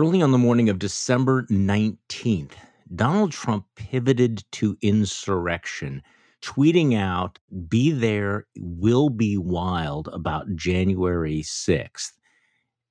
Early 0.00 0.22
on 0.22 0.30
the 0.30 0.38
morning 0.38 0.70
of 0.70 0.78
December 0.78 1.42
19th, 1.50 2.52
Donald 2.94 3.32
Trump 3.32 3.66
pivoted 3.74 4.42
to 4.52 4.78
insurrection, 4.80 6.02
tweeting 6.40 6.96
out, 6.98 7.38
Be 7.68 7.90
there, 7.90 8.46
will 8.56 9.10
be 9.10 9.36
wild 9.36 10.08
about 10.10 10.56
January 10.56 11.42
6th. 11.42 12.12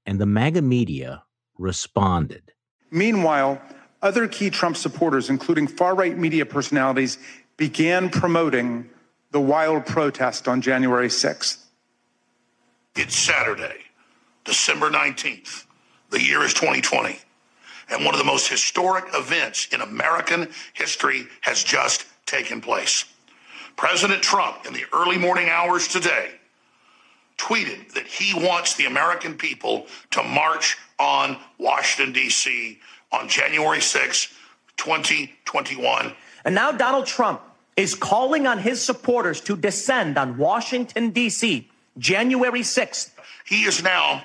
And 0.06 0.22
the 0.22 0.28
MAGA 0.28 0.62
media 0.62 1.24
responded. 1.58 2.52
Meanwhile, 2.92 3.60
other 4.04 4.28
key 4.28 4.52
Trump 4.52 4.78
supporters, 4.78 5.32
including 5.32 5.66
far 5.66 5.96
right 5.96 6.16
media 6.16 6.46
personalities, 6.46 7.18
began 7.58 8.12
promoting 8.12 8.88
the 9.32 9.42
wild 9.42 9.88
protest 9.88 10.48
on 10.48 10.62
January 10.62 11.10
6th. 11.10 11.58
It's 12.96 13.16
Saturday, 13.16 13.80
December 14.46 14.92
19th. 14.92 15.66
The 16.10 16.22
year 16.22 16.44
is 16.44 16.54
2020. 16.54 17.20
And 17.90 18.06
one 18.06 18.14
of 18.14 18.20
the 18.20 18.26
most 18.26 18.48
historic 18.48 19.06
events 19.14 19.68
in 19.72 19.82
American 19.82 20.50
history 20.74 21.28
has 21.42 21.64
just 21.64 22.06
taken 22.26 22.62
place. 22.62 23.06
President 23.76 24.22
Trump, 24.22 24.66
in 24.66 24.74
the 24.74 24.84
early 24.94 25.18
morning 25.18 25.50
hours 25.50 25.88
today, 25.88 26.32
tweeted 27.38 27.94
that 27.94 28.06
he 28.06 28.34
wants 28.34 28.76
the 28.76 28.86
American 28.86 29.34
people 29.36 29.88
to 30.12 30.22
march 30.22 30.78
on 31.00 31.38
Washington, 31.58 32.14
D.C. 32.14 32.80
on 33.12 33.28
January 33.28 33.82
6, 33.82 34.28
2021. 34.78 36.14
And 36.46 36.54
now 36.54 36.72
Donald 36.72 37.06
Trump 37.06 37.42
is 37.78 37.96
calling 37.96 38.46
on 38.46 38.60
his 38.60 38.82
supporters 38.82 39.40
to 39.42 39.56
descend 39.56 40.18
on 40.18 40.38
Washington, 40.38 41.12
D.C. 41.12 41.70
January 41.98 42.62
6th. 42.62 43.12
He 43.46 43.64
is 43.64 43.82
now 43.82 44.24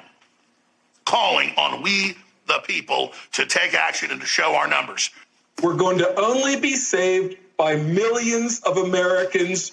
calling 1.05 1.51
on 1.57 1.83
we, 1.83 2.17
the 2.47 2.61
people, 2.67 3.13
to 3.33 3.47
take 3.47 3.75
action 3.75 4.11
and 4.11 4.21
to 4.21 4.27
show 4.27 4.55
our 4.55 4.69
numbers. 4.69 5.11
We're 5.63 5.77
going 5.77 5.99
to 5.99 6.21
only 6.21 6.59
be 6.59 6.75
saved 6.77 7.37
by 7.57 7.77
millions 7.77 8.61
of 8.61 8.77
Americans 8.77 9.73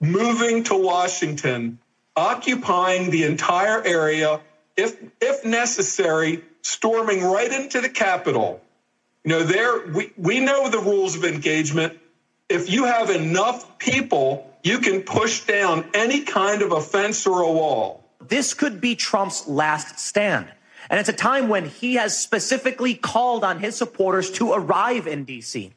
moving 0.00 0.64
to 0.64 0.74
Washington, 0.74 1.78
occupying 2.16 3.10
the 3.10 3.24
entire 3.24 3.82
area, 3.84 4.40
if 4.76 4.96
if 5.20 5.44
necessary, 5.44 6.42
storming 6.62 7.22
right 7.24 7.50
into 7.50 7.80
the 7.80 7.88
Capitol. 7.88 8.60
You 9.24 9.30
know, 9.30 9.42
there 9.44 9.86
we, 9.86 10.12
we 10.16 10.40
know 10.40 10.68
the 10.68 10.78
rules 10.80 11.16
of 11.16 11.24
engagement. 11.24 11.98
If 12.48 12.70
you 12.70 12.84
have 12.84 13.08
enough 13.08 13.78
people, 13.78 14.52
you 14.62 14.78
can 14.78 15.02
push 15.02 15.40
down 15.40 15.88
any 15.94 16.22
kind 16.22 16.62
of 16.62 16.72
a 16.72 16.80
fence 16.80 17.26
or 17.26 17.40
a 17.40 17.50
wall. 17.50 18.04
This 18.20 18.54
could 18.54 18.80
be 18.80 18.94
Trump's 18.94 19.48
last 19.48 19.98
stand. 19.98 20.48
And 20.92 21.00
it's 21.00 21.08
a 21.08 21.14
time 21.14 21.48
when 21.48 21.64
he 21.68 21.94
has 21.94 22.16
specifically 22.16 22.94
called 22.94 23.42
on 23.42 23.58
his 23.58 23.74
supporters 23.74 24.30
to 24.32 24.52
arrive 24.52 25.08
in 25.08 25.24
D.C. 25.24 25.72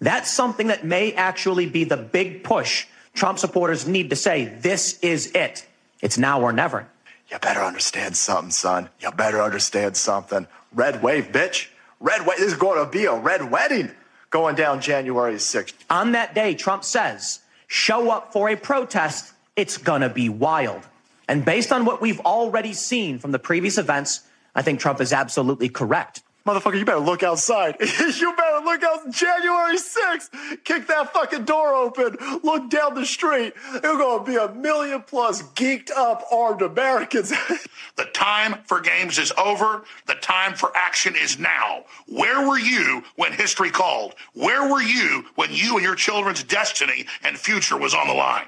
That's 0.00 0.30
something 0.30 0.66
that 0.66 0.84
may 0.84 1.14
actually 1.14 1.66
be 1.66 1.84
the 1.84 1.96
big 1.96 2.44
push 2.44 2.86
Trump 3.16 3.38
supporters 3.38 3.88
need 3.88 4.10
to 4.10 4.16
say, 4.16 4.44
this 4.44 5.00
is 5.00 5.32
it. 5.34 5.66
It's 6.02 6.18
now 6.18 6.42
or 6.42 6.52
never. 6.52 6.86
You 7.30 7.38
better 7.38 7.60
understand 7.60 8.14
something, 8.16 8.50
son. 8.50 8.90
You 9.00 9.10
better 9.10 9.42
understand 9.42 9.96
something. 9.96 10.46
Red 10.72 11.02
wave, 11.02 11.32
bitch. 11.32 11.68
Red 11.98 12.26
wave. 12.26 12.38
This 12.38 12.52
is 12.52 12.58
going 12.58 12.84
to 12.84 12.90
be 12.90 13.06
a 13.06 13.16
red 13.16 13.50
wedding 13.50 13.90
going 14.30 14.54
down 14.54 14.82
January 14.82 15.36
6th. 15.36 15.72
On 15.88 16.12
that 16.12 16.34
day, 16.34 16.54
Trump 16.54 16.84
says, 16.84 17.40
show 17.66 18.10
up 18.10 18.34
for 18.34 18.50
a 18.50 18.56
protest. 18.56 19.32
It's 19.56 19.78
going 19.78 20.02
to 20.02 20.10
be 20.10 20.28
wild. 20.28 20.82
And 21.26 21.42
based 21.42 21.72
on 21.72 21.86
what 21.86 22.02
we've 22.02 22.20
already 22.20 22.74
seen 22.74 23.18
from 23.18 23.32
the 23.32 23.38
previous 23.38 23.78
events, 23.78 24.20
I 24.56 24.62
think 24.62 24.80
Trump 24.80 25.02
is 25.02 25.12
absolutely 25.12 25.68
correct. 25.68 26.22
Motherfucker, 26.46 26.78
you 26.78 26.84
better 26.84 27.00
look 27.00 27.22
outside. 27.24 27.76
you 27.80 28.34
better 28.36 28.64
look 28.64 28.82
out 28.84 29.10
January 29.10 29.76
6th. 29.76 30.64
Kick 30.64 30.86
that 30.86 31.12
fucking 31.12 31.44
door 31.44 31.74
open. 31.74 32.16
Look 32.42 32.70
down 32.70 32.94
the 32.94 33.04
street. 33.04 33.52
There's 33.72 33.82
going 33.82 34.24
to 34.24 34.30
be 34.30 34.36
a 34.36 34.54
million 34.54 35.02
plus 35.02 35.42
geeked 35.42 35.90
up 35.90 36.22
armed 36.32 36.62
Americans. 36.62 37.30
the 37.96 38.04
time 38.14 38.62
for 38.64 38.80
games 38.80 39.18
is 39.18 39.32
over. 39.36 39.84
The 40.06 40.14
time 40.14 40.54
for 40.54 40.70
action 40.74 41.16
is 41.16 41.36
now. 41.36 41.84
Where 42.06 42.48
were 42.48 42.58
you 42.58 43.02
when 43.16 43.32
history 43.32 43.70
called? 43.70 44.14
Where 44.32 44.70
were 44.72 44.82
you 44.82 45.26
when 45.34 45.52
you 45.52 45.74
and 45.74 45.84
your 45.84 45.96
children's 45.96 46.44
destiny 46.44 47.06
and 47.24 47.36
future 47.36 47.76
was 47.76 47.92
on 47.92 48.06
the 48.06 48.14
line? 48.14 48.46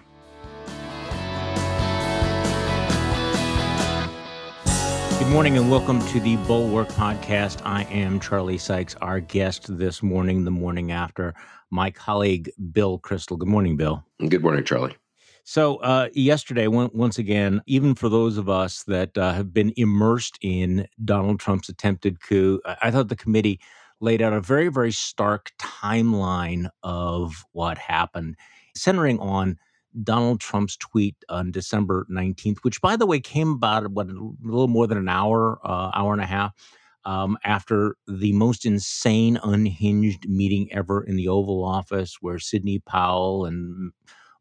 Good 5.29 5.35
morning 5.35 5.59
and 5.59 5.71
welcome 5.71 6.01
to 6.07 6.21
the 6.21 6.37
Bulwark 6.37 6.89
Podcast. 6.89 7.61
I 7.63 7.83
am 7.91 8.19
Charlie 8.19 8.57
Sykes, 8.57 8.95
our 9.03 9.21
guest 9.21 9.77
this 9.77 10.03
morning, 10.03 10.45
the 10.45 10.51
morning 10.51 10.91
after, 10.91 11.35
my 11.71 11.91
colleague 11.91 12.51
Bill 12.73 12.99
Kristol. 12.99 13.39
Good 13.39 13.47
morning, 13.47 13.77
Bill. 13.77 14.03
Good 14.27 14.41
morning, 14.41 14.65
Charlie. 14.65 14.97
So, 15.45 15.77
uh, 15.77 16.09
yesterday, 16.15 16.67
once 16.67 17.19
again, 17.19 17.61
even 17.67 17.95
for 17.95 18.09
those 18.09 18.39
of 18.39 18.49
us 18.49 18.85
that 18.85 19.19
uh, 19.19 19.35
have 19.35 19.53
been 19.53 19.75
immersed 19.77 20.39
in 20.41 20.89
Donald 21.05 21.41
Trump's 21.41 21.69
attempted 21.69 22.23
coup, 22.23 22.63
I 22.81 22.91
thought 22.91 23.09
the 23.09 23.15
committee 23.15 23.61
laid 24.01 24.23
out 24.23 24.33
a 24.33 24.41
very, 24.41 24.69
very 24.69 24.93
stark 24.93 25.53
timeline 25.61 26.71
of 26.83 27.45
what 27.53 27.77
happened, 27.77 28.35
centering 28.75 29.19
on 29.21 29.59
Donald 30.03 30.41
Trump's 30.41 30.77
tweet 30.77 31.17
on 31.29 31.51
December 31.51 32.07
19th, 32.11 32.59
which, 32.63 32.81
by 32.81 32.97
the 32.97 33.07
way, 33.07 33.21
came 33.21 33.53
about 33.53 33.91
what 33.91 34.09
a 34.09 34.33
little 34.43 34.69
more 34.69 34.87
than 34.87 34.99
an 34.99 35.09
hour, 35.09 35.59
uh, 35.65 35.91
hour 35.95 36.13
and 36.13 36.23
a 36.23 36.27
half 36.27 36.53
um, 37.05 37.39
after 37.45 37.97
the 38.07 38.33
most 38.33 38.67
insane, 38.67 39.39
unhinged 39.43 40.29
meeting 40.29 40.69
ever 40.73 41.03
in 41.03 41.17
the 41.17 41.29
Oval 41.29 41.65
Office, 41.65 42.19
where 42.21 42.39
Sidney 42.39 42.81
Powell 42.81 43.47
and 43.47 43.93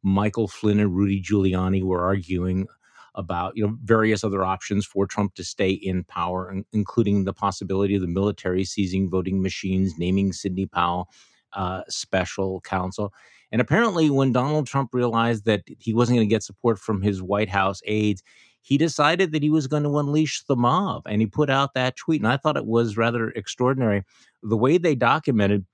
Michael 0.04 0.48
Flynn 0.48 0.80
and 0.80 0.96
Rudy 0.96 1.22
Giuliani 1.22 1.84
were 1.84 2.04
arguing 2.04 2.68
about 3.16 3.54
you 3.56 3.66
know 3.66 3.78
various 3.84 4.24
other 4.24 4.46
options 4.46 4.86
for 4.86 5.08
Trump 5.08 5.34
to 5.36 5.44
stay 5.44 5.72
in 5.72 6.04
power, 6.04 6.54
including 6.74 7.24
the 7.24 7.34
possibility 7.34 7.96
of 7.96 8.02
the 8.02 8.08
military 8.08 8.64
seizing 8.64 9.10
voting 9.10 9.42
machines, 9.42 9.98
naming 9.98 10.34
Sidney 10.34 10.66
Powell 10.66 11.10
uh, 11.54 11.82
special 11.90 12.62
counsel. 12.62 13.14
And 13.52 13.62
apparently, 13.62 14.10
when 14.10 14.34
Donald 14.34 14.68
Trump 14.68 14.90
realized 14.94 15.46
that 15.46 15.64
he 15.80 15.94
wasn't 15.94 16.18
going 16.18 16.28
to 16.28 16.34
get 16.34 16.44
support 16.44 16.80
from 16.80 17.02
his 17.02 17.22
White 17.22 17.50
House 17.50 17.82
aides, 17.86 18.24
he 18.62 18.78
decided 18.78 19.32
that 19.32 19.44
he 19.44 19.50
was 19.50 19.68
going 19.68 19.84
to 19.84 19.98
unleash 19.98 20.44
the 20.44 20.56
mob 20.56 21.04
and 21.06 21.22
he 21.22 21.28
put 21.28 21.50
out 21.50 21.74
that 21.74 21.96
tweet. 21.96 22.22
And 22.22 22.28
I 22.28 22.36
thought 22.36 22.58
it 22.58 22.66
was 22.66 22.98
rather 22.98 23.30
extraordinary 23.30 24.04
the 24.44 24.58
way 24.58 24.78
they 24.78 24.96
documented 24.96 25.66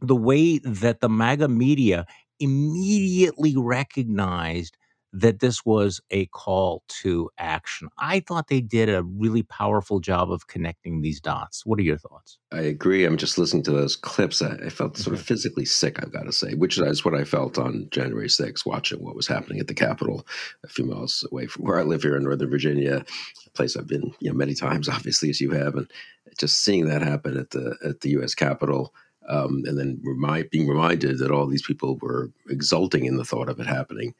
the 0.00 0.16
way 0.16 0.58
that 0.58 1.00
the 1.00 1.08
MAGA 1.08 1.48
media 1.48 2.04
immediately 2.40 3.54
recognized 3.56 4.76
that 5.16 5.40
this 5.40 5.64
was 5.64 6.00
a 6.10 6.26
call 6.26 6.82
to 6.88 7.30
action. 7.38 7.88
I 7.98 8.20
thought 8.20 8.48
they 8.48 8.60
did 8.60 8.90
a 8.90 9.02
really 9.02 9.42
powerful 9.42 9.98
job 9.98 10.30
of 10.30 10.46
connecting 10.46 11.00
these 11.00 11.20
dots. 11.20 11.64
What 11.64 11.78
are 11.78 11.82
your 11.82 11.96
thoughts? 11.96 12.38
I 12.52 12.60
agree. 12.60 13.06
I'm 13.06 13.16
just 13.16 13.38
listening 13.38 13.62
to 13.64 13.70
those 13.70 13.96
clips. 13.96 14.42
I, 14.42 14.68
felt 14.68 14.98
sort 14.98 15.14
of 15.14 15.20
mm-hmm. 15.20 15.26
physically 15.26 15.64
sick, 15.64 16.02
I've 16.02 16.12
got 16.12 16.24
to 16.24 16.32
say, 16.32 16.52
which 16.52 16.78
is 16.78 17.04
what 17.04 17.14
I 17.14 17.24
felt 17.24 17.56
on 17.56 17.88
January 17.90 18.28
6th, 18.28 18.66
watching 18.66 19.02
what 19.02 19.16
was 19.16 19.26
happening 19.26 19.58
at 19.58 19.68
the 19.68 19.74
Capitol, 19.74 20.26
a 20.62 20.68
few 20.68 20.84
miles 20.84 21.26
away 21.32 21.46
from 21.46 21.64
where 21.64 21.78
I 21.78 21.82
live 21.82 22.02
here 22.02 22.16
in 22.16 22.24
Northern 22.24 22.50
Virginia, 22.50 23.02
a 23.46 23.50
place 23.50 23.74
I've 23.74 23.86
been 23.86 24.12
you 24.20 24.30
know, 24.30 24.36
many 24.36 24.54
times, 24.54 24.86
obviously, 24.88 25.30
as 25.30 25.40
you 25.40 25.52
have. 25.52 25.76
And 25.76 25.90
just 26.38 26.62
seeing 26.62 26.88
that 26.88 27.00
happen 27.00 27.38
at 27.38 27.50
the, 27.50 27.76
at 27.82 28.02
the 28.02 28.10
U.S. 28.10 28.34
Capitol. 28.34 28.92
Um, 29.28 29.64
and 29.66 29.76
then 29.76 30.00
remind, 30.04 30.50
being 30.50 30.68
reminded 30.68 31.18
that 31.18 31.32
all 31.32 31.48
these 31.48 31.66
people 31.66 31.98
were 32.00 32.30
exulting 32.48 33.06
in 33.06 33.16
the 33.16 33.24
thought 33.24 33.48
of 33.48 33.58
it 33.58 33.66
happening 33.66 34.14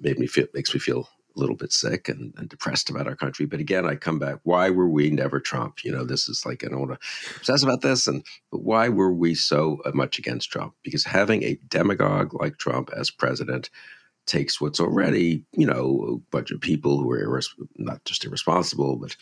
made 0.00 0.18
me 0.18 0.26
feel 0.26 0.46
makes 0.54 0.72
me 0.72 0.80
feel 0.80 1.08
a 1.36 1.40
little 1.40 1.56
bit 1.56 1.72
sick 1.72 2.08
and, 2.08 2.34
and, 2.36 2.48
depressed 2.48 2.90
about 2.90 3.06
our 3.06 3.14
country. 3.14 3.46
But 3.46 3.60
again, 3.60 3.86
I 3.86 3.94
come 3.94 4.18
back. 4.18 4.38
Why 4.42 4.70
were 4.70 4.88
we 4.88 5.10
never 5.10 5.38
Trump? 5.38 5.84
You 5.84 5.92
know, 5.92 6.04
this 6.04 6.28
is 6.28 6.44
like 6.44 6.64
I 6.64 6.68
don't 6.68 6.80
want 6.80 7.00
to 7.00 7.36
obsess 7.36 7.62
about 7.62 7.80
this, 7.80 8.06
and 8.06 8.24
but 8.50 8.62
why 8.62 8.88
were 8.88 9.12
we 9.12 9.34
so 9.34 9.80
much 9.94 10.18
against 10.18 10.50
Trump? 10.50 10.74
Because 10.82 11.04
having 11.04 11.42
a 11.44 11.58
demagogue 11.68 12.34
like 12.34 12.58
Trump 12.58 12.90
as 12.96 13.10
president 13.10 13.70
takes 14.28 14.60
what's 14.60 14.78
already, 14.78 15.44
you 15.52 15.66
know, 15.66 16.06
a 16.08 16.30
bunch 16.30 16.50
of 16.50 16.60
people 16.60 16.98
who 16.98 17.10
are 17.10 17.26
irres- 17.26 17.48
not 17.76 18.04
just 18.04 18.24
irresponsible, 18.24 18.96
but 18.96 19.16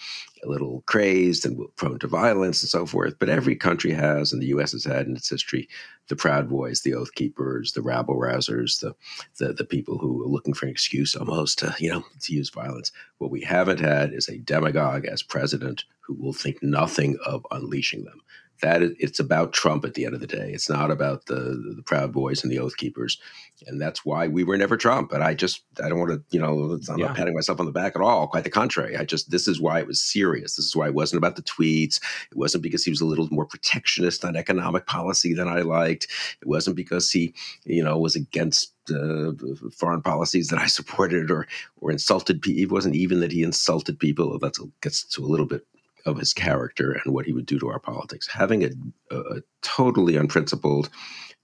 a 0.44 0.48
little 0.48 0.82
crazed 0.86 1.46
and 1.46 1.58
prone 1.76 1.98
to 2.00 2.06
violence 2.06 2.62
and 2.62 2.68
so 2.68 2.84
forth. 2.84 3.18
But 3.18 3.28
every 3.28 3.56
country 3.56 3.92
has, 3.92 4.32
and 4.32 4.42
the 4.42 4.48
U.S. 4.48 4.72
has 4.72 4.84
had 4.84 5.06
in 5.06 5.16
its 5.16 5.30
history, 5.30 5.68
the 6.08 6.16
Proud 6.16 6.48
Boys, 6.48 6.82
the 6.82 6.94
Oath 6.94 7.14
Keepers, 7.14 7.72
the 7.72 7.82
rabble 7.82 8.16
rousers, 8.16 8.80
the, 8.80 8.94
the 9.38 9.52
the 9.54 9.64
people 9.64 9.98
who 9.98 10.22
are 10.22 10.28
looking 10.28 10.54
for 10.54 10.66
an 10.66 10.72
excuse 10.72 11.16
almost 11.16 11.58
to, 11.60 11.74
you 11.78 11.90
know, 11.90 12.04
to 12.20 12.34
use 12.34 12.50
violence. 12.50 12.92
What 13.18 13.30
we 13.30 13.40
haven't 13.40 13.80
had 13.80 14.12
is 14.12 14.28
a 14.28 14.38
demagogue 14.38 15.06
as 15.06 15.22
president 15.22 15.84
who 16.00 16.14
will 16.14 16.32
think 16.32 16.62
nothing 16.62 17.18
of 17.24 17.46
unleashing 17.50 18.04
them. 18.04 18.20
That 18.60 18.82
it's 18.82 19.18
about 19.18 19.52
Trump 19.52 19.84
at 19.84 19.94
the 19.94 20.04
end 20.04 20.14
of 20.14 20.20
the 20.20 20.26
day. 20.26 20.50
It's 20.52 20.68
not 20.68 20.90
about 20.90 21.26
the 21.26 21.74
the 21.76 21.82
Proud 21.84 22.12
Boys 22.12 22.42
and 22.42 22.50
the 22.50 22.58
Oath 22.58 22.76
Keepers, 22.76 23.20
and 23.66 23.80
that's 23.80 24.04
why 24.04 24.28
we 24.28 24.44
were 24.44 24.56
never 24.56 24.76
Trump. 24.76 25.12
And 25.12 25.22
I 25.22 25.34
just 25.34 25.62
I 25.82 25.88
don't 25.88 25.98
want 25.98 26.12
to 26.12 26.22
you 26.30 26.40
know 26.40 26.78
I'm 26.88 26.98
yeah. 26.98 27.06
not 27.06 27.16
patting 27.16 27.34
myself 27.34 27.60
on 27.60 27.66
the 27.66 27.72
back 27.72 27.94
at 27.96 28.02
all. 28.02 28.26
Quite 28.28 28.44
the 28.44 28.50
contrary. 28.50 28.96
I 28.96 29.04
just 29.04 29.30
this 29.30 29.48
is 29.48 29.60
why 29.60 29.78
it 29.78 29.86
was 29.86 30.00
serious. 30.00 30.56
This 30.56 30.66
is 30.66 30.76
why 30.76 30.86
it 30.86 30.94
wasn't 30.94 31.18
about 31.18 31.36
the 31.36 31.42
tweets. 31.42 32.00
It 32.30 32.36
wasn't 32.36 32.62
because 32.62 32.84
he 32.84 32.90
was 32.90 33.00
a 33.00 33.06
little 33.06 33.28
more 33.30 33.46
protectionist 33.46 34.24
on 34.24 34.36
economic 34.36 34.86
policy 34.86 35.34
than 35.34 35.48
I 35.48 35.60
liked. 35.60 36.06
It 36.40 36.48
wasn't 36.48 36.76
because 36.76 37.10
he 37.10 37.34
you 37.64 37.82
know 37.82 37.98
was 37.98 38.16
against 38.16 38.72
uh, 38.90 39.32
foreign 39.72 40.02
policies 40.02 40.48
that 40.48 40.58
I 40.58 40.66
supported 40.78 41.30
or 41.30 41.46
or 41.80 41.90
insulted 41.90 42.42
people. 42.42 42.62
It 42.62 42.72
wasn't 42.72 42.96
even 42.96 43.20
that 43.20 43.32
he 43.32 43.42
insulted 43.42 43.98
people. 43.98 44.38
That 44.38 44.56
gets 44.80 45.04
to 45.04 45.24
a 45.24 45.26
little 45.26 45.46
bit 45.46 45.66
of 46.06 46.18
his 46.18 46.32
character 46.32 46.92
and 46.92 47.12
what 47.12 47.26
he 47.26 47.32
would 47.32 47.46
do 47.46 47.58
to 47.58 47.68
our 47.68 47.80
politics. 47.80 48.28
Having 48.28 48.64
a, 48.64 48.70
a 49.14 49.42
totally 49.62 50.16
unprincipled 50.16 50.88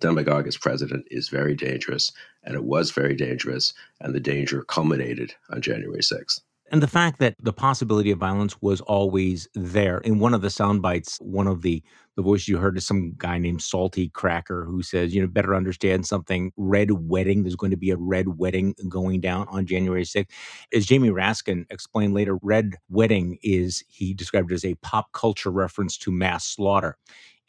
demagogue 0.01 0.47
as 0.47 0.57
president 0.57 1.07
is 1.11 1.29
very 1.29 1.55
dangerous, 1.55 2.13
and 2.45 2.55
it 2.55 2.65
was 2.65 2.91
very 2.91 3.15
dangerous, 3.15 3.75
and 4.01 4.15
the 4.15 4.21
danger 4.21 4.63
culminated 4.63 5.35
on 5.51 5.61
January 5.61 6.01
6th. 6.01 6.41
And 6.73 6.83
the 6.83 6.89
fact 6.89 7.19
that 7.19 7.37
the 7.39 7.53
possibility 7.53 8.11
of 8.13 8.19
violence 8.19 8.57
was 8.63 8.81
always 8.81 9.47
there. 9.55 9.99
In 9.99 10.19
one 10.19 10.33
of 10.33 10.41
the 10.41 10.49
sound 10.49 10.81
bites, 10.81 11.19
one 11.21 11.47
of 11.47 11.61
the 11.61 11.83
the 12.17 12.23
voice 12.23 12.49
you 12.49 12.59
heard 12.59 12.77
is 12.77 12.87
some 12.87 13.15
guy 13.17 13.39
named 13.39 13.63
Salty 13.63 14.09
Cracker 14.11 14.65
who 14.65 14.83
says, 14.83 15.15
you 15.15 15.21
know, 15.21 15.27
better 15.27 15.55
understand 15.55 16.07
something. 16.07 16.53
Red 16.57 16.91
wedding. 16.93 17.43
There's 17.43 17.57
going 17.57 17.71
to 17.71 17.77
be 17.77 17.91
a 17.91 17.97
red 17.97 18.39
wedding 18.39 18.75
going 18.89 19.21
down 19.21 19.49
on 19.49 19.67
January 19.67 20.05
6th. 20.05 20.27
As 20.75 20.85
Jamie 20.85 21.09
Raskin 21.11 21.65
explained 21.71 22.13
later, 22.13 22.39
red 22.43 22.77
wedding 22.91 23.39
is 23.43 23.83
he 23.89 24.13
described 24.13 24.51
it 24.51 24.55
as 24.57 24.65
a 24.65 24.75
pop 24.77 25.13
culture 25.13 25.51
reference 25.51 25.97
to 25.99 26.11
mass 26.11 26.47
slaughter 26.47 26.97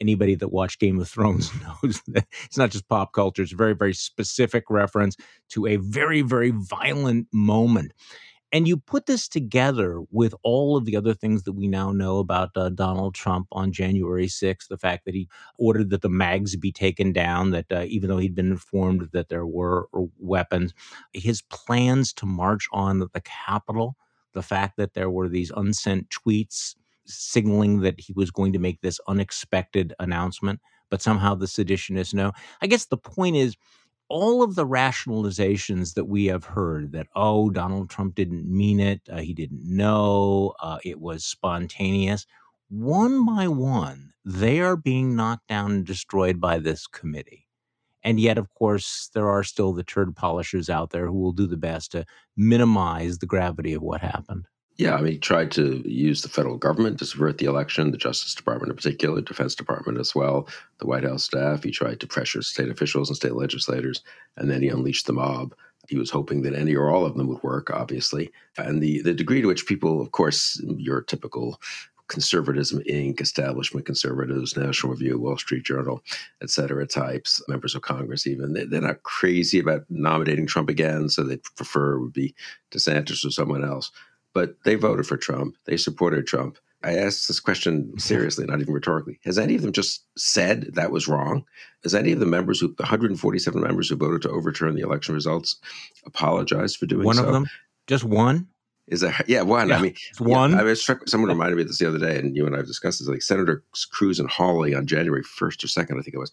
anybody 0.00 0.34
that 0.34 0.48
watched 0.48 0.80
Game 0.80 0.98
of 1.00 1.08
Thrones 1.08 1.50
knows 1.62 2.02
that 2.08 2.26
it's 2.44 2.58
not 2.58 2.70
just 2.70 2.88
pop 2.88 3.12
culture, 3.12 3.42
it's 3.42 3.52
a 3.52 3.56
very, 3.56 3.74
very 3.74 3.94
specific 3.94 4.64
reference 4.68 5.16
to 5.50 5.66
a 5.66 5.76
very, 5.76 6.20
very 6.20 6.50
violent 6.50 7.28
moment. 7.32 7.92
And 8.54 8.68
you 8.68 8.76
put 8.76 9.06
this 9.06 9.26
together 9.26 10.00
with 10.12 10.32
all 10.44 10.76
of 10.76 10.84
the 10.84 10.96
other 10.96 11.12
things 11.12 11.42
that 11.42 11.54
we 11.54 11.66
now 11.66 11.90
know 11.90 12.20
about 12.20 12.50
uh, 12.54 12.68
Donald 12.68 13.16
Trump 13.16 13.48
on 13.50 13.72
January 13.72 14.28
6th, 14.28 14.68
the 14.68 14.78
fact 14.78 15.06
that 15.06 15.14
he 15.14 15.28
ordered 15.58 15.90
that 15.90 16.02
the 16.02 16.08
mags 16.08 16.54
be 16.54 16.70
taken 16.70 17.12
down, 17.12 17.50
that 17.50 17.66
uh, 17.72 17.82
even 17.88 18.08
though 18.08 18.18
he'd 18.18 18.36
been 18.36 18.52
informed 18.52 19.08
that 19.12 19.28
there 19.28 19.44
were 19.44 19.88
uh, 19.92 20.02
weapons, 20.20 20.72
his 21.12 21.42
plans 21.42 22.12
to 22.12 22.26
march 22.26 22.68
on 22.72 23.00
the 23.00 23.22
Capitol, 23.24 23.96
the 24.34 24.42
fact 24.42 24.76
that 24.76 24.94
there 24.94 25.10
were 25.10 25.28
these 25.28 25.50
unsent 25.56 26.10
tweets 26.10 26.76
signaling 27.06 27.80
that 27.80 27.98
he 27.98 28.12
was 28.12 28.30
going 28.30 28.52
to 28.52 28.60
make 28.60 28.80
this 28.82 29.00
unexpected 29.08 29.94
announcement, 29.98 30.60
but 30.90 31.02
somehow 31.02 31.34
the 31.34 31.46
seditionists 31.46 32.14
know. 32.14 32.30
I 32.62 32.68
guess 32.68 32.86
the 32.86 32.98
point 32.98 33.34
is, 33.34 33.56
all 34.08 34.42
of 34.42 34.54
the 34.54 34.66
rationalizations 34.66 35.94
that 35.94 36.04
we 36.04 36.26
have 36.26 36.44
heard 36.44 36.92
that 36.92 37.06
oh 37.16 37.50
donald 37.50 37.88
trump 37.90 38.14
didn't 38.14 38.46
mean 38.46 38.80
it 38.80 39.00
uh, 39.10 39.18
he 39.18 39.32
didn't 39.34 39.64
know 39.64 40.54
uh, 40.60 40.78
it 40.84 41.00
was 41.00 41.24
spontaneous 41.24 42.26
one 42.68 43.24
by 43.24 43.48
one 43.48 44.14
they 44.24 44.60
are 44.60 44.76
being 44.76 45.14
knocked 45.14 45.48
down 45.48 45.70
and 45.70 45.86
destroyed 45.86 46.40
by 46.40 46.58
this 46.58 46.86
committee. 46.86 47.46
And 48.02 48.18
yet 48.18 48.38
of 48.38 48.52
course 48.54 49.10
there 49.14 49.28
are 49.28 49.44
still 49.44 49.72
the 49.72 49.82
turd 49.84 50.16
polishers 50.16 50.70
out 50.70 50.90
there 50.90 51.06
who 51.06 51.18
will 51.18 51.32
do 51.32 51.46
the 51.46 51.56
best 51.56 51.92
to 51.92 52.04
minimize 52.36 53.18
the 53.18 53.26
gravity 53.26 53.74
of 53.74 53.82
what 53.82 54.00
happened 54.00 54.46
yeah, 54.76 54.96
I 54.96 55.02
mean, 55.02 55.12
he 55.12 55.18
tried 55.18 55.52
to 55.52 55.82
use 55.88 56.22
the 56.22 56.28
federal 56.28 56.56
government 56.56 56.98
to 56.98 57.06
subvert 57.06 57.38
the 57.38 57.46
election, 57.46 57.92
the 57.92 57.96
Justice 57.96 58.34
Department 58.34 58.70
in 58.70 58.76
particular, 58.76 59.20
Defense 59.20 59.54
Department 59.54 59.98
as 59.98 60.14
well, 60.14 60.48
the 60.78 60.86
White 60.86 61.04
House 61.04 61.22
staff. 61.22 61.62
He 61.62 61.70
tried 61.70 62.00
to 62.00 62.08
pressure 62.08 62.42
state 62.42 62.68
officials 62.68 63.08
and 63.08 63.16
state 63.16 63.34
legislators, 63.34 64.02
and 64.36 64.50
then 64.50 64.62
he 64.62 64.68
unleashed 64.68 65.06
the 65.06 65.12
mob. 65.12 65.54
He 65.88 65.96
was 65.96 66.10
hoping 66.10 66.42
that 66.42 66.54
any 66.54 66.74
or 66.74 66.90
all 66.90 67.04
of 67.04 67.16
them 67.16 67.28
would 67.28 67.42
work, 67.42 67.70
obviously. 67.70 68.32
And 68.56 68.82
the, 68.82 69.00
the 69.02 69.14
degree 69.14 69.42
to 69.42 69.46
which 69.46 69.66
people, 69.66 70.00
of 70.00 70.10
course, 70.10 70.60
your 70.76 71.02
typical 71.02 71.60
conservatism 72.08 72.80
inc 72.80 73.18
establishment 73.18 73.86
conservatives 73.86 74.58
national 74.58 74.92
review 74.92 75.18
wall 75.18 75.38
street 75.38 75.64
journal 75.64 76.02
et 76.42 76.50
cetera 76.50 76.86
types 76.86 77.42
members 77.48 77.74
of 77.74 77.80
congress 77.80 78.26
even 78.26 78.52
they're 78.52 78.80
not 78.82 79.02
crazy 79.04 79.58
about 79.58 79.86
nominating 79.88 80.46
trump 80.46 80.68
again 80.68 81.08
so 81.08 81.22
they 81.22 81.38
prefer 81.56 81.94
it 81.94 82.00
would 82.00 82.12
be 82.12 82.34
desantis 82.70 83.24
or 83.24 83.30
someone 83.30 83.64
else 83.64 83.90
but 84.34 84.56
they 84.64 84.74
voted 84.74 85.06
for 85.06 85.16
Trump. 85.16 85.56
They 85.64 85.76
supported 85.76 86.26
Trump. 86.26 86.58
I 86.82 86.96
asked 86.96 87.28
this 87.28 87.40
question 87.40 87.92
seriously, 87.98 88.44
not 88.44 88.60
even 88.60 88.74
rhetorically. 88.74 89.18
Has 89.24 89.38
any 89.38 89.54
of 89.54 89.62
them 89.62 89.72
just 89.72 90.04
said 90.18 90.74
that 90.74 90.90
was 90.90 91.08
wrong? 91.08 91.44
Has 91.82 91.94
any 91.94 92.12
of 92.12 92.20
the 92.20 92.26
members 92.26 92.60
who, 92.60 92.68
the 92.68 92.82
147 92.82 93.60
members 93.60 93.88
who 93.88 93.96
voted 93.96 94.22
to 94.22 94.30
overturn 94.30 94.74
the 94.74 94.82
election 94.82 95.14
results, 95.14 95.56
apologized 96.04 96.76
for 96.76 96.86
doing 96.86 97.06
one 97.06 97.16
so? 97.16 97.22
One 97.22 97.28
of 97.28 97.34
them? 97.34 97.46
Just 97.86 98.04
one? 98.04 98.48
Is 98.86 99.00
that 99.00 99.26
yeah 99.28 99.40
one? 99.40 99.70
Yeah, 99.70 99.78
I 99.78 99.80
mean, 99.80 99.94
one. 100.18 100.50
Yeah, 100.50 100.60
I 100.60 100.62
was 100.62 100.82
struck. 100.82 101.08
Someone 101.08 101.30
reminded 101.30 101.56
me 101.56 101.62
of 101.62 101.68
this 101.68 101.78
the 101.78 101.88
other 101.88 101.98
day, 101.98 102.18
and 102.18 102.36
you 102.36 102.44
and 102.44 102.54
I 102.54 102.58
have 102.58 102.66
discussed 102.66 102.98
this. 102.98 103.08
Like 103.08 103.22
Senator 103.22 103.64
Cruz 103.90 104.20
and 104.20 104.28
Hawley 104.28 104.74
on 104.74 104.86
January 104.86 105.22
first 105.22 105.64
or 105.64 105.68
second, 105.68 105.98
I 105.98 106.02
think 106.02 106.14
it 106.14 106.18
was 106.18 106.32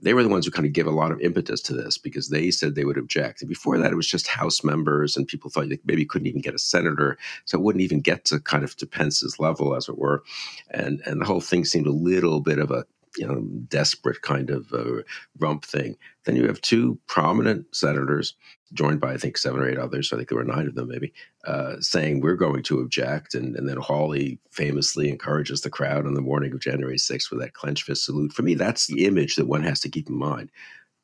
they 0.00 0.14
were 0.14 0.22
the 0.22 0.28
ones 0.28 0.44
who 0.44 0.52
kind 0.52 0.66
of 0.66 0.72
give 0.72 0.86
a 0.86 0.90
lot 0.90 1.10
of 1.10 1.20
impetus 1.20 1.60
to 1.62 1.74
this 1.74 1.98
because 1.98 2.28
they 2.28 2.50
said 2.50 2.74
they 2.74 2.84
would 2.84 2.98
object. 2.98 3.40
And 3.40 3.48
before 3.48 3.78
that, 3.78 3.92
it 3.92 3.96
was 3.96 4.06
just 4.06 4.28
House 4.28 4.62
members, 4.62 5.16
and 5.16 5.26
people 5.26 5.50
thought 5.50 5.68
they 5.68 5.78
maybe 5.84 6.04
couldn't 6.04 6.28
even 6.28 6.40
get 6.40 6.54
a 6.54 6.58
senator, 6.58 7.18
so 7.44 7.58
it 7.58 7.62
wouldn't 7.62 7.82
even 7.82 8.00
get 8.00 8.24
to 8.26 8.40
kind 8.40 8.64
of 8.64 8.76
to 8.76 8.86
Pence's 8.86 9.40
level, 9.40 9.74
as 9.74 9.88
it 9.88 9.98
were. 9.98 10.22
And 10.70 11.02
and 11.04 11.20
the 11.20 11.26
whole 11.26 11.40
thing 11.40 11.64
seemed 11.64 11.86
a 11.86 11.92
little 11.92 12.40
bit 12.40 12.58
of 12.58 12.70
a 12.70 12.84
you 13.18 13.26
know 13.26 13.40
desperate 13.68 14.22
kind 14.22 14.50
of 14.50 14.72
uh, 14.72 15.02
rump 15.38 15.64
thing. 15.64 15.96
Then 16.24 16.36
you 16.36 16.46
have 16.46 16.60
two 16.60 16.98
prominent 17.06 17.66
senators 17.74 18.34
joined 18.72 19.00
by 19.00 19.14
I 19.14 19.16
think 19.16 19.36
seven 19.36 19.60
or 19.60 19.68
eight 19.68 19.78
others. 19.78 20.12
I 20.12 20.16
think 20.16 20.28
there 20.28 20.38
were 20.38 20.44
nine 20.44 20.66
of 20.66 20.74
them 20.74 20.88
maybe 20.88 21.12
uh, 21.44 21.76
saying 21.80 22.20
we're 22.20 22.34
going 22.34 22.62
to 22.64 22.80
object, 22.80 23.34
and, 23.34 23.56
and 23.56 23.68
then 23.68 23.78
Hawley 23.78 24.38
famously 24.50 25.08
encourages 25.08 25.62
the 25.62 25.70
crowd 25.70 26.06
on 26.06 26.14
the 26.14 26.20
morning 26.20 26.52
of 26.52 26.60
January 26.60 26.96
6th 26.96 27.30
with 27.30 27.40
that 27.40 27.54
clenched 27.54 27.84
fist 27.84 28.04
salute. 28.04 28.32
For 28.32 28.42
me, 28.42 28.54
that's 28.54 28.86
the 28.86 29.06
image 29.06 29.36
that 29.36 29.48
one 29.48 29.62
has 29.62 29.80
to 29.80 29.88
keep 29.88 30.08
in 30.08 30.16
mind. 30.16 30.50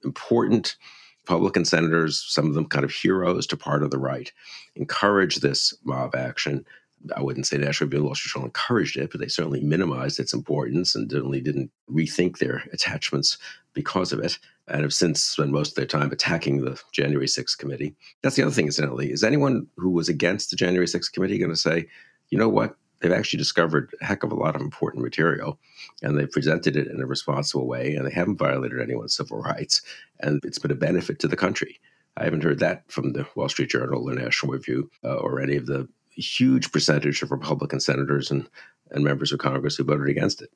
Important 0.04 0.76
Republican 1.24 1.64
senators, 1.64 2.22
some 2.28 2.46
of 2.46 2.54
them 2.54 2.66
kind 2.66 2.84
of 2.84 2.92
heroes 2.92 3.46
to 3.46 3.56
part 3.56 3.82
of 3.82 3.90
the 3.90 3.98
right, 3.98 4.30
encourage 4.76 5.36
this 5.36 5.72
mob 5.82 6.14
action 6.14 6.66
I 7.14 7.22
wouldn't 7.22 7.46
say 7.46 7.58
National 7.58 7.88
Review 7.88 8.04
Wall 8.04 8.14
Street 8.14 8.32
Journal 8.32 8.46
encouraged 8.46 8.96
it, 8.96 9.10
but 9.10 9.20
they 9.20 9.28
certainly 9.28 9.60
minimized 9.60 10.18
its 10.18 10.32
importance 10.32 10.94
and 10.94 11.10
certainly 11.10 11.40
didn't 11.40 11.70
rethink 11.90 12.38
their 12.38 12.64
attachments 12.72 13.36
because 13.74 14.12
of 14.12 14.20
it, 14.20 14.38
and 14.68 14.82
have 14.82 14.94
since 14.94 15.22
spent 15.22 15.50
most 15.50 15.70
of 15.70 15.74
their 15.74 15.86
time 15.86 16.10
attacking 16.12 16.60
the 16.60 16.80
January 16.92 17.26
6th 17.26 17.58
committee. 17.58 17.94
That's 18.22 18.36
the 18.36 18.42
other 18.42 18.52
thing, 18.52 18.66
incidentally. 18.66 19.10
Is 19.10 19.24
anyone 19.24 19.66
who 19.76 19.90
was 19.90 20.08
against 20.08 20.50
the 20.50 20.56
January 20.56 20.86
6th 20.86 21.12
committee 21.12 21.38
going 21.38 21.50
to 21.50 21.56
say, 21.56 21.86
you 22.30 22.38
know 22.38 22.48
what? 22.48 22.76
They've 23.00 23.12
actually 23.12 23.38
discovered 23.38 23.94
a 24.00 24.04
heck 24.04 24.22
of 24.22 24.32
a 24.32 24.36
lot 24.36 24.56
of 24.56 24.62
important 24.62 25.02
material 25.02 25.58
and 26.02 26.16
they've 26.16 26.30
presented 26.30 26.74
it 26.74 26.86
in 26.86 27.02
a 27.02 27.06
responsible 27.06 27.66
way 27.66 27.94
and 27.94 28.06
they 28.06 28.10
haven't 28.10 28.38
violated 28.38 28.80
anyone's 28.80 29.14
civil 29.14 29.42
rights 29.42 29.82
and 30.20 30.40
it's 30.42 30.58
been 30.58 30.70
a 30.70 30.76
benefit 30.76 31.18
to 31.18 31.28
the 31.28 31.36
country. 31.36 31.80
I 32.16 32.24
haven't 32.24 32.44
heard 32.44 32.60
that 32.60 32.90
from 32.90 33.12
the 33.12 33.26
Wall 33.34 33.48
Street 33.48 33.70
Journal 33.70 34.08
or 34.08 34.14
National 34.14 34.52
Review 34.52 34.90
uh, 35.04 35.16
or 35.16 35.40
any 35.40 35.56
of 35.56 35.66
the 35.66 35.86
huge 36.16 36.72
percentage 36.72 37.22
of 37.22 37.30
Republican 37.30 37.80
senators 37.80 38.30
and, 38.30 38.48
and 38.90 39.04
members 39.04 39.32
of 39.32 39.38
Congress 39.38 39.76
who 39.76 39.84
voted 39.84 40.08
against 40.08 40.42
it. 40.42 40.50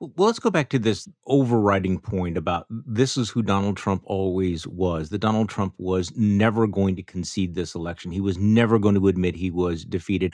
Well, 0.00 0.26
let's 0.26 0.38
go 0.38 0.50
back 0.50 0.70
to 0.70 0.78
this 0.78 1.08
overriding 1.26 2.00
point 2.00 2.36
about 2.36 2.66
this 2.70 3.16
is 3.16 3.28
who 3.28 3.42
Donald 3.42 3.76
Trump 3.76 4.02
always 4.06 4.66
was. 4.66 5.10
That 5.10 5.18
Donald 5.18 5.48
Trump 5.48 5.74
was 5.78 6.16
never 6.16 6.66
going 6.66 6.96
to 6.96 7.02
concede 7.02 7.54
this 7.54 7.74
election. 7.74 8.10
He 8.10 8.20
was 8.20 8.38
never 8.38 8.78
going 8.78 8.94
to 8.94 9.08
admit 9.08 9.36
he 9.36 9.50
was 9.50 9.84
defeated. 9.84 10.32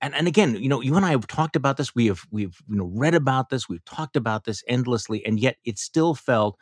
And 0.00 0.14
and 0.14 0.26
again, 0.26 0.56
you 0.56 0.68
know, 0.68 0.80
you 0.80 0.96
and 0.96 1.06
I 1.06 1.10
have 1.10 1.26
talked 1.28 1.56
about 1.56 1.76
this. 1.76 1.94
We 1.94 2.06
have 2.06 2.26
we've 2.30 2.60
you 2.68 2.76
know 2.76 2.90
read 2.92 3.14
about 3.14 3.50
this. 3.50 3.68
We've 3.68 3.84
talked 3.84 4.16
about 4.16 4.44
this 4.44 4.62
endlessly, 4.68 5.24
and 5.24 5.38
yet 5.38 5.56
it 5.64 5.78
still 5.78 6.14
felt 6.14 6.58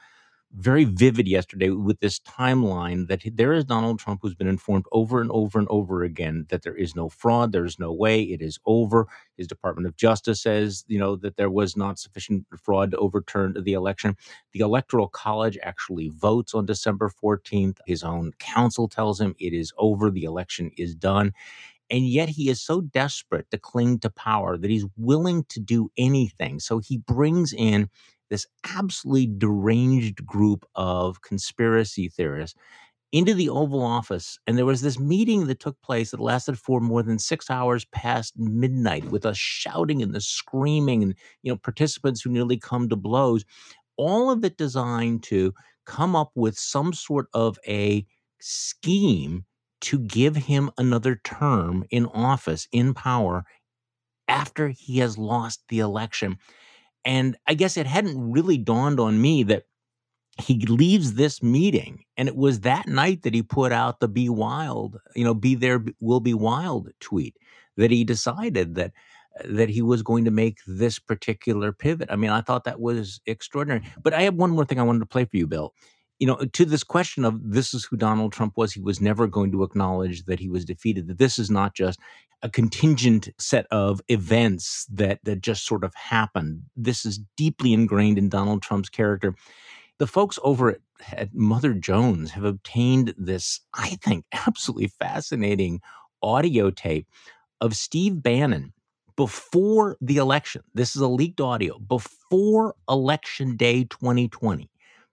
very 0.54 0.84
vivid 0.84 1.28
yesterday 1.28 1.70
with 1.70 2.00
this 2.00 2.20
timeline 2.20 3.08
that 3.08 3.22
there 3.34 3.52
is 3.52 3.64
Donald 3.64 3.98
Trump 3.98 4.20
who's 4.22 4.34
been 4.34 4.48
informed 4.48 4.84
over 4.92 5.20
and 5.20 5.30
over 5.30 5.58
and 5.58 5.68
over 5.70 6.02
again 6.02 6.46
that 6.50 6.62
there 6.62 6.76
is 6.76 6.94
no 6.94 7.08
fraud, 7.08 7.52
there 7.52 7.64
is 7.64 7.78
no 7.78 7.92
way, 7.92 8.22
it 8.22 8.42
is 8.42 8.58
over. 8.66 9.08
His 9.36 9.46
Department 9.46 9.86
of 9.86 9.96
Justice 9.96 10.42
says, 10.42 10.84
you 10.88 10.98
know, 10.98 11.16
that 11.16 11.36
there 11.36 11.50
was 11.50 11.76
not 11.76 11.98
sufficient 11.98 12.46
fraud 12.62 12.90
to 12.90 12.98
overturn 12.98 13.56
the 13.62 13.72
election. 13.72 14.16
The 14.52 14.60
Electoral 14.60 15.08
College 15.08 15.58
actually 15.62 16.10
votes 16.10 16.54
on 16.54 16.66
December 16.66 17.10
14th. 17.22 17.78
His 17.86 18.02
own 18.02 18.32
counsel 18.38 18.88
tells 18.88 19.20
him 19.20 19.34
it 19.38 19.54
is 19.54 19.72
over, 19.78 20.10
the 20.10 20.24
election 20.24 20.70
is 20.76 20.94
done. 20.94 21.32
And 21.90 22.08
yet 22.08 22.30
he 22.30 22.48
is 22.48 22.60
so 22.60 22.80
desperate 22.80 23.50
to 23.50 23.58
cling 23.58 24.00
to 24.00 24.10
power 24.10 24.56
that 24.56 24.70
he's 24.70 24.86
willing 24.96 25.44
to 25.50 25.60
do 25.60 25.90
anything. 25.98 26.60
So 26.60 26.78
he 26.78 26.98
brings 26.98 27.52
in 27.52 27.90
this 28.32 28.46
absolutely 28.76 29.26
deranged 29.36 30.24
group 30.24 30.64
of 30.74 31.20
conspiracy 31.20 32.08
theorists 32.08 32.58
into 33.12 33.34
the 33.34 33.50
Oval 33.50 33.82
Office, 33.82 34.38
and 34.46 34.56
there 34.56 34.64
was 34.64 34.80
this 34.80 34.98
meeting 34.98 35.46
that 35.46 35.60
took 35.60 35.78
place 35.82 36.10
that 36.10 36.20
lasted 36.20 36.58
for 36.58 36.80
more 36.80 37.02
than 37.02 37.18
six 37.18 37.50
hours 37.50 37.84
past 37.92 38.32
midnight, 38.38 39.04
with 39.10 39.26
us 39.26 39.36
shouting 39.36 40.02
and 40.02 40.14
the 40.14 40.20
screaming, 40.22 41.02
and 41.02 41.14
you 41.42 41.52
know 41.52 41.58
participants 41.58 42.22
who 42.22 42.30
nearly 42.30 42.56
come 42.56 42.88
to 42.88 42.96
blows. 42.96 43.44
All 43.98 44.30
of 44.30 44.42
it 44.46 44.56
designed 44.56 45.22
to 45.24 45.52
come 45.84 46.16
up 46.16 46.30
with 46.34 46.58
some 46.58 46.94
sort 46.94 47.26
of 47.34 47.58
a 47.68 48.06
scheme 48.40 49.44
to 49.82 49.98
give 49.98 50.36
him 50.36 50.70
another 50.78 51.20
term 51.22 51.84
in 51.90 52.06
office, 52.06 52.66
in 52.72 52.94
power, 52.94 53.44
after 54.26 54.70
he 54.70 55.00
has 55.00 55.18
lost 55.18 55.64
the 55.68 55.80
election. 55.80 56.38
And 57.04 57.36
I 57.46 57.54
guess 57.54 57.76
it 57.76 57.86
hadn't 57.86 58.30
really 58.30 58.58
dawned 58.58 59.00
on 59.00 59.20
me 59.20 59.42
that 59.44 59.64
he 60.38 60.64
leaves 60.66 61.14
this 61.14 61.42
meeting 61.42 62.04
and 62.16 62.28
it 62.28 62.36
was 62.36 62.60
that 62.60 62.88
night 62.88 63.22
that 63.22 63.34
he 63.34 63.42
put 63.42 63.70
out 63.70 64.00
the 64.00 64.08
be 64.08 64.28
wild 64.28 64.98
you 65.14 65.24
know 65.24 65.34
be 65.34 65.54
there 65.54 65.84
will 66.00 66.20
be 66.20 66.32
wild 66.32 66.88
tweet 67.00 67.36
that 67.76 67.90
he 67.90 68.02
decided 68.02 68.74
that 68.74 68.92
uh, 69.38 69.44
that 69.46 69.68
he 69.68 69.82
was 69.82 70.02
going 70.02 70.24
to 70.24 70.30
make 70.30 70.58
this 70.66 70.98
particular 70.98 71.72
pivot. 71.72 72.08
I 72.10 72.16
mean 72.16 72.30
i 72.30 72.40
thought 72.40 72.64
that 72.64 72.80
was 72.80 73.20
extraordinary. 73.26 73.82
But 74.02 74.14
i 74.14 74.22
have 74.22 74.34
one 74.34 74.50
more 74.50 74.64
thing 74.64 74.80
i 74.80 74.84
wanted 74.84 75.00
to 75.00 75.06
play 75.06 75.26
for 75.26 75.36
you 75.36 75.46
bill 75.46 75.74
you 76.22 76.26
know 76.28 76.36
to 76.36 76.64
this 76.64 76.84
question 76.84 77.24
of 77.24 77.40
this 77.42 77.74
is 77.74 77.84
who 77.84 77.96
donald 77.96 78.32
trump 78.32 78.52
was 78.56 78.72
he 78.72 78.80
was 78.80 79.00
never 79.00 79.26
going 79.26 79.50
to 79.50 79.64
acknowledge 79.64 80.24
that 80.26 80.38
he 80.38 80.48
was 80.48 80.64
defeated 80.64 81.08
that 81.08 81.18
this 81.18 81.36
is 81.36 81.50
not 81.50 81.74
just 81.74 81.98
a 82.42 82.48
contingent 82.48 83.28
set 83.40 83.66
of 83.72 84.00
events 84.06 84.86
that 84.88 85.18
that 85.24 85.40
just 85.40 85.66
sort 85.66 85.82
of 85.82 85.92
happened 85.96 86.62
this 86.76 87.04
is 87.04 87.18
deeply 87.36 87.72
ingrained 87.72 88.18
in 88.18 88.28
donald 88.28 88.62
trump's 88.62 88.88
character 88.88 89.34
the 89.98 90.06
folks 90.06 90.38
over 90.44 90.70
at, 90.70 90.78
at 91.12 91.34
Mother 91.34 91.74
Jones 91.74 92.32
have 92.32 92.44
obtained 92.44 93.14
this, 93.16 93.60
I 93.74 93.90
think, 94.02 94.24
absolutely 94.32 94.88
fascinating 94.88 95.80
audio 96.22 96.70
tape 96.70 97.06
of 97.60 97.76
Steve 97.76 98.22
Bannon 98.22 98.72
before 99.16 99.96
the 100.00 100.16
election. 100.16 100.62
This 100.74 100.96
is 100.96 101.02
a 101.02 101.08
leaked 101.08 101.40
audio 101.40 101.78
before 101.78 102.74
election 102.88 103.56
day 103.56 103.84
2020. 103.84 104.68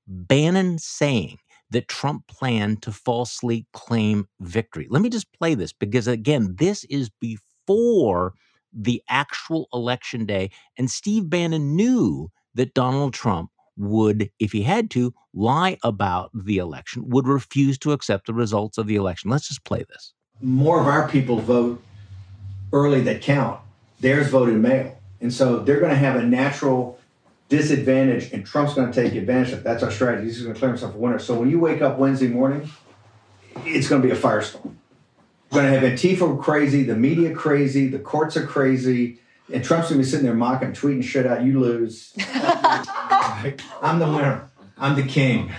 Bannon 0.09 0.79
saying 0.79 1.37
that 1.69 1.87
Trump 1.87 2.27
planned 2.27 2.81
to 2.81 2.91
falsely 2.91 3.67
claim 3.73 4.27
victory. 4.39 4.87
Let 4.89 5.01
me 5.01 5.09
just 5.09 5.31
play 5.33 5.53
this 5.53 5.71
because, 5.71 6.07
again, 6.07 6.55
this 6.57 6.83
is 6.85 7.09
before 7.21 8.33
the 8.73 9.01
actual 9.07 9.67
election 9.71 10.25
day. 10.25 10.49
And 10.77 10.89
Steve 10.89 11.29
Bannon 11.29 11.75
knew 11.75 12.31
that 12.55 12.73
Donald 12.73 13.13
Trump 13.13 13.51
would, 13.77 14.29
if 14.39 14.51
he 14.51 14.63
had 14.63 14.89
to, 14.91 15.13
lie 15.33 15.77
about 15.83 16.31
the 16.33 16.57
election, 16.57 17.07
would 17.09 17.27
refuse 17.27 17.77
to 17.79 17.91
accept 17.91 18.25
the 18.25 18.33
results 18.33 18.77
of 18.77 18.87
the 18.87 18.95
election. 18.95 19.29
Let's 19.29 19.47
just 19.47 19.63
play 19.63 19.85
this. 19.87 20.13
More 20.41 20.81
of 20.81 20.87
our 20.87 21.07
people 21.07 21.39
vote 21.39 21.81
early 22.73 23.01
that 23.01 23.21
count. 23.21 23.59
Theirs 23.99 24.29
voted 24.29 24.55
mail. 24.55 24.97
And 25.21 25.33
so 25.33 25.59
they're 25.59 25.79
going 25.79 25.91
to 25.91 25.97
have 25.97 26.15
a 26.15 26.23
natural 26.23 26.98
disadvantage, 27.49 28.31
and 28.31 28.45
Trump's 28.45 28.75
going 28.75 28.91
to 28.91 29.03
take 29.03 29.15
advantage 29.15 29.51
of 29.53 29.59
it. 29.59 29.63
That's 29.63 29.83
our 29.83 29.91
strategy. 29.91 30.25
He's 30.27 30.41
going 30.41 30.49
to 30.49 30.53
declare 30.53 30.71
himself 30.71 30.95
a 30.95 30.97
winner. 30.97 31.19
So 31.19 31.37
when 31.37 31.49
you 31.49 31.59
wake 31.59 31.81
up 31.81 31.97
Wednesday 31.97 32.27
morning, 32.27 32.69
it's 33.65 33.89
going 33.89 34.01
to 34.01 34.07
be 34.07 34.13
a 34.13 34.17
firestorm. 34.17 34.75
You're 35.51 35.63
going 35.63 35.73
to 35.73 35.79
have 35.79 35.99
Antifa 35.99 36.41
crazy, 36.41 36.83
the 36.83 36.95
media 36.95 37.33
crazy, 37.33 37.87
the 37.87 37.97
courts 37.97 38.37
are 38.37 38.45
crazy, 38.45 39.19
and 39.51 39.63
Trump's 39.63 39.89
going 39.89 39.99
to 39.99 40.05
be 40.05 40.09
sitting 40.09 40.25
there 40.25 40.35
mocking, 40.35 40.73
tweeting 40.73 41.03
shit 41.03 41.25
out. 41.25 41.43
You 41.43 41.59
lose. 41.59 42.13
I'm 43.81 43.97
the 43.97 44.05
winner. 44.05 44.49
I'm 44.77 44.95
the 44.95 45.03
king. 45.03 45.51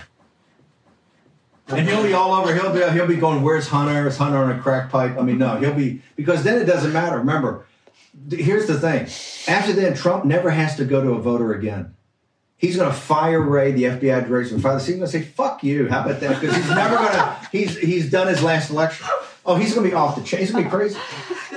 And 1.67 1.87
he'll 1.87 2.03
be 2.03 2.13
all 2.13 2.33
over. 2.33 2.53
He'll 2.53 2.73
be 2.73 2.79
he'll 2.93 3.07
be 3.07 3.15
going. 3.15 3.41
Where's 3.41 3.67
Hunter? 3.67 4.07
Is 4.07 4.17
Hunter 4.17 4.37
on 4.37 4.51
a 4.51 4.61
crack 4.61 4.89
pipe? 4.89 5.17
I 5.17 5.21
mean, 5.21 5.37
no. 5.37 5.57
He'll 5.57 5.73
be 5.73 6.01
because 6.15 6.43
then 6.43 6.61
it 6.61 6.65
doesn't 6.65 6.91
matter. 6.91 7.17
Remember, 7.17 7.65
here's 8.29 8.67
the 8.67 8.79
thing. 8.79 9.07
After 9.53 9.73
then, 9.73 9.95
Trump 9.95 10.25
never 10.25 10.49
has 10.49 10.75
to 10.77 10.85
go 10.85 11.01
to 11.01 11.11
a 11.11 11.21
voter 11.21 11.53
again. 11.53 11.95
He's 12.57 12.75
going 12.77 12.91
to 12.91 12.95
fire 12.95 13.41
Wray, 13.41 13.71
the 13.71 13.83
FBI 13.83 14.27
director, 14.27 14.53
and 14.53 14.61
fire 14.61 14.77
the 14.77 14.83
He's 14.83 14.95
going 14.95 15.01
to 15.01 15.07
say, 15.07 15.23
"Fuck 15.23 15.63
you." 15.63 15.89
How 15.89 16.01
about 16.05 16.19
that? 16.19 16.39
Because 16.39 16.55
he's 16.55 16.69
never 16.69 16.95
going 16.95 17.11
to. 17.11 17.47
He's 17.51 17.77
he's 17.77 18.11
done 18.11 18.27
his 18.27 18.43
last 18.43 18.69
election. 18.69 19.07
Oh, 19.45 19.55
he's 19.55 19.73
going 19.73 19.83
to 19.85 19.89
be 19.89 19.95
off 19.95 20.15
the 20.15 20.23
chain. 20.23 20.41
He's 20.41 20.51
going 20.51 20.63
to 20.63 20.69
be 20.69 20.75
crazy. 20.75 20.99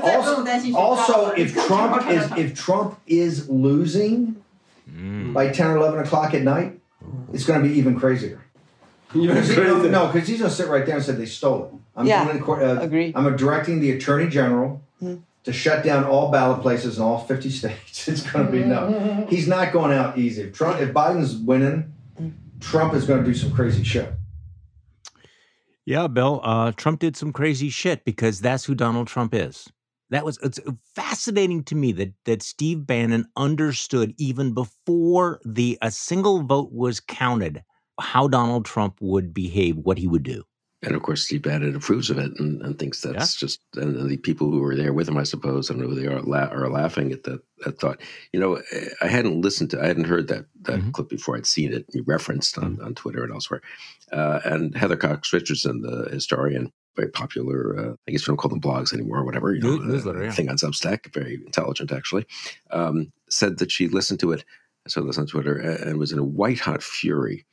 Also, 0.02 0.44
also, 0.74 1.30
if 1.30 1.54
Trump 1.66 2.10
is 2.10 2.30
if 2.32 2.54
Trump 2.54 3.00
is 3.06 3.48
losing 3.48 4.42
mm. 4.90 5.32
by 5.32 5.48
ten 5.48 5.68
or 5.68 5.78
eleven 5.78 6.00
o'clock 6.00 6.34
at 6.34 6.42
night, 6.42 6.78
it's 7.32 7.46
going 7.46 7.62
to 7.62 7.66
be 7.66 7.78
even 7.78 7.98
crazier. 7.98 8.44
Even 9.14 9.36
crazy. 9.36 9.88
No, 9.88 10.08
because 10.08 10.28
he's 10.28 10.40
going 10.40 10.50
to 10.50 10.54
sit 10.54 10.68
right 10.68 10.84
there 10.84 10.96
and 10.96 11.04
say 11.04 11.12
they 11.12 11.24
stole 11.24 11.64
it. 11.64 11.70
I'm 11.96 12.06
yeah, 12.06 12.24
doing 12.24 12.42
court, 12.42 12.62
uh, 12.62 12.80
agree. 12.80 13.12
I'm 13.14 13.34
directing 13.36 13.80
the 13.80 13.92
attorney 13.92 14.28
general 14.28 14.82
mm. 15.02 15.22
To 15.44 15.52
shut 15.52 15.84
down 15.84 16.04
all 16.04 16.30
ballot 16.30 16.62
places 16.62 16.96
in 16.96 17.02
all 17.02 17.18
50 17.18 17.50
states. 17.50 18.08
It's 18.08 18.22
going 18.22 18.44
to 18.44 18.52
be 18.52 18.64
no. 18.64 19.26
He's 19.30 19.48
not 19.48 19.72
going 19.72 19.92
out 19.92 20.18
easy. 20.18 20.42
If 20.42 20.52
Trump, 20.52 20.78
if 20.80 20.92
Biden's 20.92 21.36
winning, 21.36 21.94
Trump 22.60 22.92
is 22.92 23.06
going 23.06 23.20
to 23.20 23.24
do 23.24 23.34
some 23.34 23.50
crazy 23.50 23.82
shit. 23.82 24.12
Yeah, 25.86 26.06
Bill. 26.06 26.40
Uh, 26.42 26.72
Trump 26.72 27.00
did 27.00 27.16
some 27.16 27.32
crazy 27.32 27.70
shit 27.70 28.04
because 28.04 28.40
that's 28.40 28.64
who 28.64 28.74
Donald 28.74 29.06
Trump 29.06 29.34
is. 29.34 29.68
That 30.10 30.24
was 30.24 30.38
it's 30.42 30.60
fascinating 30.94 31.64
to 31.64 31.74
me 31.74 31.92
that 31.92 32.12
that 32.24 32.42
Steve 32.42 32.86
Bannon 32.86 33.26
understood 33.36 34.14
even 34.18 34.52
before 34.52 35.40
the 35.44 35.78
a 35.80 35.90
single 35.90 36.42
vote 36.42 36.72
was 36.72 37.00
counted 37.00 37.62
how 38.00 38.28
Donald 38.28 38.64
Trump 38.64 38.98
would 39.00 39.32
behave, 39.32 39.76
what 39.76 39.98
he 39.98 40.06
would 40.06 40.22
do. 40.22 40.44
And 40.84 40.94
of 40.94 41.02
course, 41.02 41.24
Steve 41.24 41.42
Bannon 41.42 41.74
approves 41.74 42.10
of 42.10 42.18
it 42.18 42.38
and, 42.38 42.60
and 42.62 42.78
thinks 42.78 43.00
that's 43.00 43.36
yeah. 43.36 43.46
just, 43.46 43.60
and 43.74 44.08
the 44.08 44.16
people 44.18 44.50
who 44.50 44.60
were 44.60 44.76
there 44.76 44.92
with 44.92 45.08
him, 45.08 45.16
I 45.16 45.22
suppose, 45.22 45.70
I 45.70 45.74
don't 45.74 45.82
know 45.82 45.88
who 45.88 46.00
they 46.00 46.06
are, 46.06 46.20
la- 46.22 46.50
are 46.50 46.68
laughing 46.68 47.10
at 47.12 47.24
that, 47.24 47.40
that 47.64 47.78
thought. 47.78 48.00
You 48.32 48.40
know, 48.40 48.60
I 49.00 49.08
hadn't 49.08 49.40
listened 49.40 49.70
to, 49.70 49.82
I 49.82 49.86
hadn't 49.86 50.04
heard 50.04 50.28
that 50.28 50.46
that 50.62 50.80
mm-hmm. 50.80 50.90
clip 50.90 51.08
before. 51.08 51.36
I'd 51.36 51.46
seen 51.46 51.72
it 51.72 51.86
referenced 52.06 52.58
on, 52.58 52.80
on 52.82 52.94
Twitter 52.94 53.24
and 53.24 53.32
elsewhere. 53.32 53.62
Uh, 54.12 54.40
and 54.44 54.76
Heather 54.76 54.96
Cox 54.96 55.32
Richardson, 55.32 55.80
the 55.80 56.08
historian, 56.12 56.72
very 56.96 57.10
popular, 57.10 57.78
uh, 57.78 57.94
I 58.06 58.12
guess 58.12 58.26
we 58.26 58.32
don't 58.32 58.36
call 58.36 58.50
them 58.50 58.60
blogs 58.60 58.92
anymore 58.92 59.18
or 59.18 59.24
whatever, 59.24 59.52
you 59.54 59.60
know, 59.60 59.78
Newsletter, 59.78 60.22
uh, 60.22 60.24
yeah. 60.26 60.32
thing 60.32 60.48
on 60.48 60.56
Substack, 60.56 61.12
very 61.12 61.34
intelligent 61.34 61.92
actually, 61.92 62.26
um, 62.70 63.12
said 63.28 63.58
that 63.58 63.72
she 63.72 63.88
listened 63.88 64.20
to 64.20 64.32
it, 64.32 64.44
I 64.86 64.90
saw 64.90 65.02
this 65.02 65.18
on 65.18 65.26
Twitter, 65.26 65.56
and 65.56 65.98
was 65.98 66.12
in 66.12 66.18
a 66.18 66.24
white 66.24 66.60
hot 66.60 66.82
fury 66.82 67.46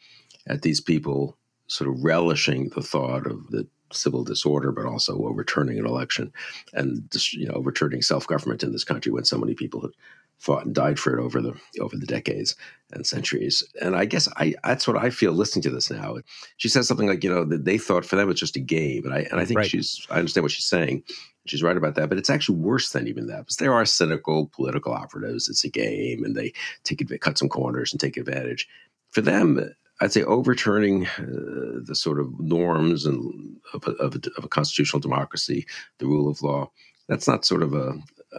at 0.47 0.61
these 0.61 0.81
people 0.81 1.37
sort 1.71 1.89
of 1.89 2.03
relishing 2.03 2.69
the 2.69 2.81
thought 2.81 3.25
of 3.25 3.47
the 3.47 3.65
civil 3.93 4.23
disorder, 4.23 4.71
but 4.71 4.85
also 4.85 5.23
overturning 5.25 5.79
an 5.79 5.85
election 5.85 6.31
and 6.73 7.03
you 7.31 7.47
know 7.47 7.53
overturning 7.53 8.01
self 8.01 8.27
government 8.27 8.63
in 8.63 8.71
this 8.71 8.83
country 8.83 9.11
when 9.11 9.25
so 9.25 9.37
many 9.37 9.53
people 9.53 9.81
had 9.81 9.91
fought 10.37 10.65
and 10.65 10.73
died 10.73 10.99
for 10.99 11.17
it 11.17 11.21
over 11.21 11.41
the 11.41 11.53
over 11.79 11.95
the 11.95 12.05
decades 12.05 12.55
and 12.91 13.05
centuries. 13.05 13.63
And 13.81 13.95
I 13.95 14.05
guess 14.05 14.27
I 14.35 14.55
that's 14.65 14.87
what 14.87 14.97
I 14.97 15.09
feel 15.11 15.31
listening 15.31 15.63
to 15.63 15.69
this 15.69 15.89
now. 15.89 16.17
She 16.57 16.67
says 16.67 16.87
something 16.87 17.07
like, 17.07 17.23
you 17.23 17.29
know, 17.29 17.45
that 17.45 17.63
they 17.63 17.77
thought 17.77 18.05
for 18.05 18.17
them 18.17 18.29
it's 18.29 18.39
just 18.39 18.57
a 18.57 18.61
game, 18.61 19.05
and 19.05 19.13
I 19.13 19.19
and 19.31 19.39
I 19.39 19.45
think 19.45 19.59
right. 19.59 19.69
she's 19.69 20.05
I 20.09 20.19
understand 20.19 20.43
what 20.43 20.51
she's 20.51 20.65
saying. 20.65 21.03
She's 21.45 21.63
right 21.63 21.77
about 21.77 21.95
that, 21.95 22.09
but 22.09 22.17
it's 22.17 22.29
actually 22.29 22.59
worse 22.59 22.91
than 22.91 23.07
even 23.07 23.27
that 23.27 23.39
because 23.39 23.57
there 23.57 23.73
are 23.73 23.85
cynical 23.85 24.51
political 24.53 24.93
operatives. 24.93 25.47
It's 25.47 25.63
a 25.63 25.69
game, 25.69 26.23
and 26.23 26.35
they 26.35 26.53
take 26.83 27.01
cut 27.21 27.37
some 27.37 27.49
corners 27.49 27.93
and 27.93 27.99
take 27.99 28.17
advantage. 28.17 28.67
For 29.11 29.21
them, 29.21 29.73
I'd 30.01 30.11
say 30.11 30.23
overturning 30.23 31.05
uh, 31.05 31.79
the 31.83 31.95
sort 31.95 32.19
of 32.19 32.39
norms 32.39 33.05
and 33.05 33.57
of 33.73 33.87
a, 33.87 33.91
of, 33.91 34.15
a, 34.15 34.21
of 34.35 34.43
a, 34.43 34.49
constitutional 34.49 34.99
democracy, 34.99 35.65
the 35.99 36.07
rule 36.07 36.27
of 36.27 36.41
law. 36.41 36.71
That's 37.07 37.27
not 37.27 37.45
sort 37.45 37.61
of 37.61 37.73
a, 37.73 37.93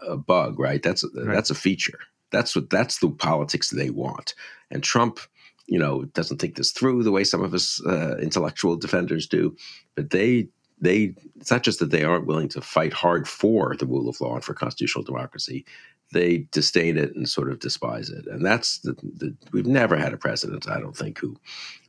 a 0.06 0.16
bug, 0.16 0.58
right? 0.58 0.82
That's 0.82 1.04
a, 1.04 1.08
right. 1.14 1.34
that's 1.34 1.50
a 1.50 1.54
feature. 1.54 2.00
That's 2.32 2.56
what 2.56 2.68
that's 2.68 2.98
the 2.98 3.10
politics 3.10 3.70
they 3.70 3.90
want. 3.90 4.34
And 4.70 4.82
Trump, 4.82 5.20
you 5.66 5.78
know, 5.78 6.04
doesn't 6.06 6.38
think 6.38 6.56
this 6.56 6.72
through 6.72 7.04
the 7.04 7.12
way 7.12 7.22
some 7.22 7.42
of 7.42 7.54
us 7.54 7.80
uh, 7.86 8.16
intellectual 8.20 8.76
defenders 8.76 9.26
do. 9.26 9.56
But 9.94 10.10
they 10.10 10.48
they 10.80 11.14
it's 11.36 11.50
not 11.50 11.62
just 11.62 11.78
that 11.78 11.90
they 11.90 12.02
aren't 12.02 12.26
willing 12.26 12.48
to 12.48 12.60
fight 12.60 12.92
hard 12.92 13.28
for 13.28 13.76
the 13.76 13.86
rule 13.86 14.08
of 14.08 14.20
law 14.20 14.34
and 14.34 14.44
for 14.44 14.54
constitutional 14.54 15.04
democracy 15.04 15.64
they 16.12 16.46
disdain 16.52 16.96
it 16.96 17.14
and 17.14 17.28
sort 17.28 17.50
of 17.50 17.58
despise 17.58 18.10
it. 18.10 18.26
And 18.26 18.44
that's 18.44 18.78
the, 18.78 18.92
the 19.02 19.34
we've 19.52 19.66
never 19.66 19.96
had 19.96 20.12
a 20.12 20.18
president, 20.18 20.68
I 20.68 20.78
don't 20.78 20.96
think, 20.96 21.18
who 21.18 21.36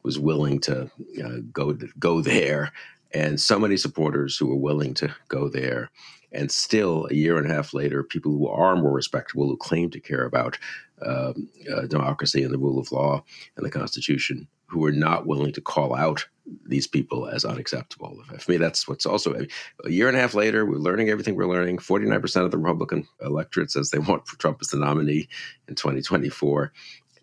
was 0.04 0.18
willing 0.18 0.60
to 0.62 0.90
uh, 1.24 1.38
go 1.52 1.78
go 2.00 2.22
there, 2.22 2.72
and 3.14 3.40
so 3.40 3.60
many 3.60 3.78
supporters 3.78 4.38
who 4.38 4.48
were 4.48 4.56
willing 4.56 4.94
to 4.96 5.14
go 5.28 5.50
there. 5.50 5.92
And 6.36 6.52
still, 6.52 7.08
a 7.12 7.14
year 7.14 7.38
and 7.38 7.50
a 7.50 7.54
half 7.54 7.76
later, 7.76 8.04
people 8.04 8.32
who 8.32 8.48
are 8.48 8.76
more 8.76 8.92
respectable, 8.92 9.48
who 9.48 9.58
claim 9.58 9.92
to 9.92 10.00
care 10.00 10.26
about 10.26 10.58
um, 11.06 11.48
uh, 11.72 11.86
democracy 11.86 12.42
and 12.44 12.52
the 12.52 12.58
rule 12.58 12.80
of 12.80 12.92
law 12.92 13.24
and 13.56 13.64
the 13.64 13.70
Constitution, 13.70 14.48
who 14.66 14.84
are 14.84 14.92
not 14.92 15.28
willing 15.28 15.54
to 15.54 15.62
call 15.62 15.96
out 15.96 16.26
these 16.66 16.88
people 16.88 17.28
as 17.28 17.46
unacceptable. 17.46 18.22
For 18.38 18.52
me, 18.52 18.58
that's 18.58 18.88
what's 18.88 19.06
also 19.06 19.46
a 19.86 19.90
year 19.90 20.08
and 20.08 20.18
a 20.18 20.20
half 20.20 20.34
later, 20.34 20.66
we're 20.66 20.78
learning 20.78 21.10
everything 21.10 21.36
we're 21.36 21.48
learning. 21.48 21.78
49% 21.78 22.44
of 22.44 22.52
the 22.52 22.58
Republican 22.58 23.08
electorate 23.22 23.72
says 23.72 23.90
they 23.90 24.00
want 24.00 24.26
Trump 24.40 24.58
as 24.62 24.68
the 24.68 24.78
nominee 24.78 25.28
in 25.68 25.76
2024. 25.76 26.74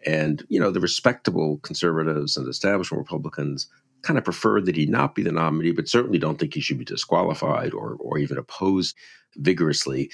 And, 0.06 0.44
you 0.48 0.58
know, 0.58 0.70
the 0.70 0.80
respectable 0.80 1.58
conservatives 1.58 2.36
and 2.36 2.48
establishment 2.48 3.00
Republicans 3.00 3.68
kind 4.02 4.18
of 4.18 4.24
prefer 4.24 4.60
that 4.60 4.76
he 4.76 4.86
not 4.86 5.14
be 5.14 5.22
the 5.22 5.32
nominee, 5.32 5.72
but 5.72 5.88
certainly 5.88 6.18
don't 6.18 6.38
think 6.38 6.54
he 6.54 6.60
should 6.60 6.78
be 6.78 6.84
disqualified 6.84 7.72
or 7.72 7.96
or 8.00 8.18
even 8.18 8.38
opposed 8.38 8.96
vigorously. 9.36 10.10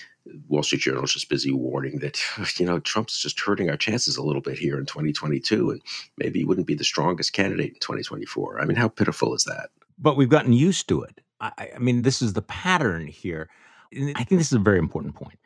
Wall 0.48 0.62
Street 0.62 0.82
Journal 0.82 1.04
is 1.04 1.12
just 1.12 1.28
busy 1.28 1.52
warning 1.52 1.98
that 2.00 2.20
you 2.58 2.66
know 2.66 2.78
Trump's 2.80 3.20
just 3.20 3.40
hurting 3.40 3.70
our 3.70 3.76
chances 3.76 4.16
a 4.16 4.22
little 4.22 4.42
bit 4.42 4.58
here 4.58 4.78
in 4.78 4.86
2022, 4.86 5.70
and 5.70 5.82
maybe 6.16 6.40
he 6.40 6.44
wouldn't 6.44 6.66
be 6.66 6.74
the 6.74 6.84
strongest 6.84 7.32
candidate 7.32 7.74
in 7.74 7.80
2024. 7.80 8.60
I 8.60 8.64
mean, 8.64 8.76
how 8.76 8.88
pitiful 8.88 9.34
is 9.34 9.44
that? 9.44 9.70
But 9.98 10.16
we've 10.16 10.28
gotten 10.28 10.52
used 10.52 10.88
to 10.88 11.02
it. 11.02 11.20
I, 11.40 11.70
I 11.76 11.78
mean, 11.78 12.02
this 12.02 12.22
is 12.22 12.32
the 12.32 12.42
pattern 12.42 13.06
here. 13.06 13.48
I 13.94 14.24
think 14.24 14.40
this 14.40 14.48
is 14.48 14.54
a 14.54 14.58
very 14.58 14.78
important 14.78 15.14
point, 15.14 15.38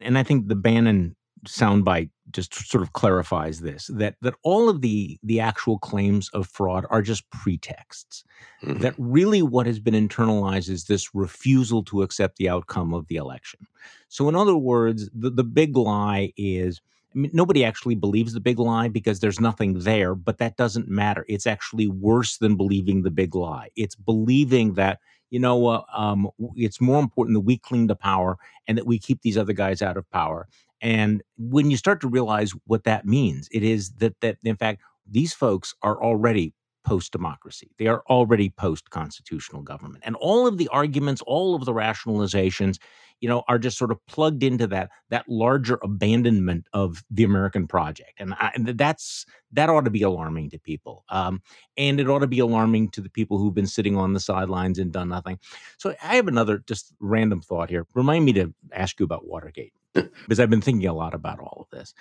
and 0.00 0.18
I 0.18 0.22
think 0.22 0.48
the 0.48 0.54
Bannon 0.54 1.16
soundbite 1.44 2.10
just 2.32 2.54
sort 2.68 2.82
of 2.82 2.92
clarifies 2.92 3.60
this 3.60 3.88
that 3.92 4.16
that 4.20 4.34
all 4.42 4.68
of 4.68 4.80
the 4.80 5.18
the 5.22 5.38
actual 5.38 5.78
claims 5.78 6.28
of 6.30 6.48
fraud 6.48 6.84
are 6.90 7.02
just 7.02 7.28
pretexts 7.30 8.24
mm-hmm. 8.62 8.80
that 8.80 8.94
really 8.98 9.42
what 9.42 9.66
has 9.66 9.78
been 9.78 9.94
internalized 9.94 10.68
is 10.68 10.84
this 10.84 11.14
refusal 11.14 11.84
to 11.84 12.02
accept 12.02 12.36
the 12.36 12.48
outcome 12.48 12.92
of 12.92 13.06
the 13.08 13.16
election 13.16 13.60
so 14.08 14.28
in 14.28 14.34
other 14.34 14.56
words 14.56 15.08
the, 15.14 15.30
the 15.30 15.44
big 15.44 15.76
lie 15.76 16.32
is 16.36 16.80
I 17.14 17.18
mean, 17.18 17.30
nobody 17.32 17.64
actually 17.64 17.94
believes 17.94 18.34
the 18.34 18.40
big 18.40 18.58
lie 18.58 18.88
because 18.88 19.20
there's 19.20 19.40
nothing 19.40 19.78
there, 19.78 20.14
but 20.14 20.36
that 20.36 20.58
doesn't 20.58 20.88
matter. 20.88 21.24
It's 21.28 21.46
actually 21.46 21.88
worse 21.88 22.36
than 22.36 22.56
believing 22.56 23.02
the 23.02 23.10
big 23.10 23.34
lie. 23.34 23.70
It's 23.74 23.94
believing 23.94 24.74
that 24.74 24.98
you 25.30 25.38
know, 25.38 25.66
uh, 25.66 25.82
um, 25.94 26.28
it's 26.54 26.80
more 26.80 27.00
important 27.00 27.36
that 27.36 27.40
we 27.40 27.58
cling 27.58 27.88
to 27.88 27.94
power 27.94 28.36
and 28.66 28.78
that 28.78 28.86
we 28.86 28.98
keep 28.98 29.22
these 29.22 29.36
other 29.36 29.52
guys 29.52 29.82
out 29.82 29.96
of 29.96 30.08
power. 30.10 30.48
And 30.80 31.22
when 31.38 31.70
you 31.70 31.76
start 31.76 32.00
to 32.02 32.08
realize 32.08 32.52
what 32.66 32.84
that 32.84 33.06
means, 33.06 33.48
it 33.50 33.62
is 33.62 33.90
that 33.98 34.20
that 34.20 34.36
in 34.44 34.56
fact 34.56 34.82
these 35.08 35.32
folks 35.32 35.74
are 35.82 36.02
already 36.02 36.52
post 36.84 37.12
democracy. 37.12 37.70
They 37.78 37.88
are 37.88 38.02
already 38.08 38.50
post 38.50 38.90
constitutional 38.90 39.62
government. 39.62 40.04
And 40.06 40.14
all 40.16 40.46
of 40.46 40.56
the 40.56 40.68
arguments, 40.68 41.20
all 41.26 41.54
of 41.56 41.64
the 41.64 41.72
rationalizations, 41.72 42.78
you 43.20 43.28
know, 43.28 43.42
are 43.48 43.58
just 43.58 43.78
sort 43.78 43.90
of 43.90 44.04
plugged 44.06 44.42
into 44.42 44.66
that 44.66 44.90
that 45.10 45.28
larger 45.28 45.78
abandonment 45.82 46.66
of 46.72 47.02
the 47.10 47.24
American 47.24 47.66
project. 47.66 48.12
And, 48.18 48.34
I, 48.34 48.52
and 48.54 48.66
that's 48.66 49.24
that 49.52 49.70
ought 49.70 49.84
to 49.84 49.90
be 49.90 50.02
alarming 50.02 50.50
to 50.50 50.58
people. 50.58 51.04
Um, 51.08 51.42
and 51.76 52.00
it 52.00 52.08
ought 52.08 52.20
to 52.20 52.26
be 52.26 52.38
alarming 52.40 52.90
to 52.90 53.00
the 53.00 53.08
people 53.08 53.38
who've 53.38 53.54
been 53.54 53.66
sitting 53.66 53.96
on 53.96 54.12
the 54.12 54.20
sidelines 54.20 54.78
and 54.78 54.92
done 54.92 55.08
nothing. 55.08 55.38
So 55.78 55.94
I 56.02 56.16
have 56.16 56.28
another 56.28 56.62
just 56.66 56.92
random 57.00 57.40
thought 57.40 57.70
here. 57.70 57.86
Remind 57.94 58.24
me 58.24 58.32
to 58.34 58.54
ask 58.72 58.98
you 59.00 59.04
about 59.04 59.26
Watergate 59.26 59.72
because 59.94 60.40
I've 60.40 60.50
been 60.50 60.60
thinking 60.60 60.88
a 60.88 60.94
lot 60.94 61.14
about 61.14 61.40
all 61.40 61.66
of 61.70 61.78
this. 61.78 61.94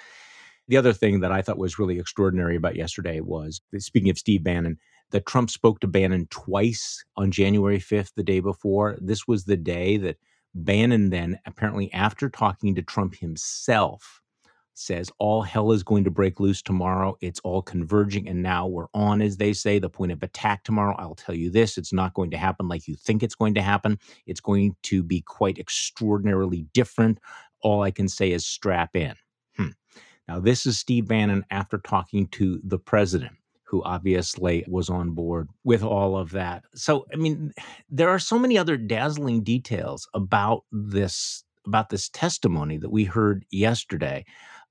The 0.67 0.77
other 0.77 0.93
thing 0.93 1.19
that 1.19 1.31
I 1.31 1.41
thought 1.41 1.59
was 1.59 1.77
really 1.77 1.99
extraordinary 1.99 2.55
about 2.55 2.75
yesterday 2.75 3.19
was 3.19 3.61
speaking 3.77 4.09
of 4.09 4.17
Steve 4.17 4.43
Bannon, 4.43 4.79
that 5.11 5.25
Trump 5.25 5.49
spoke 5.49 5.79
to 5.79 5.87
Bannon 5.87 6.27
twice 6.29 7.03
on 7.15 7.31
January 7.31 7.79
5th, 7.79 8.13
the 8.15 8.23
day 8.23 8.39
before. 8.39 8.97
This 8.99 9.27
was 9.27 9.45
the 9.45 9.57
day 9.57 9.97
that 9.97 10.17
Bannon 10.55 11.09
then, 11.09 11.37
apparently 11.45 11.91
after 11.93 12.29
talking 12.29 12.73
to 12.75 12.81
Trump 12.81 13.15
himself, 13.15 14.21
says 14.73 15.11
all 15.19 15.41
hell 15.41 15.71
is 15.71 15.83
going 15.83 16.03
to 16.05 16.11
break 16.11 16.39
loose 16.39 16.61
tomorrow. 16.61 17.17
It's 17.21 17.39
all 17.41 17.61
converging. 17.61 18.27
And 18.27 18.41
now 18.41 18.65
we're 18.67 18.87
on, 18.93 19.21
as 19.21 19.37
they 19.37 19.53
say, 19.53 19.79
the 19.79 19.89
point 19.89 20.11
of 20.11 20.23
attack 20.23 20.63
tomorrow. 20.63 20.95
I'll 20.97 21.15
tell 21.15 21.35
you 21.35 21.49
this 21.49 21.77
it's 21.77 21.93
not 21.93 22.13
going 22.13 22.31
to 22.31 22.37
happen 22.37 22.67
like 22.67 22.87
you 22.87 22.95
think 22.95 23.21
it's 23.21 23.35
going 23.35 23.53
to 23.55 23.61
happen. 23.61 23.99
It's 24.25 24.41
going 24.41 24.75
to 24.83 25.03
be 25.03 25.21
quite 25.21 25.57
extraordinarily 25.57 26.67
different. 26.73 27.19
All 27.61 27.81
I 27.81 27.91
can 27.91 28.07
say 28.07 28.31
is 28.31 28.45
strap 28.45 28.95
in. 28.95 29.15
Hmm. 29.57 29.69
Now, 30.27 30.39
this 30.39 30.65
is 30.65 30.79
Steve 30.79 31.07
Bannon 31.07 31.45
after 31.51 31.77
talking 31.77 32.27
to 32.29 32.59
the 32.63 32.79
president 32.79 33.33
who 33.67 33.83
obviously 33.83 34.63
was 34.67 34.89
on 34.89 35.11
board 35.11 35.49
with 35.63 35.83
all 35.83 36.17
of 36.17 36.31
that. 36.31 36.63
So, 36.75 37.05
I 37.13 37.15
mean, 37.17 37.51
there 37.89 38.09
are 38.09 38.19
so 38.19 38.39
many 38.39 38.57
other 38.57 38.77
dazzling 38.77 39.43
details 39.43 40.07
about 40.13 40.63
this 40.71 41.43
about 41.65 41.89
this 41.89 42.09
testimony 42.09 42.77
that 42.77 42.91
we 42.91 43.05
heard 43.05 43.43
yesterday 43.49 44.23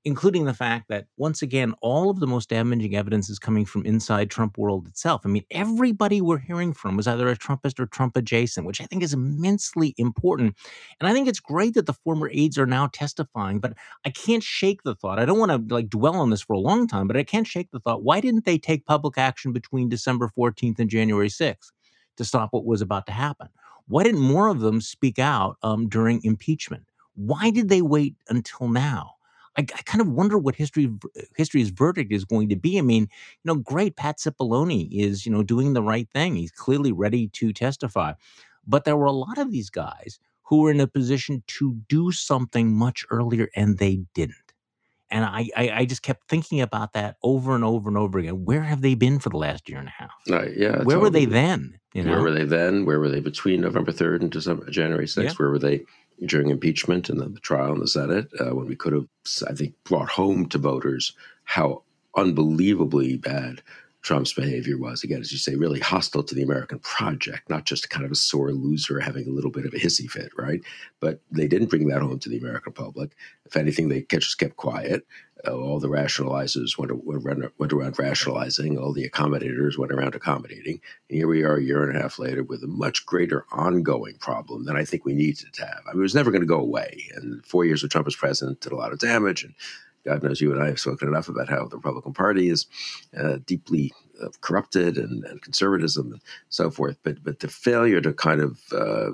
including 0.04 0.44
the 0.44 0.54
fact 0.54 0.88
that 0.88 1.06
once 1.16 1.42
again 1.42 1.75
all 1.80 2.11
of 2.11 2.20
the 2.20 2.26
most 2.26 2.49
damaging 2.49 2.94
evidence 2.94 3.30
is 3.30 3.38
coming 3.38 3.64
from 3.64 3.84
inside 3.87 4.30
trump 4.30 4.58
world 4.58 4.87
itself. 4.87 5.23
I 5.25 5.28
mean 5.28 5.44
everybody 5.50 6.20
we're 6.20 6.38
hearing 6.38 6.73
from 6.73 6.96
was 6.96 7.06
either 7.06 7.28
a 7.28 7.37
trumpist 7.37 7.78
or 7.80 7.87
trump 7.87 8.16
adjacent 8.16 8.66
which 8.66 8.80
i 8.80 8.84
think 8.87 9.02
is 9.02 9.12
immensely 9.14 9.94
important. 9.99 10.56
And 11.00 11.08
i 11.08 11.12
think 11.12 11.28
it's 11.28 11.40
great 11.40 11.75
that 11.75 11.87
the 11.87 11.92
former 11.92 12.30
aides 12.32 12.58
are 12.58 12.66
now 12.66 12.88
testifying 12.92 13.61
but 13.61 13.75
i 14.04 14.11
can't 14.11 14.42
shake 14.42 14.82
the 14.82 14.94
thought. 14.94 15.18
I 15.18 15.25
don't 15.25 15.38
want 15.38 15.52
to 15.52 15.75
like 15.75 15.88
dwell 15.88 16.16
on 16.16 16.30
this 16.30 16.42
for 16.42 16.54
a 16.54 16.58
long 16.58 16.87
time 16.87 17.06
but 17.06 17.16
i 17.16 17.23
can't 17.23 17.46
shake 17.46 17.70
the 17.70 17.80
thought 17.80 18.02
why 18.02 18.20
didn't 18.20 18.44
they 18.44 18.58
take 18.58 18.87
public 18.87 19.18
action 19.18 19.52
between 19.52 19.88
december 19.88 20.30
14th 20.37 20.78
and 20.78 20.90
january 20.90 21.28
6th 21.28 21.73
to 22.17 22.25
stop 22.25 22.50
what 22.52 22.64
was 22.64 22.80
about 22.82 23.06
to 23.06 23.12
happen? 23.12 23.49
Why 23.86 24.02
didn't 24.02 24.21
more 24.21 24.49
of 24.49 24.60
them 24.60 24.80
speak 24.80 25.19
out 25.19 25.56
um, 25.62 25.88
during 25.88 26.23
impeachment? 26.25 26.84
Why 27.14 27.50
did 27.50 27.69
they 27.69 27.82
wait 27.82 28.17
until 28.28 28.69
now 28.69 29.14
I, 29.56 29.62
I, 29.62 29.82
kind 29.84 30.00
of 30.00 30.08
wonder 30.08 30.38
what 30.38 30.54
history 30.54 30.90
history's 31.36 31.71
verdict 31.71 32.12
is 32.12 32.25
going 32.25 32.49
to 32.49 32.56
be. 32.56 32.78
I 32.78 32.82
mean, 32.82 33.02
you 33.02 33.45
know, 33.45 33.56
great 33.56 33.97
Pat 33.97 34.19
Cipollone 34.19 34.88
is 34.90 35.25
you 35.25 35.32
know 35.32 35.43
doing 35.43 35.73
the 35.73 35.82
right 35.82 36.08
thing. 36.12 36.36
He's 36.36 36.50
clearly 36.50 36.93
ready 36.93 37.28
to 37.28 37.52
testify, 37.52 38.14
but 38.67 38.84
there 38.84 38.97
were 38.97 39.06
a 39.06 39.12
lot 39.12 39.38
of 39.38 39.50
these 39.50 39.71
guys 39.71 40.19
who 40.43 40.60
were 40.60 40.71
in 40.71 40.80
a 40.80 40.86
position 40.86 41.43
to 41.47 41.76
do 41.88 42.12
something 42.12 42.73
much 42.73 43.04
earlier, 43.10 43.49
and 43.56 43.78
they 43.78 44.00
didn't. 44.14 44.36
And 45.10 45.25
I, 45.25 45.49
I, 45.56 45.71
I 45.71 45.84
just 45.84 46.02
kept 46.02 46.28
thinking 46.28 46.60
about 46.60 46.95
that 46.95 47.17
over 47.23 47.54
and 47.54 47.62
over 47.62 47.88
and 47.88 47.97
over 47.97 48.19
again. 48.19 48.45
Where 48.45 48.62
have 48.62 48.82
they 48.82 48.95
been 48.95 49.21
for 49.21 49.28
the 49.28 49.36
last 49.36 49.69
year 49.69 49.78
and 49.78 49.86
a 49.86 49.93
half? 49.93 50.10
Right. 50.28 50.56
Yeah. 50.56 50.82
Where 50.82 50.99
were 50.99 51.10
they 51.10 51.25
then? 51.25 51.78
You 51.93 52.02
know? 52.02 52.12
Where 52.12 52.23
were 52.23 52.32
they 52.32 52.45
then? 52.45 52.84
Where 52.84 52.99
were 52.99 53.08
they 53.08 53.21
between 53.21 53.60
November 53.60 53.93
third 53.93 54.23
and 54.23 54.32
December, 54.32 54.69
January 54.71 55.06
sixth? 55.06 55.34
Yeah. 55.34 55.36
Where 55.36 55.50
were 55.50 55.58
they 55.58 55.84
during 56.27 56.50
impeachment 56.50 57.09
and 57.09 57.21
then 57.21 57.35
the 57.35 57.41
trial 57.41 57.75
in 57.75 57.81
the 57.81 57.89
Senate, 57.89 58.29
uh, 58.41 58.55
when 58.55 58.67
we 58.67 58.77
could 58.77 58.93
have, 58.93 59.07
I 59.49 59.55
think, 59.55 59.75
brought 59.85 60.09
home 60.09 60.47
to 60.50 60.59
voters 60.59 61.13
how 61.45 61.83
unbelievably 62.17 63.19
bad 63.19 63.63
Trump's 64.03 64.35
behavior 64.35 64.77
was. 64.77 65.03
Again, 65.03 65.21
as 65.21 65.33
you 65.33 65.39
say, 65.39 65.57
really 65.57 65.81
hostile 65.81 66.23
to 66.23 66.35
the 66.35 66.43
American 66.43 66.79
project, 66.81 67.49
not 67.49 67.65
just 67.65 67.89
kind 67.89 68.05
of 68.05 68.13
a 68.13 68.17
sore 68.17 68.53
loser 68.53 69.00
having 69.00 69.27
a 69.27 69.31
little 69.31 69.50
bit 69.50 69.65
of 69.65 69.73
a 69.73 69.79
hissy 69.79 70.09
fit, 70.09 70.31
right? 70.37 70.61
But 71.00 71.21
they 71.31 71.49
didn't 71.49 71.71
bring 71.71 71.89
that 71.89 72.03
home 72.03 72.19
to 72.19 72.29
the 72.29 72.39
American 72.39 72.75
public. 72.75 73.13
If 73.47 73.57
anything, 73.57 73.89
they 73.89 74.05
just 74.11 74.39
kept 74.39 74.57
quiet. 74.57 75.07
Uh, 75.47 75.57
all 75.57 75.78
the 75.78 75.89
rationalizers 75.89 76.78
went, 76.78 76.93
went, 77.04 77.52
went 77.59 77.73
around 77.73 77.99
rationalizing, 77.99 78.78
all 78.78 78.93
the 78.93 79.09
accommodators 79.09 79.78
went 79.78 79.93
around 79.93 80.15
accommodating. 80.15 80.80
And 81.09 81.19
here 81.19 81.28
we 81.28 81.43
are 81.43 81.57
a 81.57 81.63
year 81.63 81.83
and 81.89 81.97
a 81.97 82.00
half 82.00 82.19
later 82.19 82.43
with 82.43 82.63
a 82.63 82.69
much 82.69 83.04
greater 83.04 83.45
ongoing 83.52 84.17
problem 84.17 84.65
than 84.65 84.76
I 84.76 84.85
think 84.85 85.04
we 85.04 85.15
needed 85.15 85.52
to 85.52 85.67
have. 85.67 85.83
I 85.87 85.93
mean, 85.93 86.00
it 86.00 86.02
was 86.02 86.15
never 86.15 86.30
going 86.30 86.43
to 86.43 86.47
go 86.47 86.61
away. 86.61 87.09
And 87.15 87.45
four 87.45 87.65
years 87.65 87.85
of 87.85 87.91
Trump 87.91 88.07
as 88.07 88.17
president 88.17 88.61
did 88.61 88.73
a 88.73 88.76
lot 88.76 88.93
of 88.93 88.99
damage. 88.99 89.45
And 89.45 89.54
God 90.04 90.23
knows 90.23 90.40
you 90.40 90.52
and 90.52 90.62
I 90.62 90.67
have 90.67 90.80
spoken 90.80 91.08
enough 91.08 91.28
about 91.28 91.49
how 91.49 91.67
the 91.67 91.76
Republican 91.76 92.12
Party 92.12 92.49
is 92.49 92.67
uh, 93.19 93.38
deeply 93.47 93.93
uh, 94.23 94.28
corrupted 94.40 94.97
and, 94.97 95.25
and, 95.25 95.43
conservatism 95.43 96.12
and 96.12 96.21
so 96.49 96.71
forth. 96.71 96.97
But 97.02 97.23
but 97.25 97.40
the 97.40 97.49
failure 97.49 98.00
to 98.00 98.12
kind 98.12 98.40
of 98.40 98.60
uh, 98.73 99.10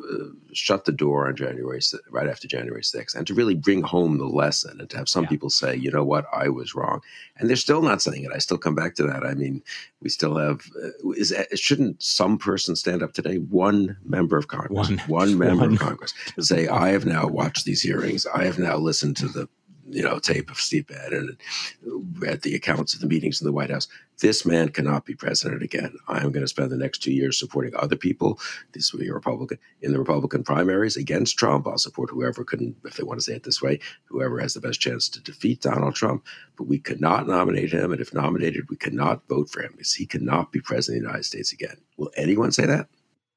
shut 0.53 0.85
the 0.85 0.93
door 0.93 1.29
on 1.29 1.37
January 1.37 1.81
right 2.11 2.29
after 2.29 2.47
January 2.47 2.83
6th 2.83 3.15
and 3.15 3.27
to 3.27 3.35
really 3.35 3.55
bring 3.55 3.83
home 3.83 4.19
the 4.19 4.27
lesson 4.27 4.81
and 4.81 4.91
to 4.91 4.97
have 4.97 5.09
some 5.09 5.25
yeah. 5.25 5.31
people 5.31 5.51
say, 5.51 5.75
you 5.75 5.91
know 5.91 6.05
what, 6.05 6.27
I 6.33 6.49
was 6.49 6.75
wrong, 6.75 7.01
and 7.37 7.49
they're 7.49 7.57
still 7.57 7.83
not 7.83 8.03
saying 8.03 8.25
it. 8.25 8.33
I 8.35 8.39
still 8.39 8.59
come 8.59 8.75
back 8.75 8.95
to 8.97 9.05
that. 9.05 9.25
I 9.25 9.35
mean, 9.35 9.63
we 10.03 10.11
still 10.11 10.37
have. 10.37 10.63
Uh, 10.83 11.11
is 11.13 11.35
shouldn't 11.55 12.03
some 12.03 12.39
person 12.39 12.77
stand 12.77 13.03
up 13.03 13.13
today? 13.13 13.37
One 13.37 13.97
member 14.05 14.37
of 14.37 14.49
Congress, 14.49 14.91
one, 14.91 14.99
one 15.07 15.39
member 15.39 15.65
one. 15.65 15.73
of 15.75 15.79
Congress, 15.79 16.15
say, 16.41 16.69
I 16.69 16.91
have 16.91 17.07
now 17.07 17.27
watched 17.27 17.65
these 17.65 17.83
hearings. 17.83 18.27
I 18.27 18.45
have 18.45 18.59
now 18.59 18.77
listened 18.77 19.17
to 19.19 19.29
the 19.29 19.49
you 19.91 20.03
know, 20.03 20.19
tape 20.19 20.51
of 20.51 20.59
Steve 20.59 20.87
Bannon 20.87 21.37
and 21.83 22.21
read 22.21 22.43
the 22.43 22.55
accounts 22.55 22.95
of 22.95 23.01
the 23.01 23.07
meetings 23.07 23.41
in 23.41 23.47
the 23.47 23.53
White 23.53 23.71
House. 23.71 23.89
This 24.21 24.45
man 24.45 24.69
cannot 24.69 25.07
be 25.07 25.15
president 25.15 25.63
again. 25.63 25.97
I 26.07 26.19
am 26.19 26.31
going 26.31 26.45
to 26.45 26.49
spend 26.49 26.71
the 26.71 26.77
next 26.77 26.99
two 26.99 27.13
years 27.13 27.39
supporting 27.39 27.75
other 27.75 27.97
people. 27.97 28.39
This 28.73 28.93
will 28.93 29.01
be 29.01 29.09
a 29.09 29.15
Republican 29.15 29.59
in 29.81 29.93
the 29.93 29.99
Republican 29.99 30.45
primaries 30.45 30.97
against 30.97 31.39
Trump. 31.39 31.67
I'll 31.67 31.79
support 31.79 32.11
whoever 32.11 32.45
can, 32.45 32.77
if 32.85 32.97
they 32.97 33.03
want 33.03 33.19
to 33.19 33.25
say 33.25 33.35
it 33.35 33.45
this 33.45 33.63
way, 33.63 33.81
whoever 34.05 34.39
has 34.39 34.55
the 34.55 34.61
best 34.61 34.81
chance 34.81 35.09
to 35.09 35.23
defeat 35.23 35.63
Donald 35.63 35.95
Trump. 35.95 36.25
But 36.57 36.65
we 36.65 36.79
cannot 36.79 37.27
nominate 37.27 37.73
him, 37.73 37.93
and 37.93 38.01
if 38.01 38.13
nominated, 38.13 38.69
we 38.69 38.77
cannot 38.77 39.27
vote 39.29 39.51
for 39.51 39.63
him 39.63 39.73
because 39.73 39.95
he 39.95 40.07
cannot 40.07 40.53
be 40.53 40.61
president 40.61 40.99
of 40.99 41.03
the 41.03 41.09
United 41.09 41.25
States 41.25 41.53
again. 41.53 41.77
Will 41.97 42.11
anyone 42.17 42.53
say 42.53 42.67
that? 42.67 42.89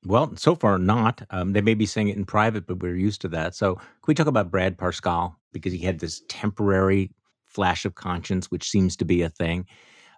Well, 0.05 0.35
so 0.35 0.55
far 0.55 0.77
not. 0.77 1.21
Um, 1.29 1.53
they 1.53 1.61
may 1.61 1.73
be 1.75 1.85
saying 1.85 2.09
it 2.09 2.17
in 2.17 2.25
private, 2.25 2.67
but 2.67 2.79
we're 2.81 2.95
used 2.95 3.21
to 3.21 3.27
that. 3.29 3.55
So, 3.55 3.75
can 3.75 3.85
we 4.07 4.13
talk 4.15 4.27
about 4.27 4.51
Brad 4.51 4.77
Parscale 4.77 5.35
because 5.53 5.71
he 5.71 5.79
had 5.79 5.99
this 5.99 6.21
temporary 6.27 7.11
flash 7.45 7.85
of 7.85 7.95
conscience, 7.95 8.49
which 8.51 8.67
seems 8.69 8.97
to 8.97 9.05
be 9.05 9.21
a 9.21 9.29
thing. 9.29 9.65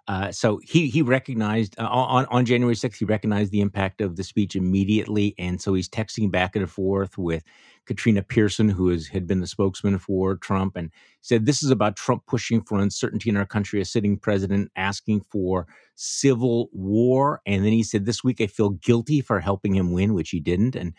Uh, 0.08 0.30
so 0.30 0.60
he 0.62 0.88
he 0.88 1.02
recognized 1.02 1.74
uh, 1.78 1.88
on 1.88 2.26
on 2.26 2.44
January 2.44 2.76
6th 2.76 2.98
he 2.98 3.04
recognized 3.04 3.50
the 3.50 3.60
impact 3.60 4.00
of 4.00 4.16
the 4.16 4.22
speech 4.22 4.54
immediately, 4.54 5.34
and 5.38 5.60
so 5.60 5.74
he's 5.74 5.88
texting 5.88 6.30
back 6.30 6.54
and 6.54 6.70
forth 6.70 7.18
with 7.18 7.42
Katrina 7.86 8.22
Pearson, 8.22 8.68
who 8.68 8.90
is, 8.90 9.08
had 9.08 9.26
been 9.26 9.40
the 9.40 9.46
spokesman 9.46 9.98
for 9.98 10.36
Trump, 10.36 10.76
and 10.76 10.90
said 11.22 11.44
this 11.44 11.62
is 11.62 11.70
about 11.70 11.96
Trump 11.96 12.24
pushing 12.26 12.62
for 12.62 12.78
uncertainty 12.78 13.30
in 13.30 13.36
our 13.36 13.46
country, 13.46 13.80
a 13.80 13.84
sitting 13.84 14.16
president 14.16 14.70
asking 14.76 15.22
for 15.22 15.66
civil 15.96 16.68
war, 16.72 17.40
and 17.44 17.64
then 17.64 17.72
he 17.72 17.82
said 17.82 18.04
this 18.04 18.22
week 18.22 18.40
I 18.40 18.46
feel 18.46 18.70
guilty 18.70 19.20
for 19.20 19.40
helping 19.40 19.74
him 19.74 19.90
win, 19.90 20.14
which 20.14 20.30
he 20.30 20.38
didn't, 20.38 20.76
and 20.76 20.94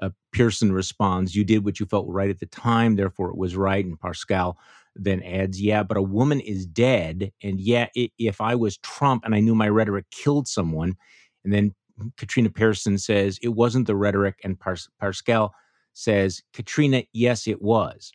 uh, 0.00 0.10
Pearson 0.30 0.70
responds, 0.72 1.34
"You 1.34 1.42
did 1.42 1.64
what 1.64 1.80
you 1.80 1.86
felt 1.86 2.06
right 2.08 2.30
at 2.30 2.38
the 2.38 2.46
time, 2.46 2.94
therefore 2.94 3.30
it 3.30 3.36
was 3.36 3.56
right," 3.56 3.84
and 3.84 3.98
Parscale 3.98 4.54
then 4.96 5.22
adds, 5.22 5.60
Yeah, 5.60 5.82
but 5.82 5.96
a 5.96 6.02
woman 6.02 6.40
is 6.40 6.66
dead. 6.66 7.32
And 7.42 7.60
yeah, 7.60 7.88
if 7.94 8.40
I 8.40 8.54
was 8.54 8.78
Trump 8.78 9.24
and 9.24 9.34
I 9.34 9.40
knew 9.40 9.54
my 9.54 9.68
rhetoric 9.68 10.06
killed 10.10 10.48
someone, 10.48 10.96
and 11.44 11.52
then 11.52 11.74
Katrina 12.16 12.50
Pearson 12.50 12.98
says, 12.98 13.38
It 13.42 13.48
wasn't 13.48 13.86
the 13.86 13.96
rhetoric. 13.96 14.40
And 14.44 14.58
Pars- 14.58 14.88
Parscale 15.00 15.50
says, 15.94 16.42
Katrina, 16.52 17.04
yes, 17.12 17.46
it 17.46 17.60
was. 17.62 18.12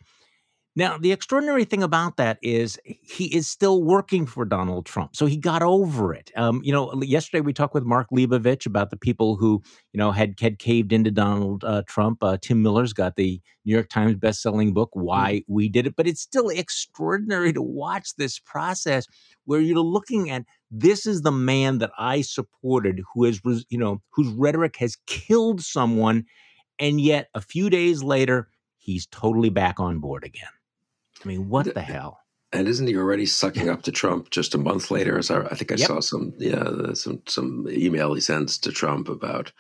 Now, 0.77 0.99
the 0.99 1.11
extraordinary 1.11 1.65
thing 1.65 1.81
about 1.81 2.17
that 2.17 2.37
is 2.43 2.77
he 2.83 3.35
is 3.35 3.49
still 3.49 3.81
working 3.81 4.27
for 4.27 4.45
Donald 4.45 4.85
Trump. 4.85 5.15
So 5.15 5.25
he 5.25 5.35
got 5.35 5.63
over 5.63 6.13
it. 6.13 6.29
Um, 6.37 6.61
you 6.63 6.71
know, 6.71 7.01
yesterday 7.01 7.41
we 7.41 7.51
talked 7.51 7.73
with 7.73 7.83
Mark 7.83 8.09
Leibovich 8.11 8.67
about 8.67 8.91
the 8.91 8.95
people 8.95 9.37
who, 9.37 9.63
you 9.91 9.97
know, 9.97 10.11
had, 10.11 10.35
had 10.39 10.59
caved 10.59 10.93
into 10.93 11.09
Donald 11.09 11.63
uh, 11.63 11.81
Trump. 11.87 12.23
Uh, 12.23 12.37
Tim 12.39 12.61
Miller's 12.61 12.93
got 12.93 13.15
the 13.15 13.41
New 13.65 13.73
York 13.73 13.89
Times 13.89 14.17
best-selling 14.17 14.75
book, 14.75 14.91
mm. 14.95 15.01
Why 15.01 15.41
We 15.47 15.67
Did 15.67 15.87
It. 15.87 15.95
But 15.95 16.05
it's 16.05 16.21
still 16.21 16.49
extraordinary 16.49 17.53
to 17.53 17.61
watch 17.63 18.15
this 18.15 18.37
process 18.37 19.07
where 19.45 19.59
you're 19.59 19.79
looking 19.79 20.29
at 20.29 20.43
this 20.69 21.07
is 21.07 21.23
the 21.23 21.31
man 21.31 21.79
that 21.79 21.89
I 21.97 22.21
supported 22.21 23.01
who 23.15 23.23
has, 23.23 23.41
you 23.71 23.79
know, 23.79 24.03
whose 24.11 24.27
rhetoric 24.27 24.75
has 24.75 24.95
killed 25.07 25.61
someone. 25.61 26.25
And 26.77 27.01
yet 27.01 27.29
a 27.33 27.41
few 27.41 27.71
days 27.71 28.03
later, 28.03 28.49
he's 28.77 29.07
totally 29.07 29.49
back 29.49 29.79
on 29.79 29.97
board 29.97 30.23
again. 30.23 30.49
I 31.23 31.27
mean, 31.27 31.49
what 31.49 31.73
the 31.73 31.82
hell? 31.82 32.19
And 32.53 32.67
isn't 32.67 32.88
he 32.88 32.95
already 32.95 33.25
sucking 33.25 33.69
up 33.69 33.84
to 33.84 33.91
Trump 33.91 34.30
just 34.30 34.56
a 34.56 34.58
month 34.58 34.89
later? 34.89 35.17
As 35.17 35.30
I, 35.30 35.41
I 35.41 35.56
think 35.56 35.71
I 35.71 35.75
yep. 35.75 35.88
saw 35.88 35.99
some, 35.99 36.34
yeah, 36.38 36.93
some 36.93 37.21
some 37.27 37.67
email 37.69 38.13
he 38.13 38.21
sends 38.21 38.58
to 38.60 38.71
Trump 38.71 39.10
about, 39.10 39.51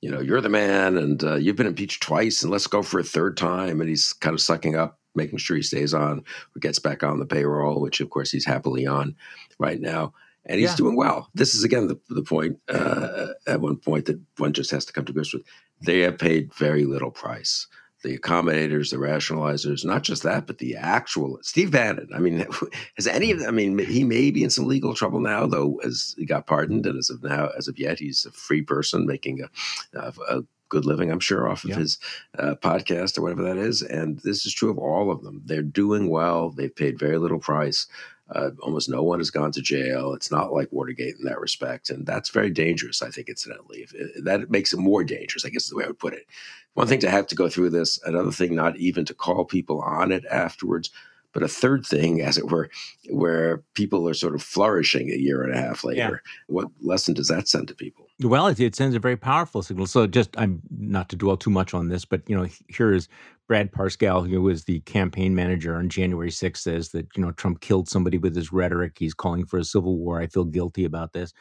you 0.00 0.10
know, 0.10 0.20
you're 0.20 0.40
the 0.40 0.48
man, 0.48 0.96
and 0.96 1.22
uh, 1.24 1.34
you've 1.34 1.56
been 1.56 1.66
impeached 1.66 2.02
twice, 2.02 2.42
and 2.42 2.52
let's 2.52 2.68
go 2.68 2.82
for 2.82 3.00
a 3.00 3.04
third 3.04 3.36
time. 3.36 3.80
And 3.80 3.88
he's 3.88 4.12
kind 4.12 4.34
of 4.34 4.40
sucking 4.40 4.76
up, 4.76 5.00
making 5.16 5.38
sure 5.38 5.56
he 5.56 5.62
stays 5.62 5.92
on 5.92 6.18
or 6.54 6.60
gets 6.60 6.78
back 6.78 7.02
on 7.02 7.18
the 7.18 7.26
payroll, 7.26 7.80
which 7.80 8.00
of 8.00 8.10
course 8.10 8.30
he's 8.30 8.46
happily 8.46 8.86
on 8.86 9.16
right 9.58 9.80
now 9.80 10.12
and 10.48 10.60
he's 10.60 10.70
yeah. 10.70 10.76
doing 10.76 10.96
well. 10.96 11.28
This 11.34 11.54
is 11.54 11.62
again 11.62 11.88
the, 11.88 12.00
the 12.08 12.22
point 12.22 12.58
uh, 12.68 13.28
at 13.46 13.60
one 13.60 13.76
point 13.76 14.06
that 14.06 14.20
one 14.38 14.52
just 14.52 14.70
has 14.70 14.84
to 14.86 14.92
come 14.92 15.04
to 15.04 15.12
grips 15.12 15.32
with. 15.32 15.42
They 15.82 16.00
have 16.00 16.18
paid 16.18 16.54
very 16.54 16.84
little 16.84 17.10
price 17.10 17.66
the 18.02 18.16
accommodators, 18.16 18.90
the 18.90 18.96
rationalizers, 18.98 19.84
not 19.84 20.02
just 20.02 20.22
that, 20.22 20.46
but 20.46 20.58
the 20.58 20.76
actual 20.76 21.38
Steve 21.42 21.72
Bannon. 21.72 22.08
I 22.14 22.18
mean, 22.18 22.46
has 22.96 23.06
any 23.06 23.30
of 23.30 23.40
them, 23.40 23.48
I 23.48 23.50
mean, 23.50 23.78
he 23.78 24.04
may 24.04 24.30
be 24.30 24.44
in 24.44 24.50
some 24.50 24.66
legal 24.66 24.94
trouble 24.94 25.20
now, 25.20 25.46
though, 25.46 25.80
as 25.84 26.14
he 26.16 26.24
got 26.24 26.46
pardoned. 26.46 26.86
And 26.86 26.98
as 26.98 27.10
of 27.10 27.22
now, 27.22 27.48
as 27.56 27.68
of 27.68 27.78
yet, 27.78 27.98
he's 27.98 28.24
a 28.24 28.30
free 28.30 28.62
person 28.62 29.06
making 29.06 29.40
a, 29.42 29.98
a, 29.98 30.12
a 30.28 30.42
good 30.68 30.84
living, 30.84 31.10
I'm 31.10 31.20
sure, 31.20 31.48
off 31.48 31.64
of 31.64 31.70
yeah. 31.70 31.76
his 31.76 31.98
uh, 32.38 32.54
podcast 32.60 33.18
or 33.18 33.22
whatever 33.22 33.42
that 33.42 33.56
is. 33.56 33.82
And 33.82 34.20
this 34.20 34.46
is 34.46 34.54
true 34.54 34.70
of 34.70 34.78
all 34.78 35.10
of 35.10 35.22
them. 35.22 35.42
They're 35.44 35.62
doing 35.62 36.08
well. 36.08 36.50
They've 36.50 36.74
paid 36.74 36.98
very 36.98 37.18
little 37.18 37.40
price. 37.40 37.86
Uh, 38.30 38.50
almost 38.60 38.88
no 38.88 39.02
one 39.02 39.20
has 39.20 39.30
gone 39.30 39.52
to 39.52 39.62
jail. 39.62 40.12
It's 40.12 40.30
not 40.30 40.52
like 40.52 40.70
Watergate 40.70 41.16
in 41.18 41.24
that 41.24 41.40
respect, 41.40 41.88
and 41.88 42.06
that's 42.06 42.28
very 42.28 42.50
dangerous. 42.50 43.00
I 43.00 43.10
think, 43.10 43.28
incidentally, 43.28 43.78
if, 43.78 43.92
that 44.24 44.50
makes 44.50 44.72
it 44.72 44.78
more 44.78 45.02
dangerous. 45.02 45.44
I 45.44 45.48
guess 45.48 45.64
is 45.64 45.70
the 45.70 45.76
way 45.76 45.84
I 45.84 45.88
would 45.88 45.98
put 45.98 46.12
it. 46.12 46.26
One 46.74 46.86
thing 46.86 47.00
to 47.00 47.10
have 47.10 47.26
to 47.28 47.34
go 47.34 47.48
through 47.48 47.70
this, 47.70 47.98
another 48.04 48.30
thing 48.30 48.54
not 48.54 48.76
even 48.76 49.04
to 49.06 49.14
call 49.14 49.44
people 49.44 49.80
on 49.80 50.12
it 50.12 50.24
afterwards, 50.30 50.90
but 51.32 51.42
a 51.42 51.48
third 51.48 51.86
thing, 51.86 52.20
as 52.20 52.38
it 52.38 52.50
were, 52.50 52.70
where 53.10 53.62
people 53.74 54.08
are 54.08 54.14
sort 54.14 54.34
of 54.34 54.42
flourishing 54.42 55.10
a 55.10 55.16
year 55.16 55.42
and 55.42 55.54
a 55.54 55.60
half 55.60 55.84
later. 55.84 56.22
Yeah. 56.24 56.32
What 56.46 56.68
lesson 56.80 57.14
does 57.14 57.28
that 57.28 57.48
send 57.48 57.68
to 57.68 57.74
people? 57.74 58.06
Well, 58.20 58.48
it, 58.48 58.60
it, 58.60 58.74
sends 58.74 58.94
a 58.94 58.98
very 58.98 59.16
powerful 59.16 59.62
signal. 59.62 59.86
So, 59.86 60.06
just 60.06 60.30
I'm 60.38 60.60
not 60.70 61.08
to 61.10 61.16
dwell 61.16 61.36
too 61.36 61.50
much 61.50 61.74
on 61.74 61.88
this, 61.88 62.04
but 62.04 62.22
you 62.28 62.36
know, 62.36 62.48
here 62.68 62.92
is 62.92 63.08
Brad 63.48 63.72
Parscale, 63.72 64.28
who 64.28 64.42
was 64.42 64.64
the 64.64 64.80
campaign 64.80 65.34
manager 65.34 65.74
on 65.76 65.88
January 65.88 66.30
6th, 66.30 66.58
says 66.58 66.90
that 66.90 67.08
you 67.16 67.22
know 67.22 67.32
Trump 67.32 67.60
killed 67.60 67.88
somebody 67.88 68.18
with 68.18 68.36
his 68.36 68.52
rhetoric. 68.52 68.96
He's 68.98 69.14
calling 69.14 69.46
for 69.46 69.58
a 69.58 69.64
civil 69.64 69.98
war. 69.98 70.20
I 70.20 70.26
feel 70.26 70.44
guilty 70.44 70.84
about 70.84 71.12
this. 71.14 71.32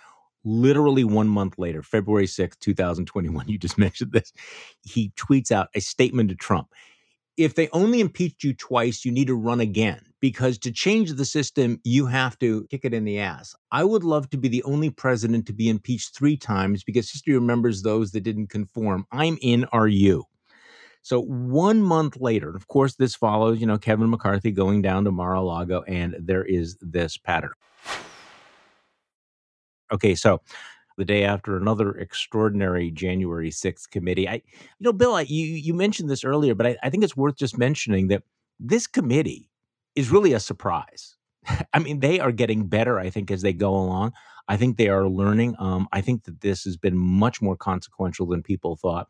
Literally 0.45 1.03
one 1.03 1.27
month 1.27 1.59
later, 1.59 1.83
February 1.83 2.27
6th, 2.27 2.59
2021, 2.59 3.47
you 3.49 3.57
just 3.57 3.77
mentioned 3.77 4.13
this. 4.13 4.31
He 4.81 5.11
tweets 5.17 5.51
out 5.51 5.67
a 5.75 5.81
statement 5.81 6.29
to 6.29 6.35
Trump 6.35 6.69
if 7.37 7.53
they 7.53 7.69
only 7.71 8.01
impeached 8.01 8.43
you 8.43 8.53
twice, 8.53 9.05
you 9.05 9.11
need 9.11 9.27
to 9.27 9.35
run 9.35 9.59
again 9.59 10.01
because 10.19 10.57
to 10.57 10.71
change 10.71 11.13
the 11.13 11.25
system, 11.25 11.79
you 11.83 12.07
have 12.07 12.37
to 12.39 12.65
kick 12.65 12.83
it 12.83 12.95
in 12.95 13.05
the 13.05 13.19
ass. 13.19 13.55
I 13.71 13.83
would 13.83 14.03
love 14.03 14.29
to 14.31 14.37
be 14.37 14.47
the 14.47 14.63
only 14.63 14.89
president 14.89 15.45
to 15.45 15.53
be 15.53 15.69
impeached 15.69 16.15
three 16.15 16.35
times 16.35 16.83
because 16.83 17.11
history 17.11 17.35
remembers 17.35 17.83
those 17.83 18.11
that 18.11 18.21
didn't 18.21 18.47
conform. 18.47 19.05
I'm 19.11 19.37
in, 19.41 19.65
are 19.65 19.87
you? 19.87 20.23
So 21.07 21.21
one 21.21 21.81
month 21.81 22.17
later, 22.19 22.53
of 22.53 22.67
course, 22.67 22.95
this 22.95 23.15
follows, 23.15 23.61
you 23.61 23.65
know, 23.65 23.77
Kevin 23.77 24.09
McCarthy 24.09 24.51
going 24.51 24.81
down 24.81 25.05
to 25.05 25.11
Mar-a-Lago, 25.11 25.83
and 25.87 26.17
there 26.19 26.43
is 26.43 26.75
this 26.81 27.15
pattern. 27.15 27.53
Okay, 29.89 30.15
so 30.15 30.41
the 30.97 31.05
day 31.05 31.23
after 31.23 31.55
another 31.55 31.91
extraordinary 31.91 32.91
January 32.91 33.51
6th 33.51 33.89
committee. 33.89 34.27
I, 34.27 34.33
you 34.33 34.41
know, 34.81 34.91
Bill, 34.91 35.13
I, 35.13 35.21
you, 35.21 35.45
you 35.45 35.73
mentioned 35.73 36.09
this 36.09 36.25
earlier, 36.25 36.53
but 36.53 36.67
I, 36.67 36.77
I 36.83 36.89
think 36.89 37.05
it's 37.05 37.15
worth 37.15 37.37
just 37.37 37.57
mentioning 37.57 38.09
that 38.09 38.23
this 38.59 38.85
committee 38.85 39.49
is 39.95 40.11
really 40.11 40.33
a 40.33 40.41
surprise. 40.41 41.15
I 41.73 41.79
mean, 41.79 42.01
they 42.01 42.19
are 42.19 42.33
getting 42.33 42.67
better, 42.67 42.99
I 42.99 43.11
think, 43.11 43.31
as 43.31 43.43
they 43.43 43.53
go 43.53 43.73
along. 43.73 44.11
I 44.49 44.57
think 44.57 44.75
they 44.75 44.89
are 44.89 45.07
learning. 45.07 45.55
Um, 45.59 45.87
I 45.93 46.01
think 46.01 46.23
that 46.23 46.41
this 46.41 46.63
has 46.63 46.77
been 46.77 46.97
much 46.97 47.41
more 47.41 47.55
consequential 47.55 48.25
than 48.25 48.43
people 48.43 48.75
thought. 48.75 49.07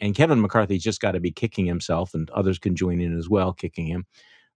And 0.00 0.14
Kevin 0.14 0.40
McCarthy's 0.40 0.82
just 0.82 1.00
got 1.00 1.12
to 1.12 1.20
be 1.20 1.30
kicking 1.30 1.66
himself, 1.66 2.14
and 2.14 2.30
others 2.30 2.58
can 2.58 2.74
join 2.74 3.00
in 3.00 3.16
as 3.16 3.28
well, 3.28 3.52
kicking 3.52 3.86
him 3.86 4.06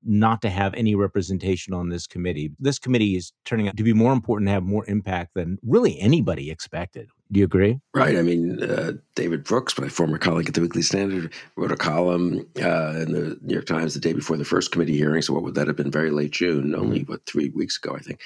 not 0.04 0.42
to 0.42 0.50
have 0.50 0.74
any 0.74 0.94
representation 0.94 1.72
on 1.72 1.88
this 1.88 2.06
committee. 2.06 2.52
This 2.58 2.78
committee 2.78 3.16
is 3.16 3.32
turning 3.44 3.68
out 3.68 3.76
to 3.76 3.82
be 3.82 3.92
more 3.92 4.12
important 4.12 4.48
to 4.48 4.52
have 4.52 4.62
more 4.62 4.84
impact 4.86 5.34
than 5.34 5.58
really 5.62 5.98
anybody 5.98 6.50
expected. 6.50 7.08
Do 7.32 7.40
you 7.40 7.46
agree? 7.46 7.80
Right. 7.94 8.16
I 8.16 8.22
mean, 8.22 8.62
uh, 8.62 8.92
David 9.14 9.44
Brooks, 9.44 9.78
my 9.78 9.88
former 9.88 10.18
colleague 10.18 10.48
at 10.48 10.54
the 10.54 10.60
Weekly 10.60 10.82
Standard, 10.82 11.32
wrote 11.56 11.72
a 11.72 11.76
column 11.76 12.46
uh, 12.62 13.00
in 13.00 13.12
the 13.12 13.38
New 13.42 13.54
York 13.54 13.66
Times 13.66 13.94
the 13.94 14.00
day 14.00 14.12
before 14.12 14.36
the 14.36 14.44
first 14.44 14.72
committee 14.72 14.96
hearing. 14.96 15.22
So, 15.22 15.32
what 15.32 15.42
would 15.42 15.54
that 15.54 15.66
have 15.66 15.76
been? 15.76 15.90
Very 15.90 16.10
late 16.10 16.32
June, 16.32 16.74
only 16.74 17.00
mm-hmm. 17.00 17.12
what 17.12 17.24
three 17.26 17.48
weeks 17.48 17.78
ago, 17.82 17.96
I 17.96 18.00
think. 18.00 18.20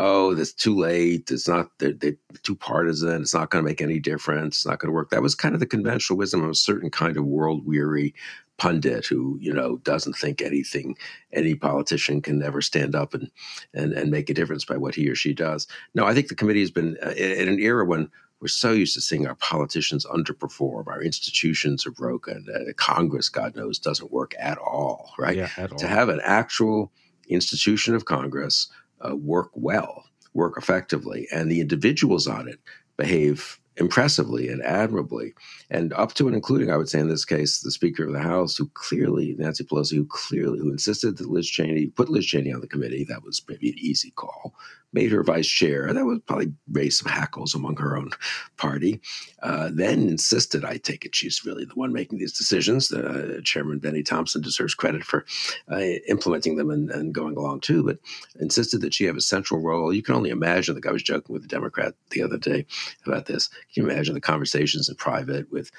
Oh, 0.00 0.32
that's 0.32 0.52
too 0.52 0.78
late. 0.78 1.28
It's 1.28 1.48
not. 1.48 1.76
They're, 1.78 1.92
they're 1.92 2.16
too 2.44 2.54
partisan. 2.54 3.20
It's 3.20 3.34
not 3.34 3.50
going 3.50 3.64
to 3.64 3.68
make 3.68 3.82
any 3.82 3.98
difference. 3.98 4.58
It's 4.58 4.66
not 4.66 4.78
going 4.78 4.90
to 4.90 4.94
work. 4.94 5.10
That 5.10 5.22
was 5.22 5.34
kind 5.34 5.54
of 5.54 5.60
the 5.60 5.66
conventional 5.66 6.16
wisdom 6.16 6.44
of 6.44 6.50
a 6.50 6.54
certain 6.54 6.88
kind 6.88 7.16
of 7.16 7.24
world 7.24 7.66
weary 7.66 8.14
pundit 8.58 9.06
who 9.06 9.36
you 9.40 9.52
know 9.52 9.78
doesn't 9.78 10.14
think 10.14 10.40
anything 10.40 10.96
any 11.32 11.54
politician 11.54 12.20
can 12.20 12.42
ever 12.44 12.60
stand 12.60 12.94
up 12.94 13.12
and 13.12 13.28
and 13.74 13.92
and 13.92 14.10
make 14.10 14.30
a 14.30 14.34
difference 14.34 14.64
by 14.64 14.76
what 14.76 14.94
he 14.94 15.08
or 15.08 15.16
she 15.16 15.34
does. 15.34 15.66
No, 15.94 16.06
I 16.06 16.14
think 16.14 16.28
the 16.28 16.36
committee 16.36 16.60
has 16.60 16.70
been 16.70 16.96
uh, 17.04 17.10
in 17.10 17.48
an 17.48 17.58
era 17.58 17.84
when 17.84 18.08
we're 18.40 18.46
so 18.46 18.70
used 18.70 18.94
to 18.94 19.00
seeing 19.00 19.26
our 19.26 19.34
politicians 19.34 20.06
underperform, 20.06 20.86
our 20.86 21.02
institutions 21.02 21.84
are 21.84 21.90
broken, 21.90 22.46
uh, 22.54 22.72
Congress, 22.76 23.28
God 23.28 23.56
knows, 23.56 23.80
doesn't 23.80 24.12
work 24.12 24.32
at 24.38 24.58
all. 24.58 25.12
Right? 25.18 25.36
Yeah, 25.36 25.50
at 25.56 25.72
all. 25.72 25.78
To 25.78 25.88
have 25.88 26.08
an 26.08 26.20
actual 26.22 26.92
institution 27.28 27.96
of 27.96 28.04
Congress 28.04 28.68
uh, 29.06 29.16
work 29.16 29.50
well, 29.54 30.04
work 30.34 30.54
effectively, 30.56 31.26
and 31.32 31.50
the 31.50 31.60
individuals 31.60 32.26
on 32.26 32.48
it 32.48 32.58
behave 32.96 33.58
impressively 33.76 34.48
and 34.48 34.62
admirably, 34.62 35.34
and 35.70 35.92
up 35.92 36.12
to 36.14 36.26
and 36.26 36.34
including, 36.34 36.70
I 36.70 36.76
would 36.76 36.88
say 36.88 36.98
in 36.98 37.08
this 37.08 37.24
case, 37.24 37.60
the 37.60 37.70
Speaker 37.70 38.04
of 38.04 38.12
the 38.12 38.20
House, 38.20 38.56
who 38.56 38.68
clearly, 38.74 39.36
Nancy 39.38 39.64
Pelosi, 39.64 39.94
who 39.94 40.04
clearly, 40.06 40.58
who 40.58 40.70
insisted 40.70 41.16
that 41.16 41.30
Liz 41.30 41.48
Cheney, 41.48 41.86
put 41.86 42.08
Liz 42.08 42.26
Cheney 42.26 42.52
on 42.52 42.60
the 42.60 42.66
committee, 42.66 43.04
that 43.04 43.22
was 43.22 43.42
maybe 43.48 43.70
an 43.70 43.78
easy 43.78 44.10
call, 44.12 44.54
made 44.92 45.12
her 45.12 45.22
vice 45.22 45.46
chair. 45.46 45.92
That 45.92 46.04
would 46.04 46.24
probably 46.26 46.52
raise 46.70 46.98
some 46.98 47.10
hackles 47.10 47.54
among 47.54 47.76
her 47.76 47.96
own 47.96 48.10
party. 48.56 49.00
Uh, 49.42 49.70
then 49.72 50.08
insisted, 50.08 50.64
I 50.64 50.78
take 50.78 51.04
it, 51.04 51.14
she's 51.14 51.44
really 51.44 51.64
the 51.64 51.74
one 51.74 51.92
making 51.92 52.18
these 52.18 52.36
decisions. 52.36 52.90
Uh, 52.90 53.40
Chairman 53.44 53.78
Benny 53.78 54.02
Thompson 54.02 54.40
deserves 54.40 54.74
credit 54.74 55.04
for 55.04 55.26
uh, 55.70 55.78
implementing 56.08 56.56
them 56.56 56.70
and, 56.70 56.90
and, 56.90 57.14
going 57.14 57.36
along 57.36 57.60
too, 57.60 57.82
but 57.82 57.98
insisted 58.38 58.80
that 58.80 58.94
she 58.94 59.04
have 59.04 59.16
a 59.16 59.20
central 59.20 59.60
role. 59.60 59.92
You 59.92 60.02
can 60.02 60.14
only 60.14 60.30
imagine, 60.30 60.74
like 60.74 60.86
I 60.86 60.92
was 60.92 61.02
joking 61.02 61.32
with 61.32 61.44
a 61.44 61.48
Democrat 61.48 61.94
the 62.10 62.22
other 62.22 62.38
day 62.38 62.66
about 63.06 63.26
this. 63.26 63.48
Can 63.74 63.84
you 63.84 63.90
imagine 63.90 64.14
the 64.14 64.20
conversations 64.20 64.88
in 64.88 64.94
private 64.94 65.50
with 65.50 65.70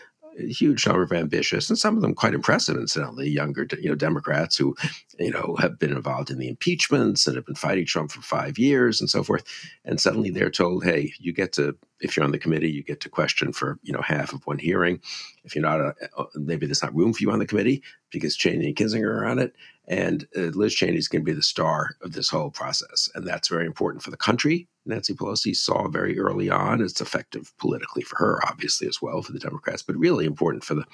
huge 0.48 0.86
number 0.86 1.04
of 1.04 1.12
ambitious 1.12 1.70
and 1.70 1.78
some 1.78 1.96
of 1.96 2.02
them 2.02 2.14
quite 2.14 2.34
impressive, 2.34 2.76
incidentally, 2.78 3.30
younger 3.30 3.68
you 3.80 3.90
know 3.90 3.96
Democrats 3.96 4.58
who 4.58 4.76
you 5.20 5.32
know 5.32 5.56
have 5.60 5.80
been 5.80 5.92
involved 5.92 6.30
in 6.30 6.38
the 6.38 6.48
impeachments 6.48 7.28
and 7.28 7.36
have 7.36 7.46
been 7.46 7.56
fighting 7.56 7.86
Trump 7.86 8.12
for 8.12 8.22
five 8.22 8.58
years 8.58 9.00
and 9.00 9.10
so 9.10 9.24
forth. 9.24 9.44
And 9.86 10.00
suddenly 10.00 10.30
they're 10.30 10.50
told, 10.50 10.84
hey, 10.84 11.14
you 11.20 11.34
get 11.34 11.54
to 11.54 11.78
if 12.02 12.16
you're 12.16 12.24
on 12.24 12.32
the 12.32 12.40
committee, 12.40 12.72
you 12.72 12.84
get 12.84 13.02
to 13.02 13.10
question 13.10 13.52
for 13.52 13.80
you 13.84 13.94
know 13.94 14.02
half 14.02 14.34
of 14.34 14.46
one 14.46 14.58
hearing. 14.58 15.02
If 15.44 15.56
you're 15.56 15.64
not, 15.64 15.80
uh, 15.82 16.26
maybe 16.36 16.66
there's 16.66 16.84
not 16.84 16.96
room 16.96 17.14
for 17.14 17.22
you 17.22 17.32
on 17.32 17.40
the 17.40 17.46
committee 17.46 17.84
because 18.12 18.36
Cheney 18.36 18.68
and 18.68 18.76
Kinzinger 18.76 19.22
are 19.22 19.26
on 19.26 19.40
it, 19.40 19.54
and 19.88 20.28
uh, 20.36 20.52
Liz 20.54 20.74
Cheney 20.74 20.98
is 20.98 21.08
going 21.08 21.24
to 21.24 21.30
be 21.30 21.36
the 21.36 21.44
star 21.44 21.92
of 22.02 22.14
this 22.14 22.30
whole 22.30 22.52
process, 22.52 23.10
and 23.16 23.28
that's 23.28 23.48
very 23.48 23.66
important 23.66 24.04
for 24.04 24.12
the 24.12 24.18
country. 24.18 24.68
Nancy 24.86 25.14
Pelosi 25.14 25.56
saw 25.56 25.88
very 25.88 26.20
early 26.20 26.50
on. 26.50 26.82
It's 26.82 27.02
effective 27.02 27.52
politically 27.58 28.02
for 28.02 28.16
her, 28.18 28.40
obviously 28.48 28.88
as 28.88 29.02
well 29.02 29.22
for 29.22 29.32
the 29.32 29.40
Democrats, 29.40 29.84
but 29.84 29.96
really 29.96 30.26
important 30.26 30.64
for 30.64 30.76
the 30.76 30.86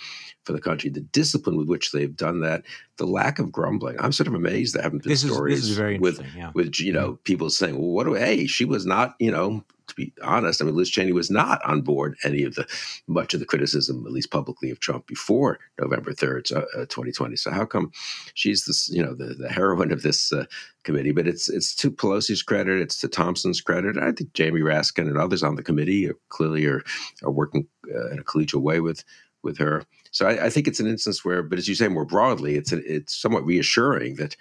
for 0.43 0.53
the 0.53 0.61
country. 0.61 0.89
The 0.89 1.01
discipline 1.01 1.57
with 1.57 1.67
which 1.67 1.91
they've 1.91 2.15
done 2.15 2.41
that, 2.41 2.63
the 2.97 3.05
lack 3.05 3.39
of 3.39 3.51
grumbling. 3.51 3.97
I'm 3.99 4.11
sort 4.11 4.27
of 4.27 4.33
amazed 4.33 4.75
there 4.75 4.83
haven't 4.83 5.03
been 5.03 5.11
this 5.11 5.21
stories 5.21 5.69
is, 5.69 5.79
is 5.79 5.99
with 5.99 6.21
yeah. 6.35 6.51
with 6.53 6.79
you 6.79 6.93
know 6.93 7.19
people 7.23 7.49
saying, 7.49 7.77
"Well, 7.77 7.91
what 7.91 8.05
do? 8.05 8.13
Hey, 8.13 8.47
she 8.47 8.65
was 8.65 8.85
not 8.85 9.15
you 9.19 9.31
know 9.31 9.63
to 9.95 10.05
be 10.05 10.13
honest, 10.21 10.61
I 10.61 10.65
mean, 10.65 10.75
Liz 10.75 10.89
Cheney 10.89 11.11
was 11.11 11.29
not 11.29 11.63
on 11.65 11.81
board 11.81 12.17
any 12.23 12.43
of 12.43 12.55
the 12.55 12.67
much 13.07 13.33
of 13.33 13.39
the 13.39 13.45
criticism, 13.45 14.05
at 14.05 14.11
least 14.11 14.31
publicly, 14.31 14.69
of 14.69 14.79
Trump 14.79 15.07
before 15.07 15.59
November 15.79 16.13
third, 16.13 16.47
uh, 16.51 16.61
2020. 16.75 17.35
So 17.35 17.51
how 17.51 17.65
come 17.65 17.91
she's 18.33 18.65
this, 18.65 18.89
you 18.89 19.03
know, 19.03 19.13
the, 19.13 19.33
the 19.33 19.49
heroine 19.49 19.91
of 19.91 20.01
this 20.01 20.31
uh, 20.31 20.45
committee? 20.83 21.11
But 21.11 21.27
it's 21.27 21.49
it's 21.49 21.75
to 21.75 21.91
Pelosi's 21.91 22.43
credit, 22.43 22.81
it's 22.81 22.99
to 23.01 23.07
Thompson's 23.07 23.61
credit. 23.61 23.97
I 23.97 24.11
think 24.11 24.33
Jamie 24.33 24.61
Raskin 24.61 25.07
and 25.07 25.17
others 25.17 25.43
on 25.43 25.55
the 25.55 25.63
committee 25.63 26.09
are 26.09 26.17
clearly 26.29 26.65
are 26.65 26.83
are 27.23 27.31
working 27.31 27.67
uh, 27.93 28.11
in 28.11 28.19
a 28.19 28.23
collegial 28.23 28.61
way 28.61 28.79
with 28.79 29.03
with 29.43 29.57
her. 29.59 29.83
So 30.11 30.27
I, 30.27 30.45
I, 30.45 30.49
think 30.49 30.67
it's 30.67 30.79
an 30.79 30.87
instance 30.87 31.23
where, 31.23 31.43
but 31.43 31.59
as 31.59 31.67
you 31.67 31.75
say 31.75 31.87
more 31.87 32.03
broadly, 32.03 32.55
it's 32.55 32.71
a, 32.71 32.77
it's 32.91 33.15
somewhat 33.15 33.45
reassuring 33.45 34.15
that 34.15 34.35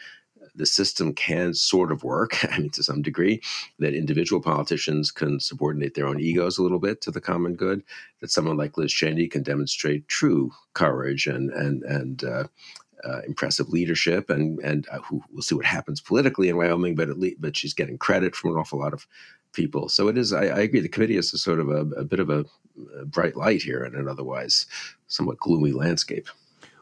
the 0.54 0.66
system 0.66 1.12
can 1.12 1.54
sort 1.54 1.90
of 1.90 2.04
work, 2.04 2.44
I 2.52 2.58
mean, 2.58 2.70
to 2.70 2.82
some 2.82 3.02
degree, 3.02 3.40
that 3.78 3.94
individual 3.94 4.40
politicians 4.40 5.10
can 5.10 5.40
subordinate 5.40 5.94
their 5.94 6.06
own 6.06 6.20
egos 6.20 6.58
a 6.58 6.62
little 6.62 6.78
bit 6.78 7.00
to 7.02 7.10
the 7.10 7.20
common 7.20 7.54
good, 7.54 7.82
that 8.20 8.30
someone 8.30 8.56
like 8.56 8.78
Liz 8.78 8.92
Cheney 8.92 9.28
can 9.28 9.42
demonstrate 9.42 10.08
true 10.08 10.52
courage 10.74 11.26
and, 11.26 11.50
and, 11.50 11.82
and, 11.82 12.24
uh, 12.24 12.44
uh, 13.04 13.20
impressive 13.26 13.68
leadership, 13.68 14.30
and 14.30 14.58
and 14.60 14.88
uh, 14.90 14.98
who, 15.00 15.22
we'll 15.30 15.42
see 15.42 15.54
what 15.54 15.66
happens 15.66 16.00
politically 16.00 16.48
in 16.48 16.56
Wyoming. 16.56 16.94
But 16.94 17.10
at 17.10 17.18
least, 17.18 17.38
but 17.38 17.56
she's 17.56 17.74
getting 17.74 17.98
credit 17.98 18.34
from 18.34 18.52
an 18.52 18.56
awful 18.56 18.78
lot 18.78 18.94
of 18.94 19.06
people. 19.52 19.88
So 19.88 20.08
it 20.08 20.16
is. 20.16 20.32
I, 20.32 20.44
I 20.46 20.60
agree. 20.60 20.80
The 20.80 20.88
committee 20.88 21.16
is 21.16 21.32
a 21.34 21.38
sort 21.38 21.60
of 21.60 21.68
a, 21.68 21.80
a 21.96 22.04
bit 22.04 22.20
of 22.20 22.30
a, 22.30 22.44
a 22.98 23.04
bright 23.04 23.36
light 23.36 23.62
here 23.62 23.84
in 23.84 23.94
an 23.94 24.08
otherwise 24.08 24.66
somewhat 25.06 25.38
gloomy 25.38 25.72
landscape. 25.72 26.28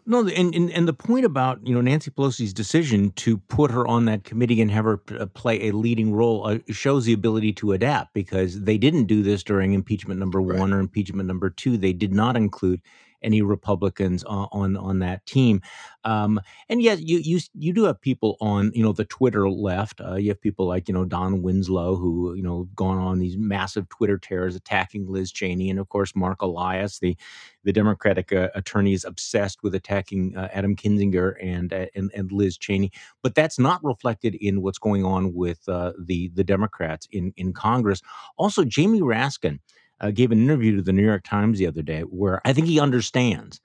No, 0.04 0.26
and, 0.26 0.54
and 0.54 0.70
and 0.70 0.88
the 0.88 0.92
point 0.92 1.24
about 1.24 1.64
you 1.64 1.74
know 1.74 1.80
Nancy 1.80 2.10
Pelosi's 2.10 2.52
decision 2.52 3.12
to 3.12 3.38
put 3.38 3.70
her 3.70 3.86
on 3.86 4.06
that 4.06 4.24
committee 4.24 4.60
and 4.60 4.70
have 4.70 4.84
her 4.84 5.00
uh, 5.18 5.26
play 5.26 5.68
a 5.68 5.72
leading 5.72 6.12
role 6.12 6.46
uh, 6.46 6.58
shows 6.70 7.04
the 7.04 7.12
ability 7.12 7.52
to 7.54 7.72
adapt 7.72 8.12
because 8.12 8.62
they 8.62 8.78
didn't 8.78 9.04
do 9.04 9.22
this 9.22 9.44
during 9.44 9.74
impeachment 9.74 10.18
number 10.18 10.40
right. 10.40 10.58
one 10.58 10.72
or 10.72 10.80
impeachment 10.80 11.28
number 11.28 11.50
two. 11.50 11.76
They 11.76 11.92
did 11.92 12.12
not 12.12 12.36
include 12.36 12.80
any 13.22 13.42
Republicans 13.42 14.24
on 14.24 14.48
on, 14.52 14.76
on 14.76 14.98
that 15.00 15.24
team. 15.26 15.60
Um, 16.04 16.40
and 16.68 16.82
yet, 16.82 17.00
you 17.00 17.18
you 17.18 17.40
you 17.54 17.72
do 17.72 17.84
have 17.84 18.00
people 18.00 18.36
on 18.40 18.72
you 18.74 18.82
know 18.82 18.92
the 18.92 19.04
Twitter 19.04 19.48
left. 19.48 20.00
Uh, 20.00 20.14
you 20.14 20.28
have 20.28 20.40
people 20.40 20.66
like 20.66 20.88
you 20.88 20.94
know 20.94 21.04
Don 21.04 21.42
Winslow 21.42 21.96
who 21.96 22.34
you 22.34 22.42
know 22.42 22.68
gone 22.74 22.98
on 22.98 23.18
these 23.18 23.36
massive 23.36 23.88
Twitter 23.88 24.18
terrors 24.18 24.56
attacking 24.56 25.06
Liz 25.08 25.32
Cheney, 25.32 25.70
and 25.70 25.78
of 25.78 25.88
course 25.88 26.14
Mark 26.16 26.42
Elias, 26.42 26.98
the 26.98 27.16
the 27.64 27.72
Democratic 27.72 28.32
uh, 28.32 28.48
attorney, 28.54 28.92
is 28.92 29.04
obsessed 29.04 29.62
with 29.62 29.74
attacking 29.74 30.36
uh, 30.36 30.48
Adam 30.52 30.74
Kinzinger 30.74 31.34
and, 31.40 31.72
uh, 31.72 31.86
and 31.94 32.10
and 32.14 32.32
Liz 32.32 32.58
Cheney. 32.58 32.90
But 33.22 33.34
that's 33.34 33.58
not 33.58 33.82
reflected 33.84 34.34
in 34.34 34.62
what's 34.62 34.78
going 34.78 35.04
on 35.04 35.34
with 35.34 35.68
uh, 35.68 35.92
the 35.98 36.30
the 36.34 36.44
Democrats 36.44 37.06
in 37.10 37.32
in 37.36 37.52
Congress. 37.52 38.02
Also, 38.36 38.64
Jamie 38.64 39.00
Raskin 39.00 39.60
uh, 40.02 40.10
gave 40.10 40.32
an 40.32 40.42
interview 40.42 40.76
to 40.76 40.82
the 40.82 40.92
New 40.92 41.04
York 41.04 41.24
Times 41.24 41.58
the 41.58 41.66
other 41.66 41.82
day 41.82 42.02
where 42.02 42.40
I 42.44 42.52
think 42.52 42.66
he 42.66 42.80
understands 42.80 43.60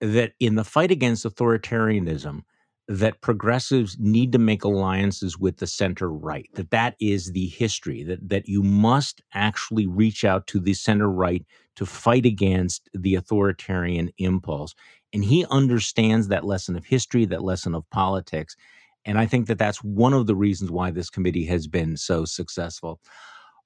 that 0.00 0.32
in 0.40 0.54
the 0.54 0.64
fight 0.64 0.90
against 0.90 1.24
authoritarianism, 1.26 2.42
that 2.90 3.20
progressives 3.20 3.96
need 4.00 4.32
to 4.32 4.38
make 4.38 4.64
alliances 4.64 5.38
with 5.38 5.58
the 5.58 5.66
center 5.66 6.10
right 6.10 6.50
that 6.54 6.72
that 6.72 6.96
is 7.00 7.30
the 7.30 7.46
history 7.46 8.02
that 8.02 8.28
that 8.28 8.48
you 8.48 8.64
must 8.64 9.22
actually 9.32 9.86
reach 9.86 10.24
out 10.24 10.48
to 10.48 10.58
the 10.58 10.74
center 10.74 11.08
right 11.08 11.46
to 11.76 11.86
fight 11.86 12.26
against 12.26 12.88
the 12.92 13.14
authoritarian 13.14 14.10
impulse. 14.18 14.74
And 15.12 15.24
he 15.24 15.46
understands 15.52 16.26
that 16.28 16.44
lesson 16.44 16.74
of 16.74 16.84
history 16.84 17.24
that 17.26 17.44
lesson 17.44 17.76
of 17.76 17.88
politics. 17.90 18.56
And 19.04 19.18
i 19.18 19.26
think 19.26 19.46
that 19.46 19.58
that's 19.58 19.84
one 19.84 20.12
of 20.12 20.26
the 20.26 20.34
reasons 20.34 20.72
why 20.72 20.90
this 20.90 21.10
committee 21.10 21.46
has 21.46 21.68
been 21.68 21.96
so 21.96 22.24
successful. 22.24 23.00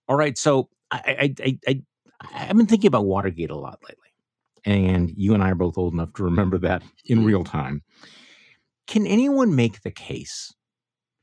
All 0.07 0.17
right 0.17 0.37
so 0.37 0.69
i 0.91 1.35
i 1.41 1.59
i, 1.67 1.83
I've 2.33 2.57
been 2.57 2.67
thinking 2.67 2.89
about 2.89 3.07
Watergate 3.07 3.51
a 3.51 3.57
lot 3.57 3.81
lately. 3.89 4.09
And 4.65 5.13
you 5.17 5.35
and 5.35 5.43
I 5.43 5.51
are 5.51 5.55
both 5.55 5.77
old 5.77 5.93
enough 5.93 6.15
to 6.15 6.25
remember 6.25 6.59
that 6.59 6.83
in 7.05 7.19
mm-hmm. 7.19 7.27
real 7.27 7.45
time. 7.45 7.83
Can 8.87 9.07
anyone 9.07 9.55
make 9.55 9.83
the 9.83 9.91
case? 9.91 10.55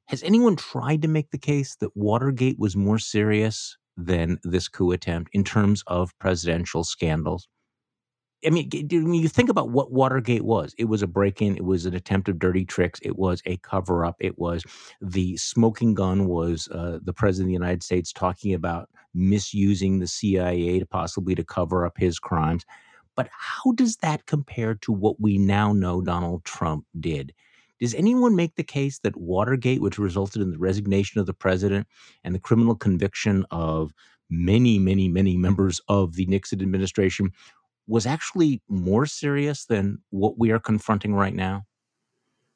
Has 0.08 0.24
anyone 0.24 0.56
tried 0.56 1.02
to 1.04 1.08
make 1.08 1.32
the 1.32 1.38
case 1.38 1.76
that 1.78 1.96
Watergate 1.96 2.60
was 2.60 2.76
more 2.76 3.00
serious 3.00 3.78
than 3.96 4.40
this 4.44 4.68
coup 4.68 4.92
attempt 4.92 5.30
in 5.34 5.44
terms 5.44 5.84
of 5.88 6.18
presidential 6.20 6.84
scandals? 6.84 7.48
I 8.43 8.49
mean, 8.49 8.69
when 8.71 9.13
you 9.13 9.27
think 9.27 9.49
about 9.49 9.69
what 9.69 9.91
Watergate 9.91 10.43
was, 10.43 10.73
it 10.77 10.86
was 10.86 11.04
a 11.04 11.08
break 11.08 11.41
in, 11.41 11.56
it 11.56 11.63
was 11.63 11.86
an 11.86 11.93
attempt 11.93 12.27
of 12.27 12.39
dirty 12.39 12.65
tricks, 12.65 12.99
it 13.04 13.17
was 13.17 13.41
a 13.45 13.58
cover 13.58 14.04
up, 14.04 14.15
it 14.19 14.39
was 14.39 14.63
the 14.99 15.38
smoking 15.38 15.93
gun, 15.93 16.25
was 16.25 16.67
uh, 16.69 16.99
the 17.04 17.13
president 17.13 17.47
of 17.47 17.49
the 17.49 17.65
United 17.65 17.84
States 17.84 18.12
talking 18.12 18.54
about 18.54 18.89
misusing 19.13 19.99
the 19.99 20.08
CIA 20.08 20.80
to 20.80 20.86
possibly 20.86 21.36
to 21.36 21.43
cover 21.43 21.86
up 21.86 21.97
his 21.97 22.17
crimes. 22.17 22.65
But 23.15 23.30
how 23.32 23.73
does 23.73 23.97
that 23.97 24.25
compare 24.25 24.73
to 24.75 24.91
what 24.91 25.19
we 25.19 25.38
now 25.38 25.73
know 25.73 26.01
Donald 26.01 26.43
Trump 26.43 26.86
did? 26.99 27.34
Does 27.80 27.93
anyone 27.93 28.36
make 28.36 28.56
the 28.56 28.63
case 28.63 28.99
that 28.99 29.17
Watergate, 29.17 29.82
which 29.82 29.99
resulted 29.99 30.41
in 30.41 30.51
the 30.51 30.58
resignation 30.58 31.19
of 31.19 31.25
the 31.25 31.34
president 31.34 31.88
and 32.23 32.34
the 32.34 32.39
criminal 32.39 32.75
conviction 32.75 33.45
of 33.51 33.91
many, 34.30 34.80
many, 34.80 35.10
many 35.10 35.36
members 35.36 35.82
of 35.88 36.15
the 36.15 36.25
Nixon 36.25 36.62
administration, 36.62 37.32
was 37.88 38.06
actually 38.06 38.62
more 38.70 39.06
serious 39.06 39.65
than 39.65 40.00
what 40.10 40.38
we 40.38 40.52
are 40.52 40.60
confronting 40.60 41.13
right 41.13 41.34
now? 41.34 41.65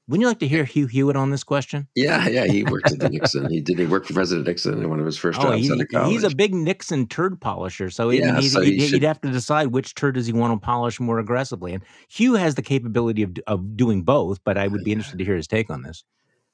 Wouldn't 0.08 0.22
you 0.22 0.28
like 0.28 0.40
to 0.40 0.48
hear 0.48 0.66
Hugh 0.66 0.86
Hewitt 0.86 1.16
on 1.16 1.32
this 1.32 1.44
question? 1.44 1.88
Yeah, 1.96 2.28
yeah, 2.28 2.46
he 2.46 2.64
worked 2.64 2.92
at 2.92 3.00
the 3.00 3.10
Nixon. 3.12 3.50
He 3.50 3.60
did. 3.60 3.80
He 3.80 3.88
worked 3.88 4.06
for 4.06 4.14
President 4.14 4.46
Nixon 4.46 4.84
in 4.84 4.88
one 4.88 5.00
of 5.00 5.06
his 5.06 5.18
first 5.18 5.40
oh, 5.40 5.44
jobs 5.44 5.68
he, 5.68 6.12
He's 6.12 6.24
a 6.24 6.36
big 6.36 6.54
Nixon 6.54 7.08
turd 7.08 7.42
polisher, 7.42 7.90
so, 7.90 8.12
yeah, 8.12 8.40
he'd, 8.40 8.50
so 8.50 8.62
he'd, 8.62 8.80
he 8.80 8.94
would 8.94 9.02
have 9.02 9.20
to 9.22 9.32
decide 9.32 9.68
which 9.68 9.96
turd 9.96 10.14
does 10.14 10.28
he 10.28 10.34
want 10.34 10.54
to 10.54 10.64
polish 10.64 11.00
more 11.00 11.18
aggressively. 11.18 11.74
And 11.74 11.84
Hugh 12.08 12.36
has 12.36 12.54
the 12.54 12.62
capability 12.62 13.24
of 13.24 13.36
of 13.48 13.76
doing 13.76 14.04
both, 14.04 14.44
but 14.44 14.60
I 14.60 14.68
would 14.68 14.84
be 14.84 14.92
interested 14.92 15.18
to 15.18 15.26
hear 15.26 15.36
his 15.36 15.48
take 15.48 15.72
on 15.72 15.82
this. 15.82 16.04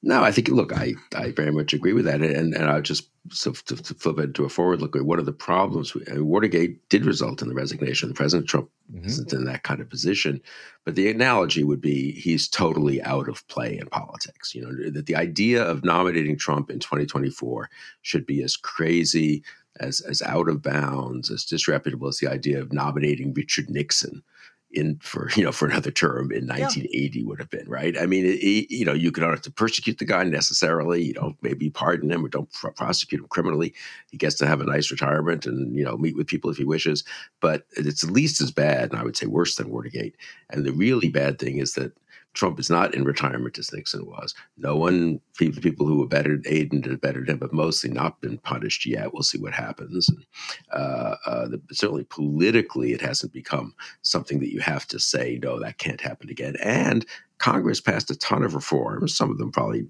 No, 0.04 0.22
I 0.22 0.32
think 0.32 0.48
look, 0.48 0.72
I, 0.72 0.94
I 1.14 1.30
very 1.30 1.52
much 1.52 1.72
agree 1.72 1.92
with 1.92 2.06
that, 2.06 2.22
and 2.22 2.54
and 2.54 2.64
I'll 2.64 2.82
just 2.82 3.08
so 3.30 3.52
to, 3.52 3.76
to 3.76 3.94
flip 3.94 4.18
it 4.18 4.34
to 4.34 4.44
a 4.44 4.48
forward 4.48 4.80
look. 4.80 4.96
At 4.96 5.04
one 5.04 5.20
of 5.20 5.26
the 5.26 5.32
problems, 5.32 5.96
I 6.10 6.14
mean, 6.14 6.26
Watergate 6.26 6.88
did 6.88 7.06
result 7.06 7.40
in 7.40 7.48
the 7.48 7.54
resignation. 7.54 8.12
President 8.12 8.48
Trump 8.48 8.68
mm-hmm. 8.92 9.06
isn't 9.06 9.32
in 9.32 9.44
that 9.44 9.62
kind 9.62 9.80
of 9.80 9.88
position, 9.88 10.40
but 10.84 10.96
the 10.96 11.08
analogy 11.08 11.62
would 11.62 11.80
be 11.80 12.12
he's 12.12 12.48
totally 12.48 13.00
out 13.02 13.28
of 13.28 13.46
play 13.46 13.78
in 13.78 13.86
politics. 13.86 14.56
You 14.56 14.62
know 14.62 14.90
that 14.90 15.06
the 15.06 15.16
idea 15.16 15.62
of 15.62 15.84
nominating 15.84 16.36
Trump 16.36 16.68
in 16.68 16.80
2024 16.80 17.70
should 18.02 18.26
be 18.26 18.42
as 18.42 18.56
crazy 18.56 19.44
as 19.78 20.00
as 20.00 20.20
out 20.22 20.48
of 20.48 20.62
bounds, 20.62 21.30
as 21.30 21.44
disreputable 21.44 22.08
as 22.08 22.18
the 22.18 22.28
idea 22.28 22.60
of 22.60 22.72
nominating 22.72 23.32
Richard 23.34 23.70
Nixon 23.70 24.24
in 24.72 24.98
for 25.02 25.28
you 25.36 25.44
know 25.44 25.52
for 25.52 25.66
another 25.66 25.90
term 25.90 26.32
in 26.32 26.46
1980 26.46 27.18
yeah. 27.18 27.26
would 27.26 27.38
have 27.38 27.50
been 27.50 27.68
right. 27.68 27.96
I 27.98 28.06
mean, 28.06 28.24
it, 28.24 28.38
it, 28.38 28.70
you 28.74 28.84
know, 28.84 28.92
you 28.92 29.10
don't 29.10 29.30
have 29.30 29.42
to 29.42 29.50
persecute 29.50 29.98
the 29.98 30.04
guy 30.04 30.24
necessarily. 30.24 31.02
You 31.02 31.14
know, 31.14 31.34
maybe 31.42 31.70
pardon 31.70 32.10
him 32.10 32.24
or 32.24 32.28
don't 32.28 32.50
pr- 32.52 32.68
prosecute 32.68 33.20
him 33.20 33.28
criminally. 33.28 33.74
He 34.10 34.16
gets 34.16 34.36
to 34.36 34.46
have 34.46 34.60
a 34.60 34.64
nice 34.64 34.90
retirement 34.90 35.46
and 35.46 35.76
you 35.76 35.84
know 35.84 35.96
meet 35.96 36.16
with 36.16 36.26
people 36.26 36.50
if 36.50 36.56
he 36.56 36.64
wishes. 36.64 37.04
But 37.40 37.66
it's 37.72 38.04
at 38.04 38.10
least 38.10 38.40
as 38.40 38.50
bad, 38.50 38.90
and 38.90 39.00
I 39.00 39.04
would 39.04 39.16
say 39.16 39.26
worse 39.26 39.56
than 39.56 39.70
Watergate. 39.70 40.16
And 40.50 40.64
the 40.64 40.72
really 40.72 41.08
bad 41.08 41.38
thing 41.38 41.58
is 41.58 41.74
that 41.74 41.92
Trump 42.34 42.58
is 42.58 42.70
not 42.70 42.94
in 42.94 43.04
retirement 43.04 43.58
as 43.58 43.72
Nixon 43.72 44.06
was. 44.06 44.34
No 44.56 44.76
one, 44.76 45.20
people, 45.36 45.60
people 45.60 45.86
who 45.86 46.02
abetted 46.02 46.44
Aiden 46.44 46.84
have 46.86 47.00
bettered 47.00 47.28
him, 47.28 47.40
have 47.40 47.52
mostly 47.52 47.90
not 47.90 48.20
been 48.20 48.38
punished 48.38 48.86
yet. 48.86 49.12
We'll 49.12 49.22
see 49.22 49.38
what 49.38 49.52
happens. 49.52 50.08
And, 50.08 50.24
uh, 50.72 51.16
uh, 51.26 51.48
the, 51.48 51.60
certainly 51.72 52.04
politically, 52.04 52.92
it 52.92 53.00
hasn't 53.00 53.32
become 53.32 53.74
something 54.02 54.40
that 54.40 54.52
you 54.52 54.60
have 54.60 54.86
to 54.88 54.98
say, 54.98 55.38
no, 55.42 55.60
that 55.60 55.78
can't 55.78 56.00
happen 56.00 56.30
again. 56.30 56.56
And 56.62 57.04
Congress 57.42 57.80
passed 57.80 58.08
a 58.08 58.14
ton 58.14 58.44
of 58.44 58.54
reforms. 58.54 59.16
Some 59.16 59.28
of 59.28 59.36
them 59.36 59.50
probably 59.50 59.84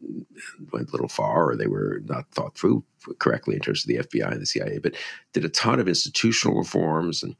went 0.72 0.88
a 0.88 0.92
little 0.92 1.06
far 1.06 1.50
or 1.50 1.54
they 1.54 1.66
were 1.66 2.00
not 2.06 2.24
thought 2.30 2.56
through 2.56 2.82
correctly 3.18 3.54
in 3.54 3.60
terms 3.60 3.84
of 3.84 3.88
the 3.88 3.98
FBI 3.98 4.32
and 4.32 4.40
the 4.40 4.46
CIA, 4.46 4.78
but 4.78 4.94
did 5.34 5.44
a 5.44 5.50
ton 5.50 5.78
of 5.78 5.86
institutional 5.86 6.56
reforms. 6.56 7.22
And 7.22 7.36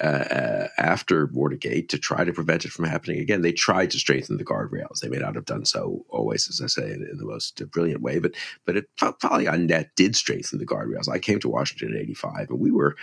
uh, 0.00 0.06
uh, 0.06 0.68
after 0.78 1.26
Watergate, 1.32 1.88
to 1.88 1.98
try 1.98 2.22
to 2.22 2.32
prevent 2.32 2.64
it 2.64 2.70
from 2.70 2.84
happening 2.84 3.18
again, 3.18 3.42
they 3.42 3.50
tried 3.50 3.90
to 3.90 3.98
strengthen 3.98 4.36
the 4.36 4.44
guardrails. 4.44 5.00
They 5.00 5.08
may 5.08 5.18
not 5.18 5.34
have 5.34 5.46
done 5.46 5.64
so 5.64 6.06
always, 6.10 6.48
as 6.48 6.60
I 6.60 6.68
say, 6.68 6.92
in, 6.92 7.04
in 7.10 7.18
the 7.18 7.24
most 7.24 7.60
brilliant 7.72 8.02
way, 8.02 8.20
but 8.20 8.36
but 8.66 8.76
it 8.76 8.84
probably 8.96 9.48
on 9.48 9.66
net 9.66 9.90
did 9.96 10.14
strengthen 10.14 10.60
the 10.60 10.66
guardrails. 10.66 11.08
I 11.08 11.18
came 11.18 11.40
to 11.40 11.48
Washington 11.48 11.96
in 11.96 12.02
'85, 12.02 12.50
and 12.50 12.60
we 12.60 12.70
were 12.70 12.96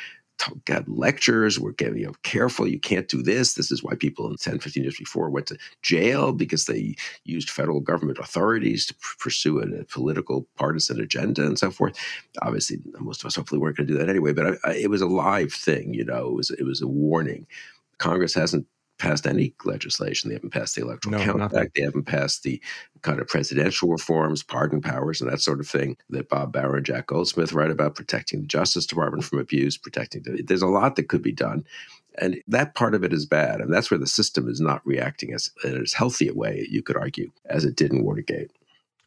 got 0.65 0.87
lectures. 0.87 1.59
We're 1.59 1.71
getting 1.71 1.99
you 1.99 2.07
know, 2.07 2.13
careful. 2.23 2.67
You 2.67 2.79
can't 2.79 3.07
do 3.07 3.21
this. 3.21 3.53
This 3.53 3.71
is 3.71 3.83
why 3.83 3.95
people 3.95 4.29
in 4.29 4.35
10, 4.37 4.59
15 4.59 4.83
years 4.83 4.97
before 4.97 5.29
went 5.29 5.47
to 5.47 5.57
jail 5.81 6.31
because 6.31 6.65
they 6.65 6.95
used 7.23 7.49
federal 7.49 7.79
government 7.79 8.19
authorities 8.19 8.85
to 8.87 8.95
pursue 9.19 9.59
a, 9.59 9.81
a, 9.81 9.85
political 9.85 10.47
partisan 10.57 10.99
agenda 10.99 11.45
and 11.45 11.57
so 11.57 11.71
forth. 11.71 11.97
Obviously, 12.41 12.79
most 12.99 13.21
of 13.21 13.27
us 13.27 13.35
hopefully 13.35 13.59
weren't 13.59 13.77
going 13.77 13.87
to 13.87 13.93
do 13.93 13.99
that 13.99 14.09
anyway. 14.09 14.33
But 14.33 14.47
I, 14.47 14.69
I, 14.69 14.73
it 14.75 14.89
was 14.89 15.01
a 15.01 15.07
live 15.07 15.53
thing. 15.53 15.93
You 15.93 16.05
know, 16.05 16.27
it 16.27 16.33
was 16.33 16.49
it 16.51 16.63
was 16.63 16.81
a 16.81 16.87
warning. 16.87 17.47
Congress 17.99 18.33
hasn't 18.33 18.67
passed 19.03 19.27
any 19.27 19.53
legislation. 19.65 20.29
They 20.29 20.35
haven't 20.35 20.53
passed 20.53 20.75
the 20.75 20.81
Electoral 20.81 21.19
no, 21.19 21.25
Count 21.25 21.53
Act. 21.53 21.75
They 21.75 21.83
haven't 21.83 22.05
passed 22.05 22.43
the 22.43 22.61
kind 23.01 23.19
of 23.19 23.27
presidential 23.27 23.89
reforms, 23.89 24.43
pardon 24.43 24.79
powers, 24.79 25.19
and 25.19 25.29
that 25.29 25.41
sort 25.41 25.59
of 25.59 25.67
thing 25.67 25.97
that 26.09 26.29
Bob 26.29 26.53
Bauer 26.53 26.77
and 26.77 26.85
Jack 26.85 27.07
Goldsmith 27.07 27.51
write 27.51 27.69
about, 27.69 27.95
protecting 27.95 28.39
the 28.39 28.47
Justice 28.47 28.85
Department 28.85 29.25
from 29.25 29.39
abuse, 29.39 29.75
protecting 29.75 30.23
the, 30.23 30.41
there's 30.41 30.61
a 30.61 30.67
lot 30.67 30.95
that 30.95 31.09
could 31.09 31.21
be 31.21 31.33
done. 31.33 31.65
And 32.17 32.41
that 32.47 32.75
part 32.75 32.95
of 32.95 33.03
it 33.03 33.11
is 33.11 33.25
bad. 33.25 33.59
And 33.59 33.73
that's 33.73 33.91
where 33.91 33.97
the 33.97 34.07
system 34.07 34.47
is 34.47 34.61
not 34.61 34.85
reacting 34.85 35.33
as 35.33 35.51
in 35.65 35.81
as 35.81 35.91
healthy 35.91 36.29
a 36.29 36.33
way, 36.33 36.65
you 36.69 36.81
could 36.81 36.95
argue, 36.95 37.29
as 37.45 37.65
it 37.65 37.75
did 37.75 37.91
in 37.91 38.05
Watergate. 38.05 38.51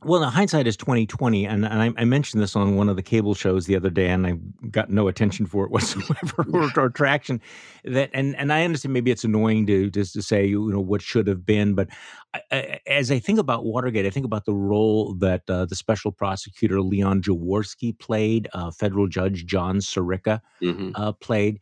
Well, 0.05 0.21
now 0.21 0.29
hindsight 0.29 0.67
is 0.67 0.77
twenty 0.77 1.07
twenty, 1.07 1.47
and, 1.47 1.65
and 1.65 1.83
I, 1.83 1.91
I, 1.97 2.05
mentioned 2.05 2.43
this 2.43 2.55
on 2.55 2.77
one 2.77 2.91
of 2.91 2.97
the 2.97 3.03
cable 3.03 3.35
shows 3.35 3.65
the 3.65 3.77
other 3.77 3.89
day, 3.89 4.09
and 4.11 4.27
I 4.27 4.35
got 4.69 4.91
no 4.91 5.09
attention 5.09 5.47
for 5.47 5.65
it 5.65 5.71
whatsoever 5.73 6.45
or, 6.53 6.71
or, 6.77 6.91
traction. 6.91 7.41
That 7.83 8.11
and 8.13 8.37
and 8.37 8.53
I 8.53 8.65
understand 8.65 8.93
maybe 8.93 9.11
it's 9.11 9.25
annoying 9.25 9.67
to 9.69 9.91
just 9.91 10.13
to 10.13 10.23
say 10.23 10.45
you 10.45 10.71
know 10.71 10.81
what 10.81 11.01
should 11.01 11.27
have 11.29 11.47
been, 11.47 11.75
but 11.75 11.89
I, 12.35 12.41
I, 12.53 12.81
as 12.87 13.11
I 13.11 13.19
think 13.19 13.39
about 13.39 13.65
Watergate, 13.65 14.05
I 14.05 14.11
think 14.11 14.27
about 14.27 14.45
the 14.45 14.55
role 14.55 15.15
that 15.15 15.43
uh, 15.49 15.65
the 15.65 15.77
special 15.77 16.13
prosecutor 16.13 16.83
Leon 16.83 17.23
Jaworski 17.23 17.99
played, 17.99 18.49
uh, 18.53 18.71
federal 18.73 19.07
judge 19.07 19.47
John 19.47 19.79
Sirica 19.79 20.41
mm-hmm. 20.63 20.91
uh, 20.95 21.13
played, 21.13 21.59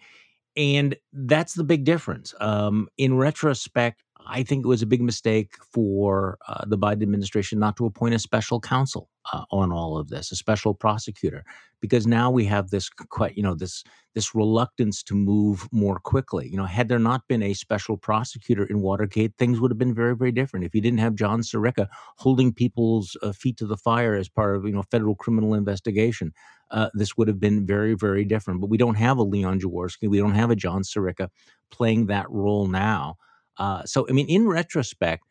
and 0.57 0.97
that's 1.13 1.55
the 1.55 1.65
big 1.65 1.85
difference. 1.85 2.35
Um, 2.41 2.89
in 2.99 3.17
retrospect, 3.17 4.03
I 4.27 4.43
think 4.43 4.65
it 4.65 4.69
was 4.69 4.83
a 4.83 4.87
big 4.87 5.03
mistake 5.03 5.55
for 5.73 6.39
uh, 6.49 6.65
the 6.67 6.79
Biden 6.79 7.03
administration 7.03 7.59
not 7.59 7.77
to 7.77 7.87
appoint 7.87 8.15
a 8.15 8.19
special 8.19 8.61
counsel 8.61 9.09
uh, 9.33 9.45
on 9.51 9.73
all 9.73 9.99
of 9.99 10.09
this, 10.09 10.33
a 10.33 10.37
special 10.37 10.75
prosecutor, 10.75 11.45
because 11.81 12.07
now 12.07 12.31
we 12.31 12.45
have 12.47 12.71
this 12.71 12.89
quite, 12.89 13.37
you 13.37 13.43
know, 13.43 13.55
this 13.55 13.85
this 14.15 14.35
reluctance 14.35 15.03
to 15.03 15.15
move 15.15 15.69
more 15.73 15.99
quickly. 15.99 16.49
You 16.49 16.57
know, 16.57 16.65
had 16.65 16.89
there 16.89 16.99
not 16.99 17.27
been 17.27 17.43
a 17.43 17.53
special 17.53 17.97
prosecutor 17.97 18.65
in 18.65 18.81
Watergate, 18.81 19.35
things 19.39 19.61
would 19.61 19.73
have 19.73 19.79
been 19.79 19.95
very, 19.95 20.17
very 20.17 20.31
different. 20.31 20.65
If 20.65 20.75
you 20.75 20.81
didn't 20.81 21.01
have 21.01 21.17
John 21.17 21.41
Sirica 21.41 21.89
holding 22.19 22.53
people's 22.53 23.17
uh, 23.23 23.33
feet 23.33 23.57
to 23.59 23.67
the 23.67 23.77
fire 23.77 24.15
as 24.15 24.29
part 24.29 24.57
of 24.57 24.65
you 24.65 24.73
know 24.73 24.83
federal 24.91 25.17
criminal 25.17 25.55
investigation, 25.55 26.33
uh, 26.71 26.91
this 26.95 27.17
would 27.17 27.29
have 27.29 27.41
been 27.41 27.67
very, 27.67 27.95
very 27.95 28.25
different. 28.25 28.61
But 28.61 28.71
we 28.71 28.79
don't 28.79 28.97
have 28.97 29.19
a 29.19 29.23
Leon 29.23 29.61
Jaworski, 29.61 30.09
we 30.09 30.19
don't 30.19 30.35
have 30.35 30.51
a 30.51 30.57
John 30.57 30.83
Sirica 30.83 31.29
playing 31.71 32.07
that 32.07 32.31
role 32.31 32.67
now. 32.67 33.17
Uh, 33.59 33.83
so, 33.85 34.07
I 34.09 34.13
mean, 34.13 34.29
in 34.29 34.47
retrospect, 34.49 35.25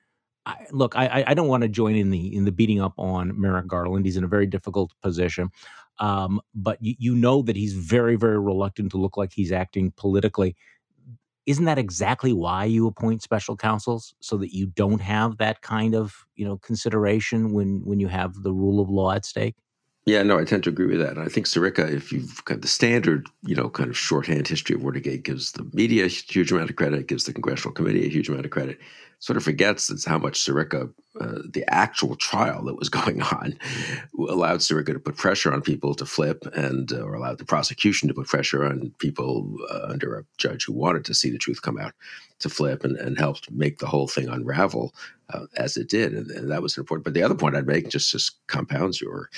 I, 0.45 0.65
look, 0.71 0.95
I, 0.97 1.23
I 1.27 1.33
don't 1.33 1.47
want 1.47 1.63
to 1.63 1.69
join 1.69 1.95
in 1.95 2.09
the 2.09 2.35
in 2.35 2.43
the 2.45 2.51
beating 2.51 2.81
up 2.81 2.93
on 2.97 3.39
Merrick 3.39 3.67
Garland. 3.67 4.05
He's 4.05 4.17
in 4.17 4.25
a 4.25 4.27
very 4.27 4.45
difficult 4.45 4.91
position, 5.01 5.49
um, 5.99 6.41
but 6.53 6.77
you, 6.81 6.95
you 6.99 7.15
know 7.15 7.41
that 7.43 7.55
he's 7.55 7.73
very 7.73 8.17
very 8.17 8.39
reluctant 8.39 8.91
to 8.91 8.97
look 8.97 9.15
like 9.15 9.31
he's 9.33 9.53
acting 9.53 9.93
politically. 9.95 10.55
Isn't 11.45 11.65
that 11.65 11.77
exactly 11.77 12.33
why 12.33 12.65
you 12.65 12.87
appoint 12.87 13.21
special 13.21 13.57
counsels 13.57 14.13
so 14.21 14.37
that 14.37 14.53
you 14.55 14.67
don't 14.67 15.01
have 15.01 15.37
that 15.37 15.61
kind 15.61 15.95
of 15.95 16.25
you 16.35 16.45
know 16.45 16.57
consideration 16.57 17.53
when 17.53 17.81
when 17.85 17.99
you 17.99 18.07
have 18.09 18.43
the 18.43 18.53
rule 18.53 18.81
of 18.81 18.89
law 18.89 19.11
at 19.11 19.25
stake? 19.25 19.55
Yeah, 20.05 20.21
no, 20.23 20.37
I 20.37 20.43
tend 20.43 20.65
to 20.65 20.69
agree 20.69 20.87
with 20.87 20.99
that. 20.99 21.11
And 21.11 21.21
I 21.21 21.29
think 21.29 21.45
Sirica, 21.45 21.89
if 21.89 22.11
you've 22.11 22.43
got 22.43 22.61
the 22.61 22.67
standard, 22.67 23.27
you 23.41 23.55
know, 23.55 23.69
kind 23.69 23.89
of 23.89 23.97
shorthand 23.97 24.47
history 24.47 24.75
of 24.75 24.83
Watergate, 24.83 25.23
gives 25.23 25.53
the 25.53 25.63
media 25.71 26.05
a 26.05 26.09
huge 26.09 26.51
amount 26.51 26.69
of 26.69 26.75
credit, 26.75 27.07
gives 27.07 27.23
the 27.23 27.31
congressional 27.31 27.73
committee 27.73 28.05
a 28.05 28.09
huge 28.09 28.27
amount 28.27 28.43
of 28.43 28.51
credit, 28.51 28.79
sort 29.19 29.37
of 29.37 29.43
forgets 29.45 30.03
how 30.03 30.17
much 30.17 30.43
Sirica, 30.43 30.93
uh, 31.21 31.39
the 31.49 31.63
actual 31.69 32.17
trial 32.17 32.65
that 32.65 32.77
was 32.77 32.89
going 32.99 33.21
on, 33.21 33.57
allowed 34.19 34.59
Sirica 34.59 34.87
to 34.87 34.99
put 34.99 35.15
pressure 35.15 35.53
on 35.53 35.61
people 35.61 35.95
to 35.95 36.05
flip, 36.05 36.45
and 36.53 36.91
uh, 36.91 36.99
or 37.01 37.13
allowed 37.13 37.37
the 37.37 37.45
prosecution 37.45 38.09
to 38.09 38.13
put 38.13 38.27
pressure 38.27 38.65
on 38.65 38.93
people 38.99 39.55
uh, 39.71 39.87
under 39.87 40.17
a 40.17 40.25
judge 40.37 40.65
who 40.65 40.73
wanted 40.73 41.05
to 41.05 41.13
see 41.13 41.29
the 41.29 41.37
truth 41.37 41.61
come 41.61 41.79
out 41.79 41.93
to 42.39 42.49
flip, 42.49 42.83
and, 42.83 42.97
and 42.97 43.17
helped 43.17 43.49
make 43.51 43.79
the 43.79 43.87
whole 43.87 44.09
thing 44.09 44.27
unravel 44.27 44.93
uh, 45.29 45.45
as 45.55 45.77
it 45.77 45.87
did, 45.87 46.11
and, 46.11 46.29
and, 46.31 46.51
that 46.51 46.61
was 46.61 46.77
important. 46.77 47.05
But 47.05 47.13
the 47.13 47.23
other 47.23 47.35
point 47.35 47.55
I'd 47.55 47.65
make, 47.65 47.87
just 47.87 48.11
just 48.11 48.45
compounds 48.47 48.99
your 48.99 49.29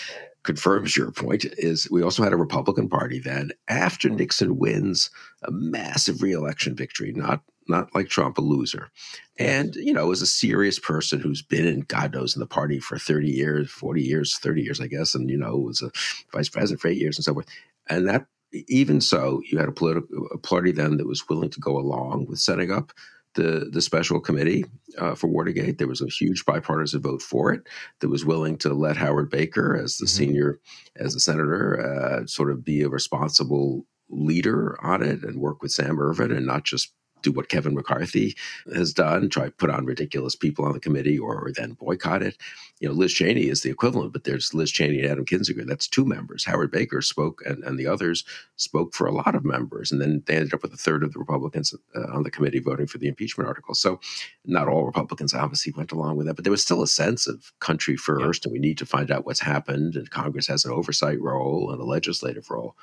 confirms 0.45 0.95
your 0.95 1.11
point 1.11 1.45
is 1.57 1.89
we 1.91 2.03
also 2.03 2.23
had 2.23 2.33
a 2.33 2.37
Republican 2.37 2.87
Party 2.87 3.19
then 3.19 3.51
after 3.67 4.09
Nixon 4.09 4.57
wins 4.57 5.09
a 5.43 5.51
massive 5.51 6.21
reelection 6.21 6.75
victory, 6.75 7.11
not 7.13 7.41
not 7.67 7.93
like 7.95 8.09
Trump, 8.09 8.37
a 8.37 8.41
loser. 8.41 8.91
And, 9.39 9.75
you 9.75 9.91
know, 9.91 10.11
is 10.11 10.21
a 10.21 10.27
serious 10.27 10.77
person 10.77 11.19
who's 11.19 11.41
been 11.41 11.65
in, 11.65 11.79
God 11.81 12.13
knows, 12.13 12.35
in 12.35 12.39
the 12.39 12.45
party 12.45 12.79
for 12.79 12.99
30 12.99 13.27
years, 13.27 13.71
40 13.71 14.03
years, 14.03 14.37
30 14.37 14.61
years, 14.61 14.79
I 14.79 14.85
guess, 14.85 15.15
and, 15.15 15.29
you 15.31 15.37
know, 15.37 15.57
was 15.57 15.81
a 15.81 15.89
vice 16.31 16.47
president 16.47 16.79
for 16.79 16.89
eight 16.89 16.99
years 16.99 17.17
and 17.17 17.25
so 17.25 17.33
forth. 17.33 17.47
And 17.89 18.07
that, 18.07 18.27
even 18.67 19.01
so, 19.01 19.41
you 19.49 19.57
had 19.57 19.67
a 19.67 19.71
political 19.71 20.27
a 20.31 20.37
party 20.37 20.71
then 20.71 20.97
that 20.97 21.07
was 21.07 21.27
willing 21.27 21.49
to 21.49 21.59
go 21.59 21.77
along 21.77 22.27
with 22.27 22.39
setting 22.39 22.71
up 22.71 22.93
the 23.35 23.69
the 23.71 23.81
special 23.81 24.19
committee 24.19 24.65
uh, 24.97 25.15
for 25.15 25.27
Watergate. 25.27 25.77
There 25.77 25.87
was 25.87 26.01
a 26.01 26.07
huge 26.07 26.45
bipartisan 26.45 27.01
vote 27.01 27.21
for 27.21 27.53
it 27.53 27.61
that 27.99 28.09
was 28.09 28.25
willing 28.25 28.57
to 28.59 28.73
let 28.73 28.97
Howard 28.97 29.29
Baker, 29.29 29.75
as 29.75 29.97
the 29.97 30.05
mm-hmm. 30.05 30.17
senior, 30.17 30.59
as 30.97 31.13
the 31.13 31.19
senator, 31.19 31.79
uh, 31.79 32.25
sort 32.25 32.51
of 32.51 32.65
be 32.65 32.81
a 32.81 32.89
responsible 32.89 33.85
leader 34.09 34.77
on 34.83 35.01
it 35.01 35.23
and 35.23 35.39
work 35.39 35.61
with 35.61 35.71
Sam 35.71 35.99
Ervin 35.99 36.31
and 36.31 36.45
not 36.45 36.63
just 36.63 36.93
do 37.21 37.31
what 37.31 37.49
Kevin 37.49 37.73
McCarthy 37.73 38.35
has 38.73 38.93
done, 38.93 39.29
try 39.29 39.45
to 39.45 39.51
put 39.51 39.69
on 39.69 39.85
ridiculous 39.85 40.35
people 40.35 40.63
on 40.65 40.73
the 40.73 40.79
committee 40.79 41.17
or, 41.17 41.35
or, 41.35 41.51
then 41.51 41.73
boycott 41.73 42.21
it. 42.21 42.37
You 42.79 42.87
know, 42.87 42.93
Liz 42.93 43.13
Cheney 43.13 43.47
is 43.47 43.61
the 43.61 43.69
equivalent, 43.69 44.13
but 44.13 44.25
there's 44.25 44.53
Liz 44.53 44.71
Cheney 44.71 44.99
and 44.99 45.09
Adam 45.09 45.25
Kinzinger. 45.25 45.65
That's 45.65 45.87
two 45.87 46.05
members. 46.05 46.43
Howard 46.43 46.71
Baker 46.71 47.01
spoke, 47.01 47.41
and, 47.45 47.63
and 47.63 47.79
the 47.79 47.87
others 47.87 48.23
spoke 48.57 48.93
for 48.93 49.07
a 49.07 49.11
lot 49.11 49.33
of 49.33 49.43
members. 49.43 49.91
And 49.91 49.99
then 49.99 50.23
they 50.27 50.35
ended 50.35 50.53
up 50.53 50.61
with 50.61 50.73
a 50.73 50.77
third 50.77 51.03
of 51.03 51.13
the 51.13 51.19
Republicans 51.19 51.73
uh, 51.95 52.13
on 52.13 52.23
the 52.23 52.31
committee 52.31 52.59
voting 52.59 52.87
for 52.87 52.97
the 52.97 53.07
impeachment 53.07 53.47
article. 53.47 53.73
So 53.73 53.99
not 54.45 54.67
all 54.67 54.85
Republicans 54.85 55.33
obviously 55.33 55.73
went 55.75 55.91
along 55.91 56.17
with 56.17 56.27
that, 56.27 56.35
but 56.35 56.43
there 56.43 56.51
was 56.51 56.61
still 56.61 56.83
a 56.83 56.87
sense 56.87 57.27
of 57.27 57.51
country 57.59 57.95
first, 57.95 58.45
yeah. 58.45 58.49
and 58.49 58.53
we 58.53 58.59
need 58.59 58.77
to 58.77 58.85
find 58.85 59.09
out 59.09 59.25
what's 59.25 59.39
happened. 59.39 59.95
And 59.95 60.09
Congress 60.11 60.47
has 60.47 60.65
an 60.65 60.71
oversight 60.71 61.19
role 61.21 61.71
and 61.71 61.81
a 61.81 61.85
legislative 61.85 62.49
role. 62.51 62.75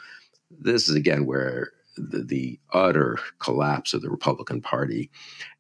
This 0.51 0.89
is 0.89 0.95
again 0.95 1.27
where 1.27 1.73
the, 1.97 2.23
the 2.23 2.61
utter 2.73 3.19
collapse 3.39 3.95
of 3.95 4.03
the 4.03 4.11
Republican 4.11 4.61
Party 4.61 5.11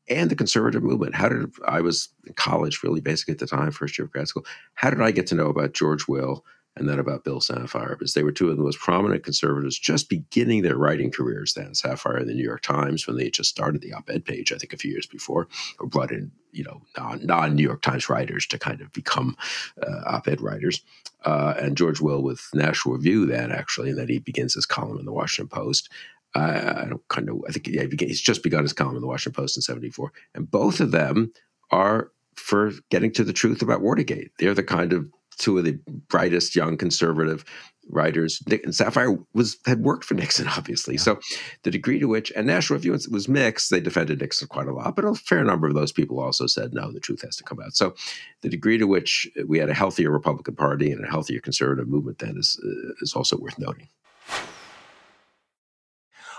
and 0.08 0.30
the 0.30 0.36
conservative 0.36 0.82
movement. 0.82 1.14
How 1.14 1.28
did 1.28 1.52
I 1.66 1.80
was 1.80 2.08
in 2.26 2.34
college, 2.34 2.82
really 2.82 3.00
basic 3.00 3.28
at 3.28 3.38
the 3.38 3.46
time, 3.46 3.70
first 3.70 3.98
year 3.98 4.06
of 4.06 4.12
grad 4.12 4.28
school. 4.28 4.44
How 4.74 4.90
did 4.90 5.00
I 5.00 5.10
get 5.10 5.26
to 5.28 5.34
know 5.34 5.48
about 5.48 5.74
George 5.74 6.08
Will 6.08 6.44
and 6.76 6.88
then 6.88 6.98
about 6.98 7.24
Bill 7.24 7.40
Safire? 7.40 7.90
Because 7.90 8.14
they 8.14 8.24
were 8.24 8.32
two 8.32 8.50
of 8.50 8.56
the 8.56 8.62
most 8.62 8.78
prominent 8.78 9.22
conservatives 9.22 9.78
just 9.78 10.08
beginning 10.08 10.62
their 10.62 10.76
writing 10.76 11.10
careers 11.10 11.54
then. 11.54 11.72
Safire 11.72 12.20
in 12.20 12.26
the 12.26 12.34
New 12.34 12.44
York 12.44 12.62
Times 12.62 13.06
when 13.06 13.16
they 13.16 13.30
just 13.30 13.50
started 13.50 13.80
the 13.80 13.92
op-ed 13.92 14.24
page, 14.24 14.52
I 14.52 14.56
think 14.56 14.72
a 14.72 14.78
few 14.78 14.90
years 14.90 15.06
before, 15.06 15.48
or 15.78 15.86
brought 15.86 16.10
in 16.10 16.32
you 16.50 16.64
know 16.64 16.82
non 16.96 17.54
New 17.54 17.62
York 17.62 17.82
Times 17.82 18.08
writers 18.08 18.46
to 18.46 18.58
kind 18.58 18.80
of 18.80 18.92
become 18.92 19.36
uh, 19.82 20.02
op-ed 20.06 20.40
writers. 20.40 20.82
Uh, 21.24 21.54
and 21.58 21.76
George 21.76 22.00
Will 22.00 22.22
with 22.22 22.48
National 22.52 22.96
Review 22.96 23.26
then 23.26 23.52
actually, 23.52 23.90
and 23.90 23.98
then 23.98 24.08
he 24.08 24.18
begins 24.18 24.54
his 24.54 24.66
column 24.66 24.98
in 24.98 25.06
the 25.06 25.12
Washington 25.12 25.48
Post. 25.48 25.88
I 26.34 26.86
don't 26.88 27.06
kind 27.08 27.28
of. 27.28 27.42
I 27.48 27.52
think 27.52 27.68
yeah, 27.68 27.84
he's 28.06 28.20
just 28.20 28.42
begun 28.42 28.62
his 28.62 28.72
column 28.72 28.96
in 28.96 29.02
the 29.02 29.06
Washington 29.06 29.40
Post 29.42 29.56
in 29.56 29.62
'74, 29.62 30.12
and 30.34 30.50
both 30.50 30.80
of 30.80 30.90
them 30.90 31.32
are 31.70 32.10
for 32.36 32.72
getting 32.90 33.12
to 33.12 33.24
the 33.24 33.32
truth 33.32 33.62
about 33.62 33.82
Watergate. 33.82 34.30
They're 34.38 34.54
the 34.54 34.62
kind 34.62 34.92
of 34.92 35.06
two 35.38 35.58
of 35.58 35.64
the 35.64 35.78
brightest 36.08 36.56
young 36.56 36.76
conservative 36.76 37.44
writers. 37.88 38.42
Nick 38.46 38.64
and 38.64 38.72
Safire 38.72 39.24
was 39.34 39.58
had 39.66 39.82
worked 39.82 40.04
for 40.04 40.14
Nixon, 40.14 40.48
obviously. 40.48 40.94
Yeah. 40.94 41.00
So 41.00 41.20
the 41.62 41.70
degree 41.70 41.98
to 41.98 42.06
which 42.06 42.32
and 42.34 42.46
National 42.46 42.78
Review 42.78 42.92
was 42.92 43.28
mixed. 43.28 43.70
They 43.70 43.80
defended 43.80 44.20
Nixon 44.20 44.48
quite 44.48 44.68
a 44.68 44.72
lot, 44.74 44.96
but 44.96 45.04
a 45.04 45.14
fair 45.14 45.44
number 45.44 45.68
of 45.68 45.74
those 45.74 45.92
people 45.92 46.20
also 46.20 46.46
said 46.46 46.72
no, 46.72 46.92
the 46.92 47.00
truth 47.00 47.22
has 47.22 47.36
to 47.36 47.44
come 47.44 47.60
out. 47.60 47.74
So 47.74 47.94
the 48.42 48.48
degree 48.48 48.78
to 48.78 48.86
which 48.86 49.28
we 49.46 49.58
had 49.58 49.68
a 49.68 49.74
healthier 49.74 50.10
Republican 50.10 50.54
Party 50.54 50.92
and 50.92 51.04
a 51.04 51.10
healthier 51.10 51.40
conservative 51.40 51.88
movement 51.88 52.18
then 52.18 52.36
is 52.38 52.58
uh, 52.64 52.94
is 53.00 53.14
also 53.14 53.36
worth 53.36 53.58
noting. 53.58 53.88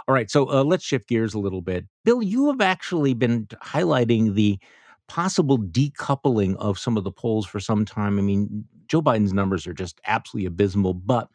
All 0.08 0.14
right, 0.14 0.30
so 0.30 0.50
uh, 0.50 0.64
let's 0.64 0.84
shift 0.84 1.08
gears 1.08 1.34
a 1.34 1.40
little 1.40 1.62
bit. 1.62 1.86
Bill, 2.04 2.22
you 2.22 2.48
have 2.48 2.62
actually 2.62 3.14
been 3.14 3.48
highlighting 3.64 4.34
the 4.34 4.60
possible 5.08 5.58
decoupling 5.58 6.56
of 6.58 6.80
some 6.80 6.98
of 6.98 7.04
the 7.04 7.12
polls 7.12 7.46
for 7.46 7.60
some 7.60 7.86
time. 7.86 8.18
I 8.18 8.22
mean, 8.22 8.66
Joe 8.88 9.02
Biden's 9.02 9.34
numbers 9.34 9.66
are 9.68 9.74
just 9.74 10.02
absolutely 10.06 10.48
abysmal, 10.48 10.94
but 10.94 11.30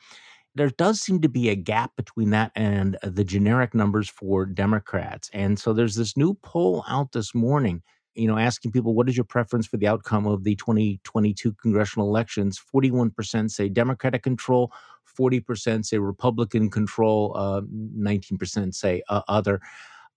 there 0.55 0.71
does 0.71 1.01
seem 1.01 1.21
to 1.21 1.29
be 1.29 1.49
a 1.49 1.55
gap 1.55 1.93
between 1.97 2.31
that 2.31 2.53
and 2.55 2.99
the 3.03 3.25
generic 3.25 3.75
numbers 3.75 4.09
for 4.09 4.45
Democrats. 4.45 5.31
And 5.33 5.59
so 5.59 5.73
there's 5.73 5.95
this 5.95 6.17
new 6.17 6.35
poll 6.35 6.85
out 6.89 7.13
this 7.13 7.35
morning, 7.35 7.83
you 8.15 8.27
know, 8.27 8.39
asking 8.39 8.73
people 8.73 8.95
what 8.95 9.09
is 9.09 9.17
your 9.17 9.25
preference 9.25 9.67
for 9.67 9.77
the 9.77 9.87
outcome 9.87 10.27
of 10.27 10.45
the 10.45 10.57
2022 10.57 11.55
congressional 11.63 12.09
elections? 12.09 12.61
41% 12.75 13.51
say 13.51 13.69
Democratic 13.69 14.23
control, 14.23 14.73
40% 15.19 15.85
say 15.85 15.99
Republican 15.99 16.71
control, 16.71 17.33
uh, 17.37 17.63
19% 17.63 18.75
say 18.75 19.03
uh, 19.09 19.23
other, 19.29 19.61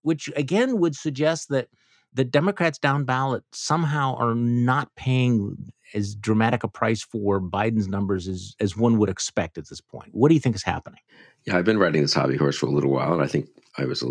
which 0.01 0.29
again 0.35 0.79
would 0.79 0.95
suggest 0.95 1.49
that 1.49 1.67
the 2.13 2.25
Democrats 2.25 2.77
down 2.77 3.05
ballot 3.05 3.43
somehow 3.51 4.15
are 4.15 4.35
not 4.35 4.93
paying 4.95 5.71
as 5.93 6.15
dramatic 6.15 6.63
a 6.63 6.67
price 6.67 7.01
for 7.01 7.41
Biden's 7.41 7.87
numbers 7.87 8.27
as, 8.27 8.55
as 8.59 8.77
one 8.77 8.97
would 8.97 9.09
expect 9.09 9.57
at 9.57 9.69
this 9.69 9.81
point. 9.81 10.09
What 10.13 10.29
do 10.29 10.33
you 10.33 10.39
think 10.39 10.55
is 10.55 10.63
happening? 10.63 10.99
Yeah, 11.45 11.57
I've 11.57 11.65
been 11.65 11.79
riding 11.79 12.01
this 12.01 12.13
hobby 12.13 12.37
horse 12.37 12.57
for 12.57 12.67
a 12.67 12.71
little 12.71 12.91
while, 12.91 13.13
and 13.13 13.21
I 13.21 13.27
think 13.27 13.47
I 13.77 13.85
was 13.85 14.03
a, 14.03 14.07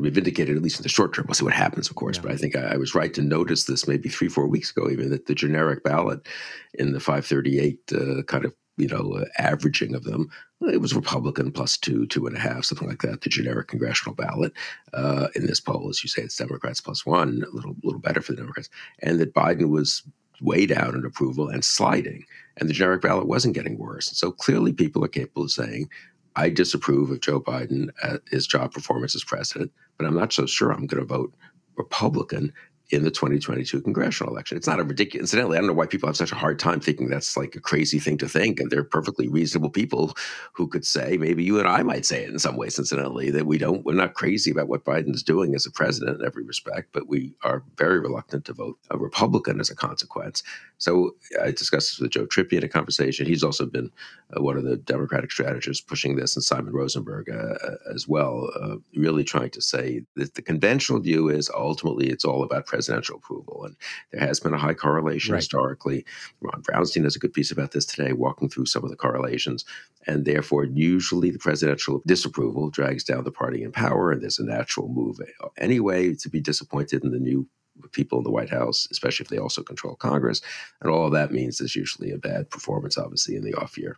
be 0.00 0.10
vindicated 0.10 0.56
at 0.56 0.62
least 0.62 0.78
in 0.78 0.84
the 0.84 0.88
short 0.88 1.14
term. 1.14 1.26
We'll 1.28 1.34
see 1.34 1.44
what 1.44 1.54
happens, 1.54 1.90
of 1.90 1.96
course. 1.96 2.16
Yeah. 2.16 2.22
But 2.22 2.32
I 2.32 2.36
think 2.36 2.56
I, 2.56 2.72
I, 2.72 2.76
was 2.76 2.94
right 2.94 3.12
to 3.14 3.22
notice 3.22 3.64
this 3.64 3.86
maybe 3.86 4.08
three, 4.08 4.28
four 4.28 4.46
weeks 4.46 4.70
ago, 4.70 4.88
even 4.88 5.10
that 5.10 5.26
the 5.26 5.34
generic 5.34 5.84
ballot 5.84 6.26
in 6.74 6.92
the 6.92 7.00
538 7.00 7.78
uh, 7.92 8.22
kind 8.22 8.44
of 8.44 8.54
you 8.76 8.88
know 8.88 9.14
uh, 9.14 9.24
averaging 9.38 9.94
of 9.94 10.04
them, 10.04 10.30
it 10.62 10.80
was 10.80 10.94
Republican 10.94 11.52
plus 11.52 11.76
two, 11.76 12.06
two 12.06 12.26
and 12.26 12.36
a 12.36 12.40
half, 12.40 12.64
something 12.64 12.88
like 12.88 13.02
that. 13.02 13.20
The 13.20 13.28
generic 13.28 13.68
congressional 13.68 14.14
ballot 14.14 14.52
uh, 14.92 15.28
in 15.34 15.46
this 15.46 15.60
poll, 15.60 15.88
as 15.88 16.02
you 16.02 16.08
say, 16.08 16.22
it's 16.22 16.36
Democrats 16.36 16.80
plus 16.80 17.04
one, 17.04 17.44
a 17.46 17.54
little 17.54 17.76
little 17.82 18.00
better 18.00 18.20
for 18.20 18.32
the 18.32 18.38
Democrats, 18.38 18.70
and 19.02 19.18
that 19.20 19.34
Biden 19.34 19.70
was 19.70 20.02
way 20.40 20.66
down 20.66 20.94
in 20.94 21.04
approval 21.04 21.48
and 21.48 21.64
sliding, 21.64 22.24
and 22.56 22.68
the 22.68 22.74
generic 22.74 23.02
ballot 23.02 23.26
wasn't 23.26 23.54
getting 23.54 23.78
worse. 23.78 24.06
So 24.16 24.32
clearly, 24.32 24.72
people 24.72 25.04
are 25.04 25.08
capable 25.08 25.44
of 25.44 25.50
saying, 25.50 25.88
I 26.36 26.48
disapprove 26.48 27.10
of 27.10 27.20
Joe 27.20 27.40
Biden 27.40 27.90
at 28.02 28.22
his 28.30 28.46
job 28.46 28.72
performance 28.72 29.14
as 29.14 29.24
president, 29.24 29.70
but 29.98 30.06
I'm 30.06 30.16
not 30.16 30.32
so 30.32 30.46
sure 30.46 30.72
I'm 30.72 30.86
going 30.86 31.00
to 31.02 31.06
vote 31.06 31.34
Republican 31.76 32.52
in 32.92 33.04
the 33.04 33.10
2022 33.10 33.80
congressional 33.80 34.30
election. 34.30 34.58
It's 34.58 34.66
not 34.66 34.78
a 34.78 34.84
ridiculous. 34.84 35.22
Incidentally, 35.22 35.56
I 35.56 35.60
don't 35.60 35.68
know 35.68 35.72
why 35.72 35.86
people 35.86 36.08
have 36.08 36.16
such 36.16 36.30
a 36.30 36.36
hard 36.36 36.58
time 36.58 36.78
thinking 36.78 37.08
that's 37.08 37.38
like 37.38 37.56
a 37.56 37.60
crazy 37.60 37.98
thing 37.98 38.18
to 38.18 38.28
think. 38.28 38.60
And 38.60 38.70
they're 38.70 38.84
perfectly 38.84 39.28
reasonable 39.28 39.70
people 39.70 40.14
who 40.52 40.68
could 40.68 40.84
say, 40.84 41.16
maybe 41.16 41.42
you 41.42 41.58
and 41.58 41.66
I 41.66 41.82
might 41.82 42.04
say 42.04 42.22
it 42.22 42.28
in 42.28 42.38
some 42.38 42.56
ways, 42.56 42.78
incidentally, 42.78 43.30
that 43.30 43.46
we 43.46 43.56
don't, 43.56 43.82
we're 43.86 43.94
not 43.94 44.12
crazy 44.12 44.50
about 44.50 44.68
what 44.68 44.84
Biden's 44.84 45.22
doing 45.22 45.54
as 45.54 45.64
a 45.64 45.70
president 45.70 46.20
in 46.20 46.26
every 46.26 46.44
respect, 46.44 46.90
but 46.92 47.08
we 47.08 47.32
are 47.42 47.62
very 47.78 47.98
reluctant 47.98 48.44
to 48.44 48.52
vote 48.52 48.78
a 48.90 48.98
Republican 48.98 49.58
as 49.58 49.70
a 49.70 49.74
consequence. 49.74 50.42
So 50.76 51.16
I 51.40 51.50
discussed 51.50 51.92
this 51.92 52.00
with 52.00 52.10
Joe 52.10 52.26
Trippi 52.26 52.58
in 52.58 52.64
a 52.64 52.68
conversation. 52.68 53.24
He's 53.24 53.44
also 53.44 53.64
been 53.64 53.90
uh, 54.36 54.42
one 54.42 54.58
of 54.58 54.64
the 54.64 54.76
Democratic 54.76 55.30
strategists 55.30 55.80
pushing 55.80 56.16
this, 56.16 56.36
and 56.36 56.44
Simon 56.44 56.74
Rosenberg 56.74 57.30
uh, 57.30 57.54
as 57.94 58.06
well, 58.06 58.50
uh, 58.60 58.76
really 58.94 59.24
trying 59.24 59.50
to 59.50 59.62
say 59.62 60.04
that 60.16 60.34
the 60.34 60.42
conventional 60.42 61.00
view 61.00 61.30
is 61.30 61.48
ultimately 61.54 62.08
it's 62.08 62.24
all 62.24 62.42
about 62.42 62.66
presidential 62.82 63.16
approval. 63.16 63.64
And 63.64 63.76
there 64.10 64.26
has 64.26 64.40
been 64.40 64.54
a 64.54 64.58
high 64.58 64.74
correlation 64.74 65.32
right. 65.32 65.38
historically. 65.38 66.04
Ron 66.40 66.62
Brownstein 66.62 67.04
has 67.04 67.14
a 67.14 67.20
good 67.20 67.32
piece 67.32 67.52
about 67.52 67.70
this 67.70 67.84
today, 67.84 68.12
walking 68.12 68.48
through 68.48 68.66
some 68.66 68.82
of 68.82 68.90
the 68.90 68.96
correlations. 68.96 69.64
And 70.08 70.24
therefore, 70.24 70.64
usually 70.64 71.30
the 71.30 71.38
presidential 71.38 72.02
disapproval 72.06 72.70
drags 72.70 73.04
down 73.04 73.22
the 73.22 73.30
party 73.30 73.62
in 73.62 73.70
power, 73.70 74.10
and 74.10 74.20
there's 74.20 74.40
a 74.40 74.44
natural 74.44 74.88
move 74.88 75.18
anyway 75.58 76.14
to 76.14 76.28
be 76.28 76.40
disappointed 76.40 77.04
in 77.04 77.12
the 77.12 77.20
new 77.20 77.46
people 77.92 78.18
in 78.18 78.24
the 78.24 78.30
White 78.30 78.50
House, 78.50 78.88
especially 78.90 79.24
if 79.24 79.30
they 79.30 79.38
also 79.38 79.62
control 79.62 79.94
Congress. 79.94 80.40
And 80.80 80.90
all 80.90 81.06
of 81.06 81.12
that 81.12 81.32
means 81.32 81.60
is 81.60 81.76
usually 81.76 82.10
a 82.10 82.18
bad 82.18 82.50
performance, 82.50 82.98
obviously, 82.98 83.36
in 83.36 83.44
the 83.44 83.54
off 83.54 83.78
year, 83.78 83.96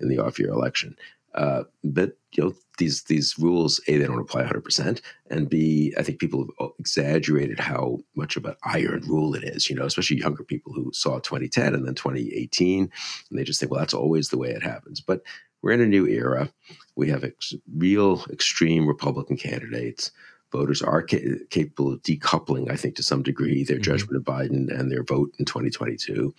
in 0.00 0.08
the 0.08 0.18
off 0.18 0.38
year 0.38 0.48
election. 0.48 0.96
Uh, 1.34 1.64
but 1.82 2.16
you 2.32 2.44
know 2.44 2.54
these 2.78 3.04
these 3.04 3.38
rules, 3.38 3.80
a 3.88 3.96
they 3.96 4.06
don't 4.06 4.20
apply 4.20 4.40
100 4.40 4.62
percent, 4.62 5.00
and 5.30 5.48
b 5.48 5.94
I 5.98 6.02
think 6.02 6.18
people 6.18 6.46
have 6.58 6.70
exaggerated 6.78 7.60
how 7.60 7.98
much 8.16 8.36
of 8.36 8.44
an 8.44 8.56
iron 8.64 9.02
rule 9.06 9.34
it 9.34 9.44
is. 9.44 9.68
You 9.68 9.76
know, 9.76 9.84
especially 9.84 10.18
younger 10.18 10.44
people 10.44 10.72
who 10.72 10.90
saw 10.92 11.18
2010 11.18 11.74
and 11.74 11.86
then 11.86 11.94
2018, 11.94 12.90
and 13.30 13.38
they 13.38 13.44
just 13.44 13.60
think, 13.60 13.70
well, 13.70 13.80
that's 13.80 13.94
always 13.94 14.28
the 14.28 14.38
way 14.38 14.50
it 14.50 14.62
happens. 14.62 15.00
But 15.00 15.22
we're 15.62 15.72
in 15.72 15.80
a 15.80 15.86
new 15.86 16.06
era. 16.06 16.50
We 16.96 17.08
have 17.10 17.24
ex- 17.24 17.54
real 17.74 18.24
extreme 18.30 18.86
Republican 18.86 19.36
candidates 19.36 20.10
voters 20.52 20.82
are 20.82 21.02
ca- 21.02 21.44
capable 21.50 21.92
of 21.92 22.02
decoupling, 22.02 22.70
I 22.70 22.76
think, 22.76 22.94
to 22.96 23.02
some 23.02 23.22
degree, 23.22 23.64
their 23.64 23.76
mm-hmm. 23.76 23.82
judgment 23.82 24.16
of 24.16 24.22
Biden 24.22 24.68
and 24.78 24.92
their 24.92 25.02
vote 25.02 25.34
in 25.38 25.44
2022. 25.44 26.34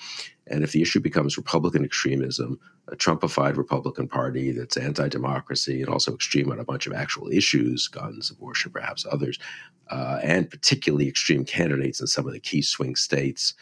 And 0.48 0.64
if 0.64 0.72
the 0.72 0.82
issue 0.82 1.00
becomes 1.00 1.38
Republican 1.38 1.84
extremism, 1.84 2.60
a 2.88 2.96
Trumpified 2.96 3.58
Republican 3.58 4.08
Party 4.08 4.52
that's 4.52 4.78
anti 4.78 5.08
democracy 5.08 5.82
and 5.82 5.90
also 5.90 6.14
extreme 6.14 6.52
on 6.52 6.60
a 6.60 6.66
bunch 6.66 6.86
of 6.86 6.94
actual 6.94 7.30
issues, 7.30 7.88
guns, 7.88 8.30
abortion, 8.30 8.72
perhaps 8.72 9.06
others, 9.10 9.40
uh, 9.90 10.20
and 10.22 10.50
particularly 10.50 11.08
extreme 11.08 11.44
candidates 11.46 12.00
in 12.00 12.08
some 12.08 12.28
of 12.28 12.34
the 12.34 12.40
key 12.40 12.62
swing 12.62 12.96
states 12.96 13.54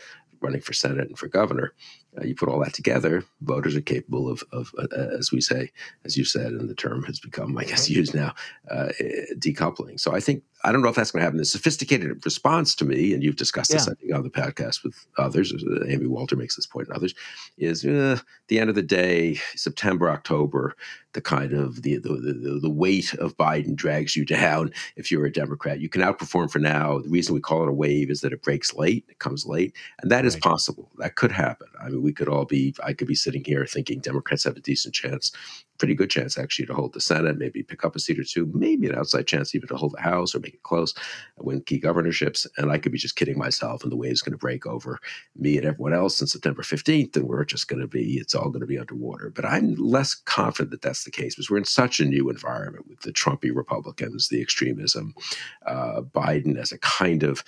running 0.42 0.62
for 0.62 0.74
Senate 0.74 1.08
and 1.08 1.18
for 1.18 1.28
governor, 1.28 1.74
uh, 2.18 2.24
you 2.24 2.36
put 2.36 2.50
all 2.50 2.60
that 2.60 2.74
together, 2.74 3.24
voters 3.42 3.76
are 3.76 3.82
capable 3.82 4.30
of, 4.30 4.44
of 4.52 4.74
uh, 4.78 4.88
as 5.18 5.32
we 5.32 5.40
say, 5.40 5.72
as 6.04 6.18
you 6.18 6.26
said, 6.26 6.52
and 6.52 6.70
the 6.70 6.76
term 6.76 7.04
has 7.04 7.20
become, 7.20 7.58
I 7.58 7.64
guess, 7.64 7.90
used 7.90 8.14
now, 8.14 8.34
uh, 8.70 8.90
decoupling. 9.38 10.00
So 10.00 10.14
I 10.14 10.20
think 10.20 10.44
I 10.64 10.72
don't 10.72 10.82
know 10.82 10.90
if 10.90 10.96
that's 10.96 11.12
going 11.12 11.22
to 11.22 11.26
happen. 11.26 11.38
The 11.38 11.46
sophisticated 11.46 12.24
response 12.24 12.76
to 12.76 12.86
me, 12.86 13.14
and 13.14 13.24
you've 13.24 13.36
discussed 13.36 13.72
this, 13.72 13.88
I 13.88 13.94
think, 13.96 14.14
on 14.14 14.24
the 14.24 14.30
podcast 14.30 14.84
with 14.84 14.96
others. 15.18 15.54
Uh, 15.54 15.86
Amy 15.88 16.06
Walter 16.06 16.36
makes 16.36 16.56
this 16.56 16.68
point, 16.68 16.88
and 16.88 16.96
others, 16.96 17.16
is 17.58 17.84
uh, 17.86 18.20
the 18.48 18.60
end 18.60 18.70
of 18.70 18.76
the 18.76 18.84
day, 18.84 19.40
September, 19.56 20.10
October, 20.10 20.76
the 21.14 21.22
kind 21.22 21.54
of 21.54 21.82
the, 21.82 21.98
the 21.98 22.10
the, 22.10 22.60
the 22.62 22.70
weight 22.70 23.14
of 23.16 23.38
Biden 23.38 23.76
drags 23.76 24.16
you 24.16 24.24
down. 24.26 24.72
If 24.96 25.12
you're 25.12 25.26
a 25.26 25.32
Democrat, 25.32 25.80
you 25.80 25.90
can 25.90 26.02
outperform 26.02 26.52
for 26.52 26.60
now. 26.60 27.00
The 27.00 27.10
reason 27.10 27.34
we 27.34 27.42
call 27.42 27.64
it 27.64 27.70
a 27.70 27.74
wave 27.74 28.12
is 28.12 28.22
that 28.22 28.34
it 28.34 28.44
breaks 28.44 28.74
late, 28.74 29.06
it 29.10 29.20
comes 29.20 29.46
late, 29.46 29.76
and 30.02 30.12
that 30.12 30.18
right. 30.18 30.26
is 30.26 30.36
possible. 30.36 30.92
That 30.98 31.16
could 31.16 31.32
happen. 31.32 31.68
I 31.82 31.90
mean, 31.90 32.01
we 32.02 32.14
could 32.14 32.28
all 32.28 32.46
be. 32.46 32.76
I 32.84 32.94
could 32.94 33.08
be 33.08 33.16
sitting 33.16 33.44
here 33.44 33.66
thinking 33.66 34.00
Democrats 34.00 34.44
have 34.44 34.58
a 34.58 34.62
decent 34.62 34.94
chance 34.94 35.32
pretty 35.82 35.96
good 35.96 36.12
chance 36.12 36.38
actually 36.38 36.68
to 36.68 36.76
hold 36.76 36.94
the 36.94 37.02
Senate, 37.02 37.40
maybe 37.40 37.64
pick 37.64 37.84
up 37.84 37.96
a 37.96 38.00
seat 38.00 38.20
or 38.20 38.24
two, 38.24 38.48
maybe 38.54 38.88
an 38.88 38.94
outside 38.94 39.26
chance 39.26 39.56
even 39.56 39.68
to 39.68 39.76
hold 39.76 39.94
the 39.94 40.02
House 40.02 40.36
or 40.36 40.40
make 40.40 40.54
it 40.54 40.62
close, 40.62 40.94
win 41.40 41.60
key 41.62 41.80
governorships. 41.80 42.46
And 42.58 42.72
I 42.72 42.78
could 42.78 42.92
be 42.92 43.00
just 43.00 43.16
kidding 43.16 43.36
myself, 43.36 43.82
and 43.82 43.92
the 43.92 43.96
wave's 43.96 44.22
going 44.22 44.32
to 44.32 44.38
break 44.38 44.68
over 44.68 45.00
me 45.36 45.58
and 45.58 45.66
everyone 45.66 45.96
else 45.96 46.22
on 46.22 46.28
September 46.28 46.62
15th, 46.62 47.16
and 47.16 47.28
we're 47.28 47.44
just 47.46 47.68
going 47.68 47.82
to 47.82 47.88
be, 47.88 48.20
it's 48.20 48.36
all 48.36 48.50
going 48.50 48.62
to 48.62 48.68
be 48.68 48.78
underwater. 48.78 49.32
But 49.32 49.46
I'm 49.46 49.74
less 49.74 50.14
confident 50.14 50.70
that 50.70 50.84
that's 50.84 51.04
the 51.04 51.10
case 51.10 51.34
because 51.34 51.50
we're 51.50 51.58
in 51.58 51.66
such 51.66 52.00
a 52.00 52.06
new 52.06 52.30
environment 52.30 52.88
with 52.88 53.00
the 53.00 53.12
Trumpy 53.12 53.50
Republicans, 53.52 54.28
the 54.28 54.40
extremism, 54.40 55.16
uh, 55.66 56.02
Biden 56.02 56.60
as 56.60 56.72
a 56.72 56.78
kind 56.78 57.24
of 57.24 57.44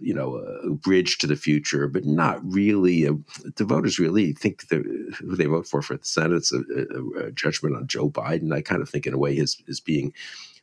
you 0.00 0.14
know, 0.14 0.36
a 0.36 0.70
bridge 0.70 1.18
to 1.18 1.26
the 1.26 1.36
future, 1.36 1.88
but 1.88 2.04
not 2.04 2.40
really. 2.44 3.04
A, 3.04 3.12
the 3.56 3.64
voters 3.64 3.98
really 3.98 4.32
think 4.32 4.68
who 4.70 5.36
they 5.36 5.46
vote 5.46 5.66
for 5.66 5.82
for 5.82 5.96
the 5.96 6.04
Senate. 6.04 6.36
It's 6.36 6.52
a, 6.52 6.58
a, 6.58 7.26
a, 7.26 7.32
judgment 7.32 7.76
on 7.76 7.86
Joe 7.86 8.10
Biden. 8.10 8.54
I 8.54 8.60
kind 8.60 8.82
of 8.82 8.88
think, 8.88 9.06
in 9.06 9.14
a 9.14 9.18
way, 9.18 9.34
his, 9.34 9.62
his 9.66 9.80
being 9.80 10.12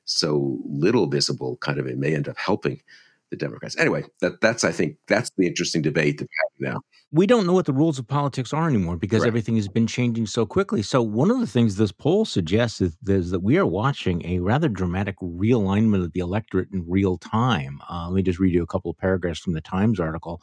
so 0.05 0.59
little 0.65 1.07
visible 1.07 1.57
kind 1.57 1.79
of 1.79 1.87
it 1.87 1.97
may 1.97 2.13
end 2.13 2.27
up 2.27 2.37
helping 2.37 2.81
the 3.39 3.45
Democrats. 3.45 3.77
Anyway, 3.77 4.03
that 4.21 4.41
that's 4.41 4.63
I 4.63 4.71
think 4.71 4.97
that's 5.07 5.29
the 5.37 5.47
interesting 5.47 5.81
debate 5.81 6.19
that's 6.19 6.31
happening 6.43 6.73
now. 6.73 6.81
We 7.11 7.27
don't 7.27 7.45
know 7.45 7.53
what 7.53 7.65
the 7.65 7.73
rules 7.73 7.99
of 7.99 8.07
politics 8.07 8.51
are 8.51 8.67
anymore 8.67 8.97
because 8.97 9.21
right. 9.21 9.27
everything 9.27 9.55
has 9.55 9.67
been 9.67 9.87
changing 9.87 10.25
so 10.25 10.45
quickly. 10.45 10.81
So 10.81 11.01
one 11.01 11.31
of 11.31 11.39
the 11.39 11.47
things 11.47 11.75
this 11.75 11.91
poll 11.91 12.25
suggests 12.25 12.81
is, 12.81 12.97
is, 13.07 13.31
that 13.31 13.41
we 13.41 13.57
are 13.57 13.65
watching 13.65 14.25
a 14.25 14.39
rather 14.39 14.67
dramatic 14.67 15.15
realignment 15.21 16.03
of 16.03 16.11
the 16.13 16.19
electorate 16.19 16.69
in 16.73 16.83
real 16.87 17.17
time. 17.17 17.79
Uh, 17.89 18.07
let 18.09 18.15
me 18.15 18.23
just 18.23 18.39
read 18.39 18.53
you 18.53 18.63
a 18.63 18.67
couple 18.67 18.91
of 18.91 18.97
paragraphs 18.97 19.39
from 19.39 19.53
the 19.53 19.61
Times 19.61 19.99
article 19.99 20.41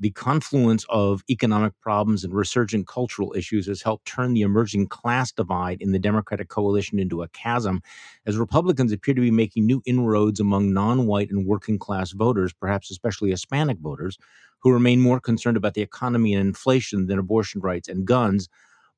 the 0.00 0.10
confluence 0.10 0.84
of 0.88 1.22
economic 1.28 1.72
problems 1.80 2.24
and 2.24 2.32
resurgent 2.32 2.86
cultural 2.86 3.34
issues 3.36 3.66
has 3.66 3.82
helped 3.82 4.06
turn 4.06 4.32
the 4.32 4.42
emerging 4.42 4.86
class 4.86 5.32
divide 5.32 5.80
in 5.80 5.92
the 5.92 5.98
Democratic 5.98 6.48
coalition 6.48 6.98
into 6.98 7.22
a 7.22 7.28
chasm, 7.28 7.82
as 8.26 8.36
Republicans 8.36 8.92
appear 8.92 9.14
to 9.14 9.20
be 9.20 9.30
making 9.30 9.66
new 9.66 9.82
inroads 9.86 10.38
among 10.40 10.72
non 10.72 11.06
white 11.06 11.30
and 11.30 11.46
working 11.46 11.78
class 11.78 12.12
voters, 12.12 12.52
perhaps 12.52 12.90
especially 12.90 13.30
Hispanic 13.30 13.78
voters, 13.78 14.18
who 14.60 14.72
remain 14.72 15.00
more 15.00 15.20
concerned 15.20 15.56
about 15.56 15.74
the 15.74 15.82
economy 15.82 16.34
and 16.34 16.46
inflation 16.46 17.06
than 17.06 17.18
abortion 17.18 17.60
rights 17.60 17.88
and 17.88 18.06
guns, 18.06 18.48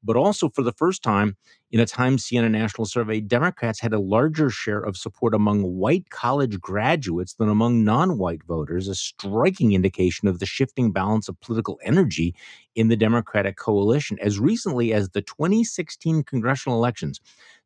but 0.02 0.16
also 0.16 0.48
for 0.48 0.62
the 0.62 0.72
first 0.72 1.02
time 1.02 1.36
in 1.70 1.80
a 1.80 1.86
Times 1.86 2.24
Siena 2.24 2.48
national 2.48 2.86
survey, 2.86 3.20
Democrats 3.20 3.80
had 3.80 3.92
a 3.92 4.00
larger 4.00 4.50
share 4.50 4.80
of 4.80 4.96
support 4.96 5.34
among 5.34 5.62
white 5.62 6.10
college 6.10 6.60
graduates 6.60 7.34
than 7.34 7.48
among 7.48 7.84
non 7.84 8.18
white 8.18 8.42
voters, 8.44 8.88
a 8.88 8.94
striking 8.94 9.72
indication 9.72 10.26
of 10.26 10.38
the 10.38 10.46
shifting 10.46 10.90
balance 10.90 11.28
of 11.28 11.40
political 11.40 11.78
energy 11.84 12.34
in 12.74 12.88
the 12.88 12.96
Democratic 12.96 13.56
coalition. 13.56 14.18
As 14.20 14.40
recently 14.40 14.92
as 14.92 15.10
the 15.10 15.22
2016 15.22 16.24
congressional 16.24 16.78
elections, 16.78 17.20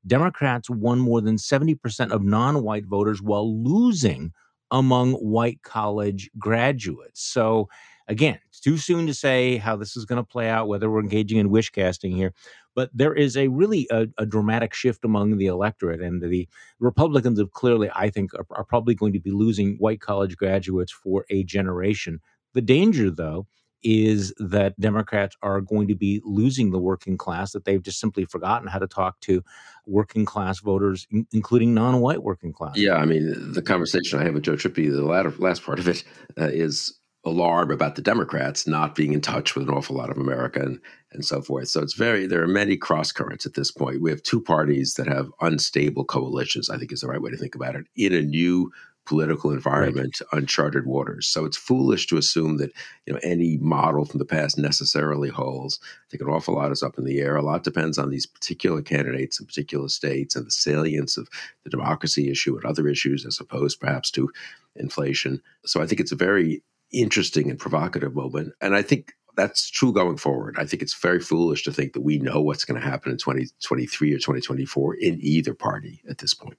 Democrats 0.07 0.69
won 0.69 0.99
more 0.99 1.21
than 1.21 1.37
70% 1.37 2.11
of 2.11 2.23
non 2.23 2.63
white 2.63 2.87
voters 2.87 3.23
while 3.23 3.63
losing 3.63 4.33
among 4.71 5.13
white 5.15 5.63
college 5.63 6.31
graduates. 6.39 7.23
So, 7.23 7.69
Again, 8.07 8.39
it's 8.49 8.61
too 8.61 8.77
soon 8.77 9.07
to 9.07 9.15
say 9.15 9.57
how 9.57 9.77
this 9.77 9.97
is 9.97 10.05
going 10.05 10.23
to 10.23 10.29
play 10.29 10.49
out, 10.49 10.69
whether 10.69 10.91
we're 10.91 11.01
engaging 11.01 11.39
in 11.39 11.49
wish 11.49 11.71
casting 11.71 12.15
here. 12.15 12.35
But 12.75 12.91
there 12.93 13.15
is 13.15 13.37
a 13.37 13.49
really 13.49 13.87
a, 13.91 14.07
a 14.19 14.27
dramatic 14.27 14.75
shift 14.75 15.05
among 15.05 15.39
the 15.39 15.47
electorate, 15.47 16.03
and 16.03 16.23
the 16.23 16.49
Republicans 16.81 17.39
have 17.39 17.53
clearly, 17.53 17.91
I 17.95 18.11
think, 18.11 18.35
are, 18.35 18.47
are 18.51 18.65
probably 18.65 18.95
going 18.95 19.13
to 19.15 19.21
be 19.21 19.31
losing 19.31 19.77
white 19.77 20.01
college 20.01 20.37
graduates 20.37 20.93
for 20.93 21.25
a 21.31 21.45
generation. 21.45 22.21
The 22.53 22.61
danger, 22.61 23.11
though, 23.11 23.47
is 23.85 24.33
that 24.39 24.79
Democrats 24.81 25.37
are 25.43 25.61
going 25.61 25.89
to 25.89 25.95
be 25.95 26.21
losing 26.25 26.71
the 26.71 26.79
working 26.79 27.17
class, 27.17 27.53
that 27.53 27.65
they've 27.65 27.83
just 27.83 28.01
simply 28.01 28.25
forgotten 28.25 28.67
how 28.67 28.79
to 28.79 28.87
talk 28.87 29.21
to 29.21 29.45
working 29.87 30.25
class 30.25 30.61
voters, 30.61 31.07
in, 31.11 31.27
including 31.33 31.75
non 31.75 32.01
white 32.01 32.23
working 32.23 32.53
class. 32.53 32.77
Yeah, 32.77 32.95
I 32.95 33.05
mean, 33.05 33.53
the 33.53 33.63
conversation 33.63 34.19
I 34.19 34.25
had 34.25 34.35
with 34.35 34.43
Joe 34.43 34.57
Trippi, 34.57 34.91
the 34.91 35.05
latter, 35.05 35.33
last 35.39 35.63
part 35.63 35.79
of 35.79 35.87
it, 35.87 36.03
uh, 36.39 36.49
is 36.49 36.99
alarm 37.25 37.71
about 37.71 37.95
the 37.95 38.03
Democrats 38.03 38.67
not 38.67 38.95
being 38.95 39.13
in 39.13 39.21
touch 39.21 39.55
with 39.55 39.69
an 39.69 39.75
awful 39.75 39.97
lot 39.97 40.11
of 40.11 40.19
America 40.19 40.61
and, 40.61 40.81
and 41.13 41.25
so 41.25 41.41
forth. 41.41 41.69
So 41.69 41.81
it's 41.81 41.95
very, 41.95 42.27
there 42.27 42.43
are 42.43 42.49
many 42.49 42.77
cross 42.77 43.13
currents 43.13 43.47
at 43.47 43.55
this 43.55 43.71
point. 43.71 44.03
We 44.03 44.11
have 44.11 44.23
two 44.23 44.41
parties 44.41 44.95
that 44.95 45.07
have 45.07 45.33
unstable 45.41 46.05
coalitions, 46.05 46.69
I 46.69 46.77
think 46.77 46.93
is 46.93 47.01
the 47.01 47.09
right 47.09 47.23
way 47.23 47.31
to 47.31 47.37
think 47.37 47.55
about 47.55 47.77
it, 47.77 47.87
in 47.97 48.13
a 48.13 48.23
new 48.23 48.71
political 49.07 49.51
environment, 49.51 50.21
right. 50.21 50.41
uncharted 50.41 50.87
waters. 50.87 51.27
So 51.27 51.45
it's 51.45 51.57
foolish 51.57 52.07
to 52.07 52.17
assume 52.17 52.57
that 52.59 52.73
you 53.07 53.13
know 53.13 53.21
any 53.23 53.59
model 53.59 54.05
from 54.05 54.19
the 54.19 54.25
past 54.25 54.57
necessarily 54.59 55.29
holds. 55.29 55.79
I 55.83 56.11
think 56.11 56.23
an 56.23 56.29
awful 56.29 56.55
lot 56.55 56.73
is 56.73 56.83
up 56.83 56.99
in 56.99 57.05
the 57.05 57.21
air. 57.21 57.37
A 57.37 57.43
lot 57.43 57.65
depends 57.65 57.99
on 57.99 58.11
these 58.11 58.27
particular 58.27 58.83
candidates 58.83 59.39
in 59.39 59.47
particular 59.47 59.89
states 59.89 60.37
and 60.37 60.47
the 60.47 60.51
salience 60.51 61.17
of 61.17 61.29
the 61.65 61.71
democracy 61.71 62.31
issue 62.31 62.57
and 62.57 62.65
other 62.65 62.89
issues, 62.89 63.27
as 63.27 63.39
opposed 63.41 63.81
perhaps 63.81 64.11
to 64.13 64.31
inflation. 64.77 65.43
So 65.67 65.83
I 65.83 65.87
think 65.87 66.01
it's 66.01 66.13
a 66.13 66.17
very 66.17 66.63
interesting 67.01 67.51
and 67.51 67.59
provocative 67.59 68.15
moment, 68.15 68.55
and 68.61 68.75
I 68.75 68.83
think 68.83 69.13
that's 69.37 69.69
true 69.69 69.93
going 69.93 70.17
forward. 70.17 70.57
I 70.59 70.65
think 70.65 70.83
it's 70.83 70.95
very 70.95 71.21
foolish 71.21 71.65
to 71.65 71.73
think 71.73 71.93
that 71.95 72.03
we 72.03 72.19
know 72.19 72.41
what's 72.41 72.65
going 72.65 72.81
to 72.81 72.87
happen 72.87 73.13
in 73.13 73.19
2023 73.19 74.13
or 74.13 74.19
2024 74.19 74.95
in 74.95 75.19
either 75.21 75.55
party 75.55 76.03
at 76.09 76.19
this 76.19 76.35
point. 76.35 76.59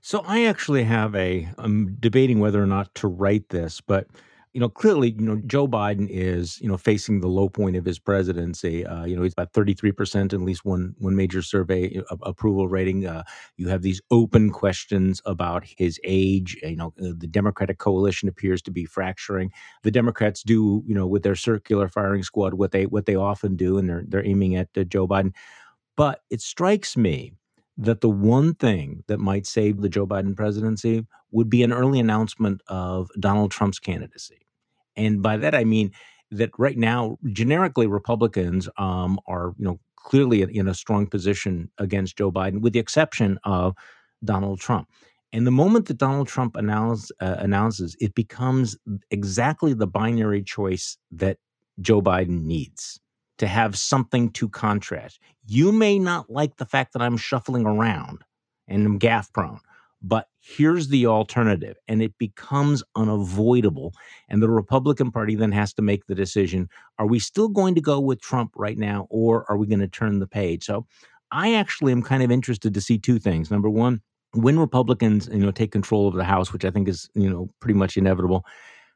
So 0.00 0.22
I 0.26 0.44
actually 0.44 0.84
have 0.84 1.14
a. 1.14 1.48
I'm 1.58 1.96
debating 2.00 2.40
whether 2.40 2.62
or 2.62 2.66
not 2.66 2.94
to 2.96 3.08
write 3.08 3.50
this, 3.50 3.80
but 3.80 4.06
you 4.52 4.60
know, 4.60 4.68
clearly, 4.68 5.10
you 5.16 5.24
know, 5.24 5.40
Joe 5.46 5.68
Biden 5.68 6.08
is, 6.10 6.60
you 6.60 6.66
know, 6.68 6.76
facing 6.76 7.20
the 7.20 7.28
low 7.28 7.48
point 7.48 7.76
of 7.76 7.84
his 7.84 8.00
presidency. 8.00 8.84
Uh, 8.84 9.04
you 9.04 9.14
know, 9.14 9.22
he's 9.22 9.32
about 9.32 9.52
33% 9.52 10.32
in 10.32 10.40
at 10.40 10.46
least 10.46 10.64
one 10.64 10.94
one 10.98 11.14
major 11.14 11.40
survey 11.40 12.00
uh, 12.10 12.16
approval 12.22 12.66
rating. 12.66 13.06
Uh, 13.06 13.22
you 13.56 13.68
have 13.68 13.82
these 13.82 14.00
open 14.10 14.50
questions 14.50 15.22
about 15.24 15.64
his 15.78 16.00
age. 16.02 16.56
You 16.64 16.74
know, 16.76 16.92
uh, 17.00 17.12
the 17.16 17.28
Democratic 17.28 17.78
coalition 17.78 18.28
appears 18.28 18.60
to 18.62 18.72
be 18.72 18.84
fracturing. 18.86 19.52
The 19.84 19.92
Democrats 19.92 20.42
do, 20.42 20.82
you 20.84 20.94
know, 20.96 21.06
with 21.06 21.22
their 21.22 21.36
circular 21.36 21.88
firing 21.88 22.24
squad, 22.24 22.54
what 22.54 22.72
they 22.72 22.86
what 22.86 23.06
they 23.06 23.14
often 23.14 23.54
do, 23.54 23.78
and 23.78 23.88
they're 23.88 24.04
they're 24.08 24.26
aiming 24.26 24.56
at 24.56 24.68
uh, 24.76 24.82
Joe 24.82 25.06
Biden. 25.06 25.32
But 25.96 26.22
it 26.30 26.40
strikes 26.40 26.96
me 26.96 27.34
that 27.80 28.02
the 28.02 28.10
one 28.10 28.54
thing 28.54 29.02
that 29.08 29.18
might 29.18 29.46
save 29.46 29.80
the 29.80 29.88
Joe 29.88 30.06
Biden 30.06 30.36
presidency 30.36 31.06
would 31.30 31.48
be 31.48 31.62
an 31.62 31.72
early 31.72 31.98
announcement 31.98 32.60
of 32.68 33.08
Donald 33.18 33.50
Trump's 33.50 33.78
candidacy. 33.78 34.46
And 34.96 35.22
by 35.22 35.38
that 35.38 35.54
I 35.54 35.64
mean 35.64 35.92
that 36.30 36.50
right 36.58 36.76
now, 36.76 37.16
generically, 37.32 37.86
Republicans 37.86 38.68
um, 38.76 39.18
are 39.26 39.54
you 39.58 39.64
know 39.64 39.80
clearly 39.96 40.42
in 40.42 40.68
a 40.68 40.74
strong 40.74 41.06
position 41.06 41.70
against 41.78 42.18
Joe 42.18 42.30
Biden, 42.30 42.60
with 42.60 42.74
the 42.74 42.78
exception 42.78 43.38
of 43.44 43.74
Donald 44.24 44.60
Trump. 44.60 44.88
And 45.32 45.46
the 45.46 45.50
moment 45.52 45.86
that 45.86 45.98
Donald 45.98 46.28
Trump 46.28 46.56
announce, 46.56 47.10
uh, 47.20 47.36
announces, 47.38 47.96
it 48.00 48.14
becomes 48.14 48.76
exactly 49.10 49.72
the 49.74 49.86
binary 49.86 50.42
choice 50.42 50.98
that 51.12 51.38
Joe 51.80 52.02
Biden 52.02 52.44
needs 52.44 53.00
to 53.40 53.46
have 53.46 53.76
something 53.76 54.30
to 54.32 54.50
contrast. 54.50 55.18
You 55.46 55.72
may 55.72 55.98
not 55.98 56.28
like 56.28 56.56
the 56.56 56.66
fact 56.66 56.92
that 56.92 57.00
I'm 57.00 57.16
shuffling 57.16 57.64
around 57.64 58.22
and 58.68 58.86
I'm 58.86 58.98
gaffe 58.98 59.32
prone, 59.32 59.60
but 60.02 60.28
here's 60.40 60.88
the 60.88 61.06
alternative. 61.06 61.78
And 61.88 62.02
it 62.02 62.12
becomes 62.18 62.82
unavoidable. 62.96 63.94
And 64.28 64.42
the 64.42 64.50
Republican 64.50 65.10
Party 65.10 65.36
then 65.36 65.52
has 65.52 65.72
to 65.74 65.82
make 65.82 66.06
the 66.06 66.14
decision 66.14 66.68
are 66.98 67.06
we 67.06 67.18
still 67.18 67.48
going 67.48 67.74
to 67.76 67.80
go 67.80 67.98
with 67.98 68.20
Trump 68.20 68.52
right 68.56 68.76
now, 68.76 69.06
or 69.08 69.50
are 69.50 69.56
we 69.56 69.66
going 69.66 69.80
to 69.80 69.88
turn 69.88 70.18
the 70.18 70.26
page? 70.26 70.64
So 70.64 70.86
I 71.32 71.54
actually 71.54 71.92
am 71.92 72.02
kind 72.02 72.22
of 72.22 72.30
interested 72.30 72.74
to 72.74 72.80
see 72.82 72.98
two 72.98 73.18
things. 73.18 73.50
Number 73.50 73.70
one, 73.70 74.02
when 74.34 74.58
Republicans, 74.58 75.30
you 75.32 75.38
know, 75.38 75.50
take 75.50 75.72
control 75.72 76.08
of 76.08 76.14
the 76.14 76.24
House, 76.24 76.52
which 76.52 76.66
I 76.66 76.70
think 76.70 76.88
is, 76.88 77.08
you 77.14 77.30
know, 77.30 77.48
pretty 77.58 77.78
much 77.78 77.96
inevitable, 77.96 78.44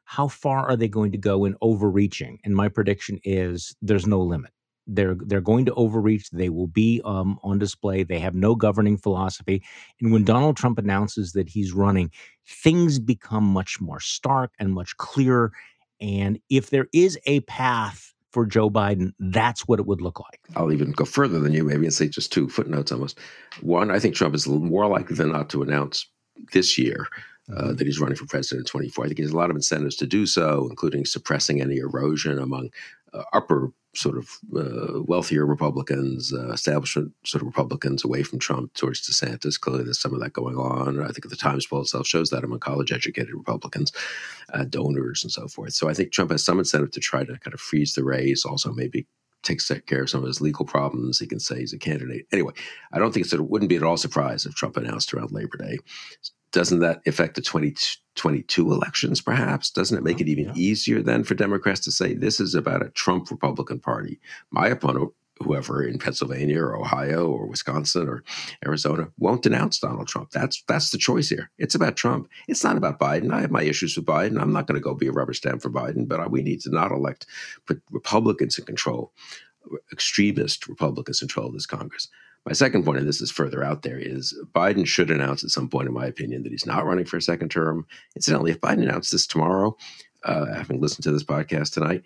how 0.05 0.27
far 0.27 0.67
are 0.67 0.75
they 0.75 0.87
going 0.87 1.11
to 1.11 1.17
go 1.17 1.45
in 1.45 1.55
overreaching? 1.61 2.39
And 2.43 2.55
my 2.55 2.69
prediction 2.69 3.19
is 3.23 3.75
there's 3.81 4.07
no 4.07 4.21
limit. 4.21 4.51
They're 4.87 5.15
they're 5.19 5.41
going 5.41 5.65
to 5.65 5.73
overreach. 5.73 6.29
They 6.29 6.49
will 6.49 6.67
be 6.67 7.01
um, 7.03 7.39
on 7.43 7.57
display. 7.57 8.03
They 8.03 8.19
have 8.19 8.35
no 8.35 8.55
governing 8.55 8.97
philosophy. 8.97 9.63
And 9.99 10.13
when 10.13 10.23
Donald 10.23 10.57
Trump 10.57 10.77
announces 10.77 11.33
that 11.33 11.49
he's 11.49 11.73
running, 11.73 12.11
things 12.47 12.99
become 12.99 13.43
much 13.43 13.81
more 13.81 13.99
stark 13.99 14.51
and 14.59 14.73
much 14.73 14.95
clearer. 14.97 15.51
And 15.99 16.39
if 16.49 16.69
there 16.69 16.87
is 16.93 17.17
a 17.25 17.39
path 17.41 18.13
for 18.31 18.45
Joe 18.45 18.69
Biden, 18.69 19.13
that's 19.17 19.67
what 19.67 19.79
it 19.79 19.87
would 19.87 20.01
look 20.01 20.19
like. 20.19 20.39
I'll 20.55 20.71
even 20.71 20.91
go 20.91 21.05
further 21.05 21.39
than 21.39 21.51
you, 21.51 21.63
maybe, 21.63 21.85
and 21.85 21.93
say 21.93 22.07
just 22.07 22.31
two 22.31 22.47
footnotes 22.47 22.91
almost. 22.91 23.17
One, 23.61 23.89
I 23.89 23.97
think 23.97 24.13
Trump 24.13 24.35
is 24.35 24.47
more 24.47 24.85
likely 24.85 25.15
than 25.15 25.31
not 25.31 25.49
to 25.51 25.63
announce 25.63 26.07
this 26.53 26.77
year 26.77 27.07
uh, 27.53 27.73
that 27.73 27.85
he's 27.85 27.99
running 27.99 28.15
for 28.15 28.25
president 28.25 28.67
in 28.67 28.71
24. 28.71 29.05
I 29.05 29.07
think 29.07 29.19
he 29.19 29.23
has 29.23 29.31
a 29.31 29.37
lot 29.37 29.49
of 29.49 29.55
incentives 29.55 29.95
to 29.97 30.07
do 30.07 30.25
so, 30.25 30.67
including 30.69 31.05
suppressing 31.05 31.61
any 31.61 31.77
erosion 31.77 32.39
among 32.39 32.69
uh, 33.13 33.23
upper 33.33 33.71
sort 33.93 34.17
of 34.17 34.29
uh, 34.55 35.01
wealthier 35.03 35.45
Republicans, 35.45 36.33
uh, 36.33 36.51
establishment 36.51 37.13
sort 37.23 37.41
of 37.41 37.47
Republicans 37.47 38.03
away 38.03 38.23
from 38.23 38.39
Trump 38.39 38.73
towards 38.73 39.01
DeSantis. 39.01 39.59
Clearly, 39.59 39.83
there's 39.83 39.99
some 39.99 40.13
of 40.13 40.19
that 40.19 40.33
going 40.33 40.57
on. 40.57 41.01
I 41.01 41.07
think 41.07 41.29
the 41.29 41.35
Times 41.35 41.65
poll 41.65 41.81
itself 41.81 42.05
shows 42.05 42.29
that 42.29 42.43
among 42.43 42.59
college 42.59 42.91
educated 42.91 43.33
Republicans, 43.33 43.91
uh, 44.53 44.65
donors, 44.65 45.23
and 45.23 45.31
so 45.31 45.47
forth. 45.47 45.73
So 45.73 45.87
I 45.89 45.93
think 45.93 46.11
Trump 46.11 46.31
has 46.31 46.43
some 46.43 46.59
incentive 46.59 46.91
to 46.91 46.99
try 46.99 47.23
to 47.23 47.39
kind 47.39 47.53
of 47.53 47.61
freeze 47.61 47.93
the 47.93 48.03
race, 48.03 48.45
also 48.45 48.73
maybe 48.73 49.07
takes 49.43 49.71
care 49.85 50.01
of 50.01 50.09
some 50.09 50.21
of 50.21 50.27
his 50.27 50.41
legal 50.41 50.65
problems. 50.65 51.19
He 51.19 51.27
can 51.27 51.39
say 51.39 51.59
he's 51.59 51.71
a 51.71 51.77
candidate. 51.77 52.25
Anyway, 52.33 52.53
I 52.91 52.99
don't 52.99 53.13
think 53.13 53.31
it 53.31 53.49
wouldn't 53.49 53.69
be 53.69 53.75
at 53.75 53.83
all 53.83 53.97
surprised 53.97 54.47
if 54.47 54.55
Trump 54.55 54.75
announced 54.75 55.13
around 55.13 55.31
Labor 55.31 55.57
Day 55.57 55.77
doesn't 56.55 56.79
that 56.79 57.01
affect 57.05 57.35
the 57.35 57.41
2022 57.41 58.71
elections 58.71 59.19
perhaps? 59.19 59.69
Doesn't 59.69 59.97
it 59.97 60.05
make 60.05 60.21
it 60.21 60.27
oh, 60.27 60.31
even 60.31 60.45
yeah. 60.45 60.53
easier 60.55 61.01
then 61.01 61.25
for 61.25 61.35
democrats 61.35 61.81
to 61.81 61.91
say 61.91 62.13
this 62.13 62.39
is 62.39 62.55
about 62.55 62.81
a 62.81 62.89
trump 62.91 63.29
republican 63.29 63.79
party. 63.81 64.21
My 64.51 64.67
opponent 64.69 65.11
whoever 65.43 65.83
in 65.83 65.99
pennsylvania 65.99 66.61
or 66.61 66.77
ohio 66.77 67.29
or 67.29 67.45
wisconsin 67.45 68.07
or 68.07 68.23
arizona 68.65 69.09
won't 69.19 69.43
denounce 69.43 69.79
donald 69.79 70.07
trump. 70.07 70.31
That's 70.31 70.63
that's 70.65 70.91
the 70.91 70.97
choice 70.97 71.27
here. 71.27 71.51
It's 71.57 71.75
about 71.75 71.97
trump. 71.97 72.29
It's 72.47 72.63
not 72.63 72.77
about 72.77 73.01
biden. 73.01 73.33
I 73.33 73.41
have 73.41 73.51
my 73.51 73.63
issues 73.63 73.97
with 73.97 74.05
biden. 74.05 74.41
I'm 74.41 74.53
not 74.53 74.65
going 74.65 74.79
to 74.79 74.83
go 74.83 74.93
be 74.93 75.07
a 75.07 75.11
rubber 75.11 75.33
stamp 75.33 75.61
for 75.61 75.69
biden 75.69 76.07
but 76.07 76.31
we 76.31 76.41
need 76.41 76.61
to 76.61 76.69
not 76.69 76.93
elect 76.93 77.25
put 77.65 77.81
republicans 77.91 78.57
in 78.57 78.63
control 78.63 79.11
extremist 79.91 80.69
republicans 80.69 81.21
in 81.21 81.27
control 81.27 81.47
of 81.47 81.53
this 81.53 81.65
congress 81.65 82.07
my 82.45 82.53
second 82.53 82.85
point, 82.85 82.99
and 82.99 83.07
this 83.07 83.21
is 83.21 83.31
further 83.31 83.63
out 83.63 83.81
there, 83.81 83.97
is 83.97 84.37
Biden 84.53 84.85
should 84.85 85.09
announce 85.09 85.43
at 85.43 85.49
some 85.49 85.67
point, 85.67 85.87
in 85.87 85.93
my 85.93 86.05
opinion, 86.05 86.43
that 86.43 86.51
he's 86.51 86.65
not 86.65 86.85
running 86.85 87.05
for 87.05 87.17
a 87.17 87.21
second 87.21 87.49
term. 87.49 87.87
Incidentally, 88.15 88.51
if 88.51 88.61
Biden 88.61 88.83
announced 88.83 89.11
this 89.11 89.25
tomorrow, 89.25 89.75
uh, 90.23 90.53
having 90.53 90.79
listened 90.79 91.03
to 91.03 91.11
this 91.11 91.23
podcast 91.23 91.73
tonight, 91.73 92.03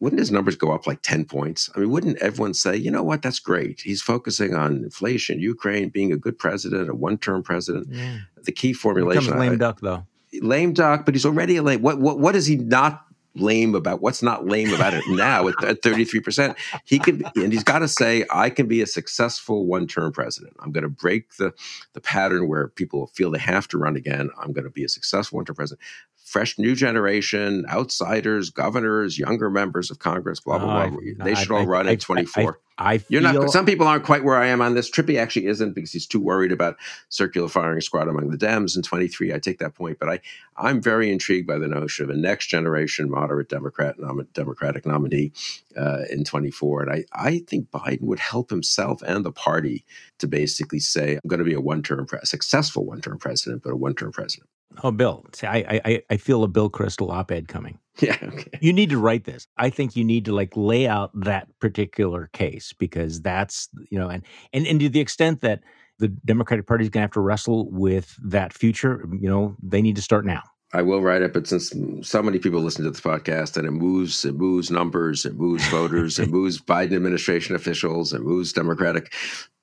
wouldn't 0.00 0.18
his 0.18 0.32
numbers 0.32 0.56
go 0.56 0.72
up 0.72 0.86
like 0.86 1.02
10 1.02 1.24
points? 1.24 1.70
I 1.74 1.80
mean, 1.80 1.90
wouldn't 1.90 2.18
everyone 2.18 2.54
say, 2.54 2.76
you 2.76 2.90
know 2.90 3.02
what, 3.02 3.22
that's 3.22 3.40
great. 3.40 3.80
He's 3.80 4.02
focusing 4.02 4.54
on 4.54 4.76
inflation, 4.78 5.40
Ukraine, 5.40 5.88
being 5.88 6.12
a 6.12 6.16
good 6.16 6.38
president, 6.38 6.88
a 6.88 6.94
one 6.94 7.18
term 7.18 7.42
president. 7.42 7.88
Yeah. 7.90 8.18
The 8.44 8.52
key 8.52 8.72
formulation. 8.72 9.38
lame 9.38 9.52
I, 9.52 9.56
duck, 9.56 9.80
though. 9.80 10.06
Lame 10.40 10.72
duck, 10.72 11.04
but 11.04 11.14
he's 11.14 11.26
already 11.26 11.56
a 11.56 11.62
lame. 11.62 11.82
What, 11.82 11.98
what, 11.98 12.18
what 12.18 12.36
is 12.36 12.46
he 12.46 12.56
not 12.56 13.04
lame 13.38 13.74
about 13.74 14.00
what's 14.00 14.22
not 14.22 14.46
lame 14.46 14.72
about 14.72 14.94
it 14.94 15.04
now 15.08 15.48
at, 15.48 15.62
at 15.64 15.82
33%. 15.82 16.56
He 16.84 16.98
can 16.98 17.22
and 17.36 17.52
he's 17.52 17.64
got 17.64 17.80
to 17.80 17.88
say, 17.88 18.24
I 18.30 18.50
can 18.50 18.66
be 18.66 18.82
a 18.82 18.86
successful 18.86 19.66
one-term 19.66 20.12
president. 20.12 20.54
I'm 20.60 20.72
going 20.72 20.82
to 20.82 20.88
break 20.88 21.36
the 21.36 21.52
the 21.94 22.00
pattern 22.00 22.48
where 22.48 22.68
people 22.68 23.08
feel 23.08 23.30
they 23.30 23.38
have 23.38 23.68
to 23.68 23.78
run 23.78 23.96
again. 23.96 24.30
I'm 24.38 24.52
going 24.52 24.64
to 24.64 24.70
be 24.70 24.84
a 24.84 24.88
successful 24.88 25.36
one-term 25.36 25.56
president 25.56 25.80
fresh 26.28 26.58
new 26.58 26.74
generation, 26.74 27.64
outsiders, 27.70 28.50
governors, 28.50 29.18
younger 29.18 29.48
members 29.48 29.90
of 29.90 29.98
Congress, 29.98 30.40
blah 30.40 30.58
blah 30.58 30.88
blah. 30.88 30.98
they 31.24 31.34
should 31.34 31.52
I, 31.52 31.60
all 31.60 31.66
run 31.66 31.88
I, 31.88 31.92
at 31.92 32.00
24. 32.00 32.60
I, 32.80 33.00
You're 33.08 33.22
not. 33.22 33.50
Some 33.50 33.66
people 33.66 33.88
aren't 33.88 34.04
quite 34.04 34.22
where 34.22 34.36
I 34.36 34.46
am 34.46 34.60
on 34.60 34.74
this. 34.74 34.88
Trippi 34.88 35.18
actually 35.18 35.46
isn't 35.46 35.72
because 35.72 35.90
he's 35.90 36.06
too 36.06 36.20
worried 36.20 36.52
about 36.52 36.76
circular 37.08 37.48
firing 37.48 37.80
squad 37.80 38.06
among 38.06 38.30
the 38.30 38.36
Dems 38.36 38.76
in 38.76 38.82
23. 38.82 39.34
I 39.34 39.38
take 39.40 39.58
that 39.58 39.74
point, 39.74 39.98
but 39.98 40.08
I 40.08 40.20
I'm 40.56 40.80
very 40.80 41.10
intrigued 41.10 41.48
by 41.48 41.58
the 41.58 41.66
notion 41.66 42.04
of 42.04 42.10
a 42.10 42.16
next 42.16 42.46
generation 42.46 43.10
moderate 43.10 43.48
Democrat 43.48 43.98
nom- 43.98 44.28
Democratic 44.32 44.86
nominee 44.86 45.32
uh, 45.76 46.02
in 46.10 46.22
24, 46.24 46.82
and 46.82 46.92
I 46.92 47.04
I 47.12 47.38
think 47.48 47.70
Biden 47.70 48.02
would 48.02 48.20
help 48.20 48.50
himself 48.50 49.02
and 49.02 49.24
the 49.24 49.32
party 49.32 49.84
to 50.18 50.28
basically 50.28 50.80
say 50.80 51.14
I'm 51.14 51.28
going 51.28 51.38
to 51.38 51.44
be 51.44 51.54
a 51.54 51.60
one 51.60 51.82
term, 51.82 52.06
pre- 52.06 52.20
successful 52.22 52.84
one 52.84 53.00
term 53.00 53.18
president, 53.18 53.62
but 53.64 53.72
a 53.72 53.76
one 53.76 53.94
term 53.94 54.12
president. 54.12 54.48
Oh, 54.82 54.90
Bill. 54.90 55.24
See, 55.34 55.46
I, 55.46 55.80
I, 55.84 56.02
I 56.10 56.16
feel 56.16 56.44
a 56.44 56.48
Bill 56.48 56.70
Kristol 56.70 57.10
op 57.10 57.30
ed 57.30 57.48
coming. 57.48 57.78
Yeah. 58.00 58.16
Okay. 58.22 58.60
You 58.60 58.72
need 58.72 58.90
to 58.90 58.96
write 58.96 59.24
this. 59.24 59.48
I 59.56 59.70
think 59.70 59.96
you 59.96 60.04
need 60.04 60.24
to 60.26 60.32
like 60.32 60.56
lay 60.56 60.86
out 60.86 61.10
that 61.14 61.48
particular 61.58 62.30
case 62.32 62.72
because 62.78 63.20
that's 63.20 63.68
you 63.90 63.98
know, 63.98 64.08
and 64.08 64.22
and 64.52 64.68
and 64.68 64.78
to 64.78 64.88
the 64.88 65.00
extent 65.00 65.40
that 65.40 65.64
the 65.98 66.06
Democratic 66.06 66.68
Party 66.68 66.84
is 66.84 66.90
going 66.90 67.00
to 67.00 67.06
have 67.06 67.12
to 67.14 67.20
wrestle 67.20 67.68
with 67.72 68.14
that 68.22 68.52
future, 68.52 69.04
you 69.20 69.28
know, 69.28 69.56
they 69.60 69.82
need 69.82 69.96
to 69.96 70.02
start 70.02 70.24
now. 70.24 70.42
I 70.74 70.82
will 70.82 71.00
write 71.00 71.22
it, 71.22 71.32
but 71.32 71.46
since 71.46 71.72
so 72.02 72.22
many 72.22 72.38
people 72.38 72.60
listen 72.60 72.84
to 72.84 72.90
this 72.90 73.00
podcast 73.00 73.56
and 73.56 73.66
it 73.66 73.70
moves, 73.70 74.26
it 74.26 74.34
moves 74.34 74.70
numbers, 74.70 75.24
it 75.24 75.34
moves 75.34 75.66
voters, 75.68 76.18
it 76.18 76.28
moves 76.30 76.60
Biden 76.60 76.94
administration 76.94 77.54
officials, 77.54 78.12
it 78.12 78.20
moves 78.20 78.52
Democratic, 78.52 79.14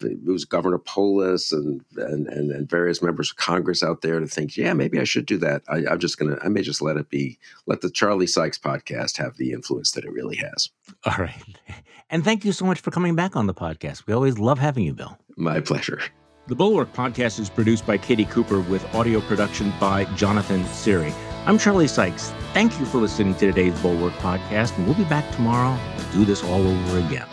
it 0.02 0.24
moves 0.24 0.46
Governor 0.46 0.80
Polis 0.80 1.52
and, 1.52 1.86
and 1.96 2.28
and 2.28 2.50
and 2.50 2.68
various 2.68 3.04
members 3.04 3.30
of 3.30 3.38
Congress 3.38 3.84
out 3.84 4.02
there 4.02 4.20
to 4.20 4.26
think, 4.26 4.58
yeah, 4.58 4.74
maybe 4.74 5.00
I 5.00 5.04
should 5.04 5.28
do 5.28 5.38
that. 5.38 5.62
I, 5.70 5.84
I'm 5.88 6.00
just 6.00 6.18
gonna, 6.18 6.40
I 6.44 6.48
may 6.50 6.64
just 6.64 6.82
let 6.82 6.98
it 6.98 7.10
be, 7.10 7.38
let 7.68 7.82
the 7.82 7.92
Charlie 7.92 8.28
Sykes 8.28 8.58
podcast 8.58 9.18
have 9.18 9.38
the 9.38 9.52
influence 9.52 9.92
that 9.92 10.06
it 10.06 10.12
really 10.12 10.38
has. 10.38 10.72
All 11.06 11.18
right, 11.20 11.44
and 12.10 12.24
thank 12.24 12.44
you 12.44 12.52
so 12.52 12.66
much 12.66 12.80
for 12.80 12.90
coming 12.90 13.16
back 13.16 13.36
on 13.36 13.46
the 13.46 13.54
podcast. 13.54 14.08
We 14.08 14.14
always 14.16 14.40
love 14.40 14.58
having 14.58 14.84
you, 14.84 14.96
Bill. 14.96 15.20
My 15.38 15.60
pleasure. 15.60 16.02
The 16.48 16.56
Bulwark 16.56 16.94
podcast 16.94 17.40
is 17.40 17.50
produced 17.50 17.88
by 17.88 17.98
Katie 17.98 18.26
Cooper 18.26 18.60
with 18.60 18.86
audio 18.94 19.20
production 19.20 19.74
by 19.80 20.06
Jonathan 20.14 20.64
Siri. 20.66 21.12
I'm 21.48 21.58
Charlie 21.58 21.88
Sykes. 21.88 22.30
Thank 22.54 22.80
you 22.80 22.86
for 22.86 23.00
listening 23.00 23.34
to 23.34 23.48
today's 23.48 23.74
Bulwark 23.82 24.14
podcast, 24.18 24.78
and 24.78 24.86
we'll 24.86 24.96
be 24.96 25.06
back 25.06 25.28
tomorrow 25.32 25.76
to 25.98 26.04
do 26.16 26.24
this 26.24 26.44
all 26.44 26.62
over 26.62 27.00
again. 27.00 27.26